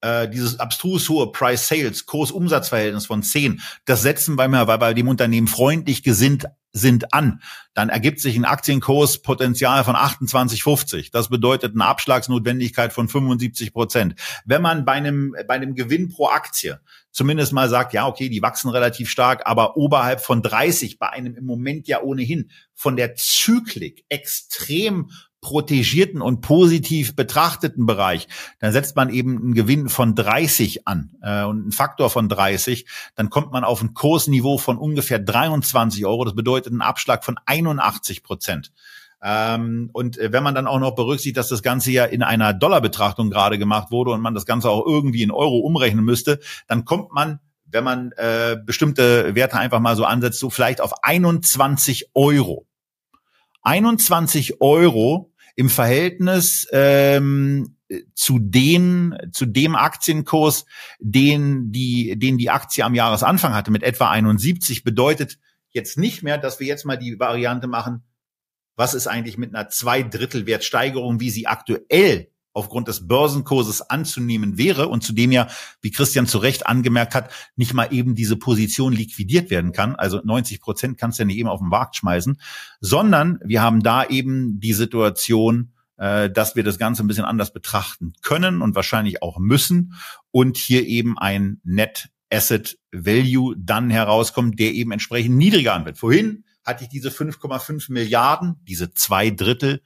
äh, 0.00 0.28
dieses 0.28 0.60
abstrus 0.60 1.08
hohe 1.08 1.32
Price-Sales, 1.32 2.06
Kurs-Umsatz-Verhältnis 2.06 3.06
von 3.06 3.22
10, 3.22 3.60
das 3.84 4.02
setzen 4.02 4.36
wir 4.36 4.48
mal, 4.48 4.66
weil 4.66 4.78
bei 4.78 4.94
dem 4.94 5.08
Unternehmen 5.08 5.46
freundlich 5.46 6.02
gesinnt 6.02 6.46
sind 6.72 7.14
an, 7.14 7.40
dann 7.74 7.88
ergibt 7.88 8.20
sich 8.20 8.36
ein 8.36 8.44
Aktienkurspotenzial 8.44 9.82
von 9.82 9.96
28,50. 9.96 11.10
Das 11.10 11.30
bedeutet 11.30 11.74
eine 11.74 11.86
Abschlagsnotwendigkeit 11.86 12.92
von 12.92 13.08
75 13.08 13.72
Prozent. 13.72 14.14
Wenn 14.44 14.62
man 14.62 14.84
bei 14.84 14.92
einem, 14.92 15.34
bei 15.48 15.54
einem 15.54 15.74
Gewinn 15.74 16.10
pro 16.10 16.28
Aktie 16.28 16.80
zumindest 17.16 17.54
mal 17.54 17.70
sagt, 17.70 17.94
ja, 17.94 18.06
okay, 18.06 18.28
die 18.28 18.42
wachsen 18.42 18.68
relativ 18.68 19.08
stark, 19.08 19.46
aber 19.46 19.78
oberhalb 19.78 20.20
von 20.20 20.42
30 20.42 20.98
bei 20.98 21.08
einem 21.08 21.34
im 21.34 21.46
Moment 21.46 21.88
ja 21.88 22.02
ohnehin 22.02 22.50
von 22.74 22.94
der 22.96 23.14
Zyklik 23.14 24.04
extrem 24.10 25.10
protegierten 25.46 26.22
und 26.22 26.40
positiv 26.40 27.14
betrachteten 27.14 27.86
Bereich, 27.86 28.26
dann 28.58 28.72
setzt 28.72 28.96
man 28.96 29.10
eben 29.10 29.36
einen 29.36 29.54
Gewinn 29.54 29.88
von 29.88 30.16
30 30.16 30.88
an 30.88 31.12
äh, 31.22 31.44
und 31.44 31.62
einen 31.62 31.72
Faktor 31.72 32.10
von 32.10 32.28
30, 32.28 32.84
dann 33.14 33.30
kommt 33.30 33.52
man 33.52 33.62
auf 33.62 33.80
ein 33.80 33.94
Kursniveau 33.94 34.58
von 34.58 34.76
ungefähr 34.76 35.20
23 35.20 36.04
Euro. 36.04 36.24
Das 36.24 36.34
bedeutet 36.34 36.72
einen 36.72 36.82
Abschlag 36.82 37.24
von 37.24 37.36
81 37.46 38.24
Prozent. 38.24 38.72
Ähm, 39.22 39.90
und 39.92 40.18
äh, 40.18 40.32
wenn 40.32 40.42
man 40.42 40.56
dann 40.56 40.66
auch 40.66 40.80
noch 40.80 40.96
berücksichtigt, 40.96 41.36
dass 41.36 41.48
das 41.48 41.62
Ganze 41.62 41.92
ja 41.92 42.06
in 42.06 42.24
einer 42.24 42.52
Dollarbetrachtung 42.52 43.30
gerade 43.30 43.56
gemacht 43.56 43.92
wurde 43.92 44.10
und 44.10 44.22
man 44.22 44.34
das 44.34 44.46
Ganze 44.46 44.68
auch 44.68 44.84
irgendwie 44.84 45.22
in 45.22 45.30
Euro 45.30 45.58
umrechnen 45.58 46.04
müsste, 46.04 46.40
dann 46.66 46.84
kommt 46.84 47.12
man 47.12 47.38
wenn 47.68 47.82
man 47.82 48.12
äh, 48.12 48.56
bestimmte 48.64 49.34
Werte 49.34 49.58
einfach 49.58 49.80
mal 49.80 49.96
so 49.96 50.04
ansetzt, 50.04 50.38
so 50.38 50.50
vielleicht 50.50 50.80
auf 50.80 51.02
21 51.02 52.10
Euro. 52.14 52.64
21 53.66 54.60
Euro 54.60 55.32
im 55.56 55.68
Verhältnis 55.68 56.68
ähm, 56.70 57.76
zu 58.14 58.38
den 58.38 59.16
zu 59.32 59.46
dem 59.46 59.74
Aktienkurs, 59.74 60.66
den 61.00 61.72
die 61.72 62.18
den 62.18 62.38
die 62.38 62.50
Aktie 62.50 62.84
am 62.84 62.94
Jahresanfang 62.94 63.54
hatte 63.54 63.70
mit 63.70 63.82
etwa 63.82 64.10
71 64.10 64.84
bedeutet 64.84 65.38
jetzt 65.70 65.98
nicht 65.98 66.22
mehr, 66.22 66.38
dass 66.38 66.60
wir 66.60 66.66
jetzt 66.66 66.84
mal 66.84 66.96
die 66.96 67.18
Variante 67.18 67.66
machen, 67.66 68.04
was 68.76 68.94
ist 68.94 69.06
eigentlich 69.06 69.38
mit 69.38 69.54
einer 69.54 69.68
zwei 69.68 70.02
Drittel 70.02 70.46
Wertsteigerung, 70.46 71.20
wie 71.20 71.30
sie 71.30 71.46
aktuell 71.46 72.30
aufgrund 72.56 72.88
des 72.88 73.06
Börsenkurses 73.06 73.82
anzunehmen 73.82 74.56
wäre 74.56 74.88
und 74.88 75.02
zudem 75.02 75.30
ja, 75.30 75.48
wie 75.82 75.90
Christian 75.90 76.26
zu 76.26 76.38
Recht 76.38 76.66
angemerkt 76.66 77.14
hat, 77.14 77.30
nicht 77.54 77.74
mal 77.74 77.92
eben 77.92 78.14
diese 78.14 78.36
Position 78.36 78.92
liquidiert 78.92 79.50
werden 79.50 79.72
kann. 79.72 79.94
Also 79.94 80.20
90 80.24 80.60
Prozent 80.60 80.98
kannst 80.98 81.18
du 81.18 81.22
ja 81.22 81.26
nicht 81.26 81.38
eben 81.38 81.48
auf 81.48 81.60
den 81.60 81.68
Markt 81.68 81.96
schmeißen, 81.96 82.40
sondern 82.80 83.38
wir 83.44 83.62
haben 83.62 83.82
da 83.82 84.06
eben 84.06 84.58
die 84.58 84.72
Situation, 84.72 85.72
äh, 85.98 86.30
dass 86.30 86.56
wir 86.56 86.64
das 86.64 86.78
Ganze 86.78 87.04
ein 87.04 87.06
bisschen 87.06 87.24
anders 87.24 87.52
betrachten 87.52 88.14
können 88.22 88.62
und 88.62 88.74
wahrscheinlich 88.74 89.22
auch 89.22 89.38
müssen 89.38 89.92
und 90.30 90.56
hier 90.56 90.86
eben 90.86 91.18
ein 91.18 91.60
Net 91.62 92.08
Asset 92.32 92.78
Value 92.90 93.54
dann 93.58 93.90
herauskommt, 93.90 94.58
der 94.58 94.72
eben 94.72 94.92
entsprechend 94.92 95.36
niedriger 95.36 95.74
anwirkt. 95.74 95.98
Vorhin 95.98 96.44
hatte 96.64 96.84
ich 96.84 96.90
diese 96.90 97.10
5,5 97.10 97.92
Milliarden, 97.92 98.56
diese 98.64 98.92
zwei 98.92 99.30
Drittel 99.30 99.82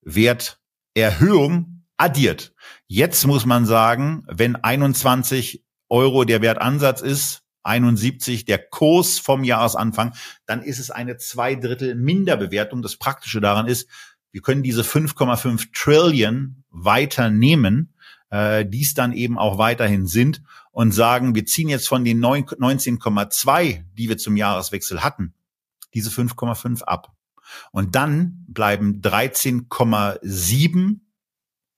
Werterhöhung 0.00 1.73
addiert. 1.96 2.52
Jetzt 2.86 3.26
muss 3.26 3.46
man 3.46 3.66
sagen, 3.66 4.24
wenn 4.28 4.56
21 4.56 5.64
Euro 5.88 6.24
der 6.24 6.42
Wertansatz 6.42 7.00
ist, 7.00 7.44
71 7.64 8.44
der 8.44 8.58
Kurs 8.58 9.18
vom 9.18 9.42
Jahresanfang, 9.42 10.14
dann 10.46 10.62
ist 10.62 10.78
es 10.78 10.90
eine 10.90 11.16
zwei 11.16 11.54
Drittel 11.54 11.94
Minderbewertung. 11.94 12.82
Das 12.82 12.96
Praktische 12.96 13.40
daran 13.40 13.66
ist, 13.66 13.88
wir 14.32 14.42
können 14.42 14.62
diese 14.62 14.82
5,5 14.82 15.68
Trillion 15.72 16.64
weiternehmen, 16.70 17.94
äh, 18.30 18.66
dies 18.66 18.94
dann 18.94 19.12
eben 19.12 19.38
auch 19.38 19.58
weiterhin 19.58 20.06
sind 20.06 20.42
und 20.72 20.92
sagen, 20.92 21.34
wir 21.34 21.46
ziehen 21.46 21.68
jetzt 21.68 21.88
von 21.88 22.04
den 22.04 22.20
19,2, 22.20 23.84
die 23.94 24.08
wir 24.08 24.18
zum 24.18 24.36
Jahreswechsel 24.36 25.04
hatten, 25.04 25.34
diese 25.94 26.10
5,5 26.10 26.82
ab. 26.82 27.12
Und 27.70 27.94
dann 27.94 28.44
bleiben 28.48 29.00
13,7 29.00 31.00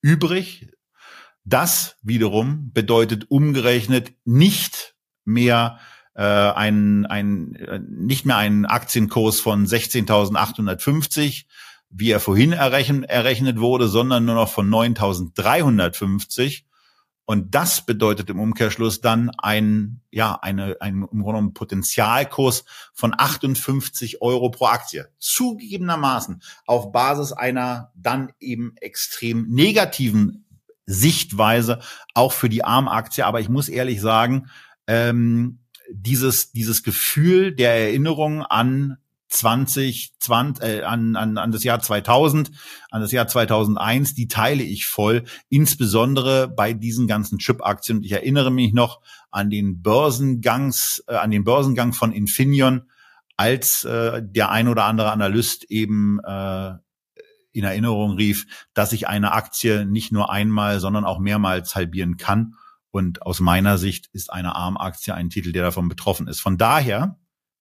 übrig. 0.06 0.68
Das 1.44 1.96
wiederum 2.02 2.70
bedeutet 2.72 3.28
umgerechnet 3.28 4.12
nicht 4.24 4.94
mehr 5.24 5.80
äh, 6.14 6.22
ein, 6.22 7.06
ein, 7.06 7.56
äh, 7.56 7.80
nicht 7.80 8.24
mehr 8.24 8.36
einen 8.36 8.66
Aktienkurs 8.66 9.40
von 9.40 9.66
16.850, 9.66 11.46
wie 11.90 12.10
er 12.10 12.20
vorhin 12.20 12.52
errechnen, 12.52 13.02
errechnet 13.02 13.58
wurde, 13.58 13.88
sondern 13.88 14.24
nur 14.24 14.36
noch 14.36 14.48
von 14.48 14.70
9.350. 14.70 16.65
Und 17.26 17.56
das 17.56 17.84
bedeutet 17.84 18.30
im 18.30 18.38
Umkehrschluss 18.38 19.00
dann 19.00 19.30
ein, 19.30 20.00
ja, 20.12 20.38
eine, 20.40 20.76
ein, 20.80 20.94
im 20.94 21.08
Grunde 21.08 21.24
genommen 21.24 21.54
Potenzialkurs 21.54 22.64
von 22.94 23.14
58 23.18 24.22
Euro 24.22 24.50
pro 24.50 24.66
Aktie. 24.66 25.08
Zugegebenermaßen 25.18 26.40
auf 26.66 26.92
Basis 26.92 27.32
einer 27.32 27.90
dann 27.96 28.32
eben 28.38 28.76
extrem 28.80 29.48
negativen 29.48 30.46
Sichtweise 30.86 31.80
auch 32.14 32.32
für 32.32 32.48
die 32.48 32.64
Armaktie. 32.64 33.26
Aber 33.26 33.40
ich 33.40 33.48
muss 33.48 33.68
ehrlich 33.68 34.00
sagen, 34.00 34.48
ähm, 34.86 35.58
dieses, 35.90 36.52
dieses 36.52 36.84
Gefühl 36.84 37.52
der 37.54 37.72
Erinnerung 37.72 38.42
an 38.42 38.98
2020 39.28 40.62
äh, 40.62 40.82
an, 40.82 41.16
an, 41.16 41.38
an 41.38 41.52
das 41.52 41.64
Jahr 41.64 41.80
2000, 41.80 42.50
an 42.90 43.00
das 43.00 43.12
Jahr 43.12 43.26
2001, 43.26 44.14
die 44.14 44.28
teile 44.28 44.62
ich 44.62 44.86
voll, 44.86 45.24
insbesondere 45.48 46.48
bei 46.48 46.72
diesen 46.72 47.06
ganzen 47.06 47.38
Chip-Aktien. 47.38 48.02
Ich 48.02 48.12
erinnere 48.12 48.50
mich 48.50 48.72
noch 48.72 49.00
an 49.30 49.50
den 49.50 49.82
Börsengangs, 49.82 51.04
äh, 51.08 51.14
an 51.14 51.30
den 51.30 51.44
Börsengang 51.44 51.92
von 51.92 52.12
Infineon, 52.12 52.90
als 53.36 53.84
äh, 53.84 54.22
der 54.24 54.50
ein 54.50 54.68
oder 54.68 54.84
andere 54.84 55.12
Analyst 55.12 55.64
eben 55.64 56.20
äh, 56.24 56.72
in 57.52 57.64
Erinnerung 57.64 58.12
rief, 58.12 58.46
dass 58.74 58.92
ich 58.92 59.08
eine 59.08 59.32
Aktie 59.32 59.86
nicht 59.86 60.12
nur 60.12 60.30
einmal, 60.30 60.78
sondern 60.80 61.04
auch 61.04 61.18
mehrmals 61.18 61.74
halbieren 61.74 62.16
kann. 62.16 62.54
Und 62.90 63.22
aus 63.22 63.40
meiner 63.40 63.78
Sicht 63.78 64.08
ist 64.12 64.32
eine 64.32 64.54
ARM-Aktie 64.54 65.14
ein 65.14 65.30
Titel, 65.30 65.52
der 65.52 65.64
davon 65.64 65.88
betroffen 65.88 66.28
ist. 66.28 66.40
Von 66.40 66.58
daher 66.58 67.18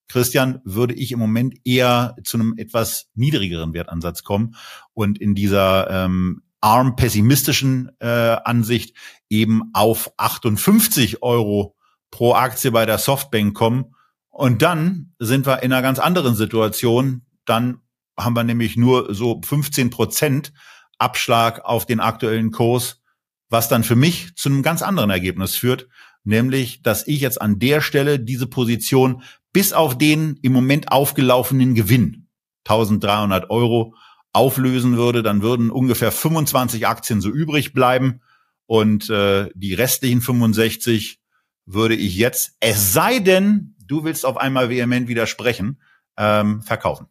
Christian, 0.08 0.62
würde 0.64 0.94
ich 0.94 1.12
im 1.12 1.20
Moment 1.20 1.56
eher 1.64 2.16
zu 2.24 2.38
einem 2.38 2.56
etwas 2.58 3.10
niedrigeren 3.16 3.74
Wertansatz 3.74 4.24
kommen 4.24 4.56
und 4.94 5.20
in 5.20 5.36
dieser 5.36 5.90
ähm, 5.90 6.44
arm 6.62 6.96
pessimistischen 6.96 7.92
äh, 8.00 8.08
Ansicht 8.44 8.96
eben 9.30 9.70
auf 9.74 10.12
58 10.18 11.22
Euro 11.22 11.76
pro 12.12 12.34
Aktie 12.34 12.72
bei 12.72 12.86
der 12.86 12.98
Softbank 12.98 13.56
kommen. 13.56 13.96
Und 14.30 14.62
dann 14.62 15.14
sind 15.20 15.46
wir 15.46 15.64
in 15.64 15.72
einer 15.72 15.82
ganz 15.82 16.00
anderen 16.00 16.36
Situation. 16.36 17.26
Dann 17.46 17.82
haben 18.18 18.36
wir 18.36 18.44
nämlich 18.44 18.78
nur 18.78 19.14
so 19.14 19.42
15 19.44 19.90
Prozent 19.90 20.54
Abschlag 20.98 21.64
auf 21.66 21.86
den 21.86 22.00
aktuellen 22.00 22.52
Kurs, 22.52 23.02
was 23.50 23.68
dann 23.70 23.84
für 23.84 23.96
mich 23.96 24.36
zu 24.36 24.50
einem 24.50 24.64
ganz 24.64 24.82
anderen 24.82 25.10
Ergebnis 25.10 25.56
führt, 25.56 25.88
nämlich, 26.26 26.82
dass 26.82 27.08
ich 27.08 27.22
jetzt 27.22 27.42
an 27.42 27.60
der 27.60 27.82
Stelle 27.82 28.20
diese 28.20 28.48
Position 28.48 29.24
bis 29.54 29.72
auf 29.72 29.98
den 29.98 30.38
im 30.42 30.52
Moment 30.52 30.92
aufgelaufenen 30.92 31.76
Gewinn 31.76 32.28
1300 32.66 33.50
Euro 33.50 33.96
auflösen 34.34 34.98
würde, 34.98 35.24
dann 35.24 35.42
würden 35.42 35.72
ungefähr 35.72 36.12
25 36.12 36.88
Aktien 36.88 37.22
so 37.22 37.30
übrig 37.30 37.72
bleiben 37.72 38.22
und 38.66 39.10
äh, 39.10 39.50
die 39.56 39.74
restlichen 39.74 40.22
65 40.22 41.22
würde 41.66 41.96
ich 41.96 42.16
jetzt, 42.16 42.58
es 42.60 42.94
sei 42.94 43.20
denn, 43.20 43.76
du 43.86 44.04
willst 44.04 44.26
auf 44.26 44.38
einmal 44.38 44.70
vehement 44.70 45.08
widersprechen, 45.08 45.82
ähm, 46.18 46.62
verkaufen. 46.62 47.08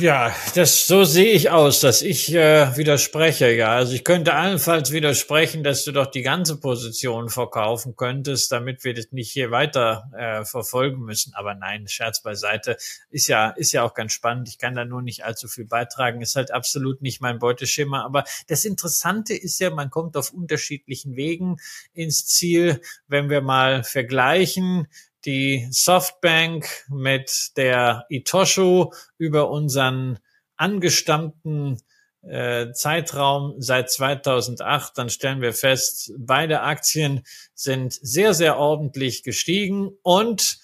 Ja, 0.00 0.34
das 0.56 0.88
so 0.88 1.04
sehe 1.04 1.32
ich 1.32 1.50
aus, 1.50 1.78
dass 1.78 2.02
ich 2.02 2.34
äh, 2.34 2.76
widerspreche. 2.76 3.52
Ja, 3.52 3.70
also 3.76 3.92
ich 3.92 4.02
könnte 4.02 4.34
allenfalls 4.34 4.90
widersprechen, 4.90 5.62
dass 5.62 5.84
du 5.84 5.92
doch 5.92 6.06
die 6.06 6.22
ganze 6.22 6.58
Position 6.58 7.28
verkaufen 7.28 7.94
könntest, 7.94 8.50
damit 8.50 8.82
wir 8.82 8.94
das 8.94 9.12
nicht 9.12 9.30
hier 9.30 9.52
weiter 9.52 10.10
äh, 10.16 10.44
verfolgen 10.44 11.04
müssen. 11.04 11.34
Aber 11.34 11.54
nein, 11.54 11.86
Scherz 11.86 12.20
beiseite, 12.20 12.78
ist 13.10 13.28
ja 13.28 13.50
ist 13.50 13.70
ja 13.70 13.84
auch 13.84 13.94
ganz 13.94 14.12
spannend. 14.12 14.48
Ich 14.48 14.58
kann 14.58 14.74
da 14.74 14.84
nur 14.84 15.02
nicht 15.02 15.24
allzu 15.24 15.46
viel 15.46 15.66
beitragen. 15.66 16.20
Ist 16.20 16.34
halt 16.34 16.50
absolut 16.50 17.00
nicht 17.00 17.20
mein 17.20 17.38
Beuteschema. 17.38 18.04
Aber 18.04 18.24
das 18.48 18.64
Interessante 18.64 19.34
ist 19.34 19.60
ja, 19.60 19.70
man 19.70 19.90
kommt 19.90 20.16
auf 20.16 20.32
unterschiedlichen 20.32 21.14
Wegen 21.14 21.58
ins 21.92 22.26
Ziel, 22.26 22.80
wenn 23.06 23.30
wir 23.30 23.40
mal 23.40 23.84
vergleichen 23.84 24.88
die 25.24 25.68
Softbank 25.70 26.66
mit 26.88 27.52
der 27.56 28.06
Itosho 28.08 28.92
über 29.18 29.50
unseren 29.50 30.18
angestammten 30.56 31.78
äh, 32.22 32.72
Zeitraum 32.72 33.54
seit 33.58 33.90
2008, 33.90 34.98
dann 34.98 35.10
stellen 35.10 35.40
wir 35.40 35.54
fest, 35.54 36.12
beide 36.18 36.60
Aktien 36.60 37.22
sind 37.54 37.92
sehr, 37.94 38.34
sehr 38.34 38.58
ordentlich 38.58 39.22
gestiegen. 39.22 39.90
Und 40.02 40.58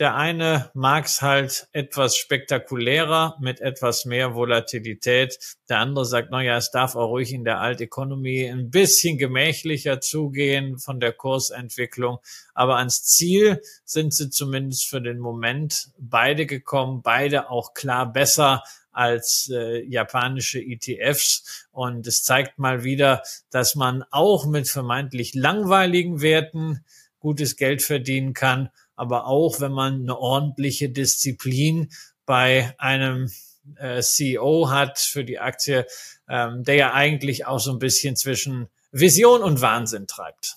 der 0.00 0.16
eine 0.16 0.70
mag 0.72 1.04
es 1.04 1.20
halt 1.20 1.68
etwas 1.72 2.16
spektakulärer 2.16 3.36
mit 3.38 3.60
etwas 3.60 4.06
mehr 4.06 4.34
Volatilität. 4.34 5.38
Der 5.68 5.78
andere 5.78 6.06
sagt, 6.06 6.30
naja, 6.30 6.56
es 6.56 6.70
darf 6.70 6.96
auch 6.96 7.08
ruhig 7.08 7.34
in 7.34 7.44
der 7.44 7.60
Alt 7.60 7.82
Economy 7.82 8.48
ein 8.48 8.70
bisschen 8.70 9.18
gemächlicher 9.18 10.00
zugehen 10.00 10.78
von 10.78 11.00
der 11.00 11.12
Kursentwicklung. 11.12 12.16
Aber 12.54 12.78
ans 12.78 13.04
Ziel 13.04 13.60
sind 13.84 14.14
sie 14.14 14.30
zumindest 14.30 14.88
für 14.88 15.02
den 15.02 15.18
Moment 15.18 15.90
beide 15.98 16.46
gekommen, 16.46 17.02
beide 17.02 17.50
auch 17.50 17.74
klar 17.74 18.10
besser 18.10 18.62
als 18.92 19.50
äh, 19.52 19.84
japanische 19.84 20.60
ETFs. 20.60 21.68
Und 21.72 22.06
es 22.06 22.24
zeigt 22.24 22.58
mal 22.58 22.84
wieder, 22.84 23.22
dass 23.50 23.74
man 23.74 24.02
auch 24.10 24.46
mit 24.46 24.66
vermeintlich 24.66 25.34
langweiligen 25.34 26.22
Werten 26.22 26.86
gutes 27.18 27.56
Geld 27.56 27.82
verdienen 27.82 28.32
kann 28.32 28.70
aber 29.00 29.26
auch 29.26 29.60
wenn 29.60 29.72
man 29.72 30.02
eine 30.02 30.18
ordentliche 30.18 30.90
Disziplin 30.90 31.88
bei 32.26 32.74
einem 32.76 33.30
äh, 33.76 34.02
CEO 34.02 34.68
hat 34.70 34.98
für 34.98 35.24
die 35.24 35.38
Aktie, 35.38 35.86
ähm, 36.28 36.64
der 36.64 36.74
ja 36.74 36.92
eigentlich 36.92 37.46
auch 37.46 37.60
so 37.60 37.72
ein 37.72 37.78
bisschen 37.78 38.14
zwischen 38.14 38.68
Vision 38.92 39.42
und 39.42 39.62
Wahnsinn 39.62 40.06
treibt. 40.06 40.56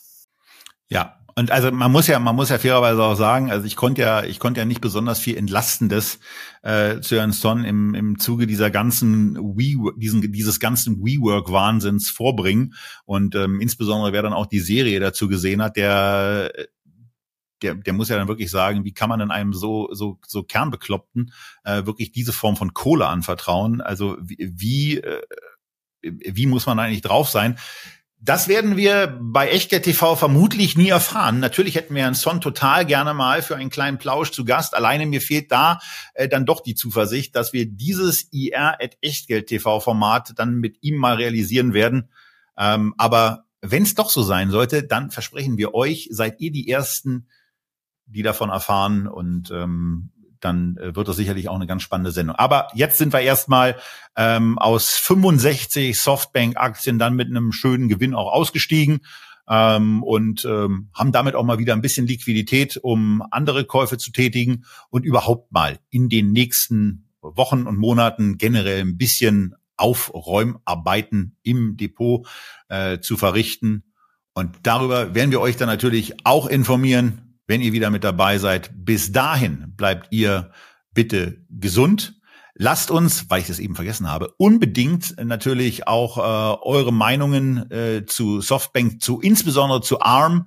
Ja, 0.89 1.19
und 1.35 1.51
also 1.51 1.71
man 1.71 1.91
muss 1.91 2.07
ja, 2.07 2.19
man 2.19 2.35
muss 2.35 2.49
ja 2.49 2.57
fairerweise 2.57 3.01
auch 3.01 3.15
sagen, 3.15 3.49
also 3.49 3.65
ich 3.65 3.77
konnte 3.77 4.01
ja, 4.01 4.23
ich 4.23 4.39
konnte 4.39 4.59
ja 4.59 4.65
nicht 4.65 4.81
besonders 4.81 5.19
viel 5.19 5.37
Entlastendes 5.37 6.19
äh, 6.63 6.99
zu 6.99 7.15
Ernst 7.15 7.39
Son 7.39 7.63
im, 7.63 7.95
im 7.95 8.19
Zuge 8.19 8.45
dieser 8.45 8.69
ganzen 8.69 9.37
We, 9.37 9.93
diesen, 9.97 10.33
dieses 10.33 10.59
ganzen 10.59 10.97
WeWork-Wahnsinns 10.97 12.09
vorbringen. 12.09 12.75
Und 13.05 13.35
ähm, 13.35 13.61
insbesondere 13.61 14.11
wer 14.11 14.21
dann 14.21 14.33
auch 14.33 14.47
die 14.47 14.59
Serie 14.59 14.99
dazu 14.99 15.29
gesehen 15.29 15.63
hat, 15.63 15.77
der 15.77 16.51
der, 17.63 17.75
der 17.75 17.93
muss 17.93 18.09
ja 18.09 18.17
dann 18.17 18.27
wirklich 18.27 18.51
sagen, 18.51 18.83
wie 18.83 18.93
kann 18.93 19.09
man 19.09 19.19
denn 19.19 19.31
einem 19.31 19.53
so, 19.53 19.89
so, 19.93 20.19
so 20.27 20.43
Kernbekloppten 20.43 21.33
äh, 21.63 21.85
wirklich 21.85 22.11
diese 22.11 22.33
Form 22.33 22.55
von 22.55 22.73
Kohle 22.73 23.07
anvertrauen? 23.07 23.81
Also 23.81 24.17
wie, 24.21 24.51
wie, 24.55 24.97
äh, 24.97 25.21
wie 26.01 26.45
muss 26.45 26.65
man 26.65 26.79
eigentlich 26.79 27.01
drauf 27.01 27.29
sein? 27.29 27.57
Das 28.19 28.47
werden 28.47 28.77
wir 28.77 29.19
bei 29.21 29.49
Echtgeld 29.49 29.83
TV 29.83 30.15
vermutlich 30.15 30.77
nie 30.77 30.87
erfahren. 30.87 31.41
Natürlich 31.41 31.75
hätten 31.75 31.93
wir 31.93 32.03
Herrn 32.03 32.13
Son 32.13 32.39
total 32.39 32.85
gerne 32.85 33.13
mal 33.13 33.41
für 33.41 33.57
einen 33.57 33.69
kleinen 33.69 33.97
Plausch 33.97 34.31
zu 34.31 34.45
Gast. 34.45 34.75
Alleine 34.75 35.05
mir 35.05 35.19
fehlt 35.19 35.51
da 35.51 35.79
äh, 36.13 36.29
dann 36.29 36.45
doch 36.45 36.61
die 36.61 36.75
Zuversicht, 36.75 37.35
dass 37.35 37.51
wir 37.51 37.65
dieses 37.65 38.31
IR 38.31 38.77
at 38.81 38.97
Echtgeld 39.01 39.47
TV 39.47 39.81
Format 39.81 40.33
dann 40.37 40.55
mit 40.55 40.77
ihm 40.81 40.95
mal 40.95 41.15
realisieren 41.15 41.73
werden. 41.73 42.09
Ähm, 42.57 42.93
aber 42.97 43.43
wenn 43.59 43.83
es 43.83 43.95
doch 43.95 44.09
so 44.09 44.23
sein 44.23 44.51
sollte, 44.51 44.83
dann 44.83 45.11
versprechen 45.11 45.57
wir 45.57 45.73
euch, 45.73 46.07
seid 46.11 46.39
ihr 46.39 46.51
die 46.51 46.69
ersten, 46.69 47.27
die 48.13 48.23
davon 48.23 48.49
erfahren 48.49 49.07
und 49.07 49.51
ähm, 49.51 50.11
dann 50.39 50.77
äh, 50.77 50.95
wird 50.95 51.07
das 51.07 51.15
sicherlich 51.15 51.49
auch 51.49 51.55
eine 51.55 51.67
ganz 51.67 51.83
spannende 51.83 52.11
Sendung. 52.11 52.35
Aber 52.35 52.67
jetzt 52.73 52.97
sind 52.97 53.13
wir 53.13 53.21
erstmal 53.21 53.77
ähm, 54.15 54.57
aus 54.59 54.91
65 54.91 55.99
Softbank-Aktien 55.99 56.99
dann 56.99 57.15
mit 57.15 57.29
einem 57.29 57.51
schönen 57.51 57.87
Gewinn 57.87 58.13
auch 58.13 58.31
ausgestiegen 58.31 59.01
ähm, 59.47 60.03
und 60.03 60.45
ähm, 60.45 60.89
haben 60.93 61.11
damit 61.11 61.35
auch 61.35 61.43
mal 61.43 61.59
wieder 61.59 61.73
ein 61.73 61.81
bisschen 61.81 62.07
Liquidität, 62.07 62.77
um 62.77 63.23
andere 63.31 63.65
Käufe 63.65 63.97
zu 63.97 64.11
tätigen 64.11 64.65
und 64.89 65.05
überhaupt 65.05 65.51
mal 65.51 65.79
in 65.89 66.09
den 66.09 66.31
nächsten 66.31 67.09
Wochen 67.21 67.63
und 67.63 67.77
Monaten 67.77 68.37
generell 68.37 68.81
ein 68.81 68.97
bisschen 68.97 69.55
Aufräumarbeiten 69.77 71.37
im 71.41 71.77
Depot 71.77 72.27
äh, 72.69 72.99
zu 72.99 73.17
verrichten. 73.17 73.83
Und 74.33 74.55
darüber 74.63 75.15
werden 75.15 75.31
wir 75.31 75.41
euch 75.41 75.57
dann 75.57 75.67
natürlich 75.67 76.25
auch 76.25 76.47
informieren 76.47 77.32
wenn 77.47 77.61
ihr 77.61 77.73
wieder 77.73 77.89
mit 77.89 78.03
dabei 78.03 78.37
seid. 78.37 78.71
Bis 78.73 79.11
dahin 79.11 79.73
bleibt 79.75 80.07
ihr 80.11 80.51
bitte 80.93 81.43
gesund. 81.49 82.19
Lasst 82.55 82.91
uns, 82.91 83.29
weil 83.29 83.41
ich 83.41 83.47
das 83.47 83.59
eben 83.59 83.75
vergessen 83.75 84.09
habe, 84.09 84.33
unbedingt 84.37 85.15
natürlich 85.23 85.87
auch 85.87 86.17
äh, 86.17 86.57
eure 86.61 86.93
Meinungen 86.93 87.69
äh, 87.71 88.05
zu 88.05 88.41
Softbank, 88.41 89.01
zu 89.01 89.19
insbesondere 89.21 89.81
zu 89.81 90.01
ARM 90.01 90.45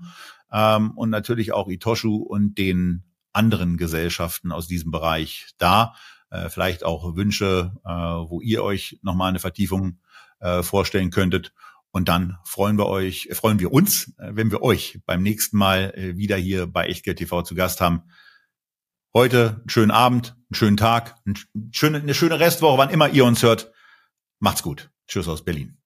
ähm, 0.52 0.92
und 0.92 1.10
natürlich 1.10 1.52
auch 1.52 1.68
Itoshu 1.68 2.16
und 2.16 2.58
den 2.58 3.02
anderen 3.32 3.76
Gesellschaften 3.76 4.52
aus 4.52 4.68
diesem 4.68 4.92
Bereich 4.92 5.48
da. 5.58 5.94
Äh, 6.30 6.48
vielleicht 6.48 6.84
auch 6.84 7.16
Wünsche, 7.16 7.72
äh, 7.84 7.90
wo 7.90 8.40
ihr 8.40 8.62
euch 8.62 8.98
nochmal 9.02 9.30
eine 9.30 9.38
Vertiefung 9.40 9.98
äh, 10.40 10.62
vorstellen 10.62 11.10
könntet. 11.10 11.52
Und 11.96 12.08
dann 12.08 12.36
freuen 12.44 12.76
wir 12.76 12.88
euch, 12.88 13.30
freuen 13.32 13.58
wir 13.58 13.72
uns, 13.72 14.12
äh, 14.18 14.32
wenn 14.32 14.50
wir 14.50 14.60
euch 14.60 15.00
beim 15.06 15.22
nächsten 15.22 15.56
Mal 15.56 15.94
äh, 15.96 16.18
wieder 16.18 16.36
hier 16.36 16.66
bei 16.66 16.88
Echtgeld 16.88 17.16
TV 17.16 17.40
zu 17.40 17.54
Gast 17.54 17.80
haben. 17.80 18.02
Heute 19.14 19.60
einen 19.60 19.70
schönen 19.70 19.90
Abend, 19.90 20.32
einen 20.32 20.56
schönen 20.56 20.76
Tag, 20.76 21.16
eine 21.24 21.36
schöne, 21.70 22.00
eine 22.00 22.12
schöne 22.12 22.38
Restwoche, 22.38 22.76
wann 22.76 22.90
immer 22.90 23.08
ihr 23.08 23.24
uns 23.24 23.42
hört. 23.42 23.72
Macht's 24.40 24.62
gut. 24.62 24.90
Tschüss 25.08 25.26
aus 25.26 25.42
Berlin. 25.42 25.78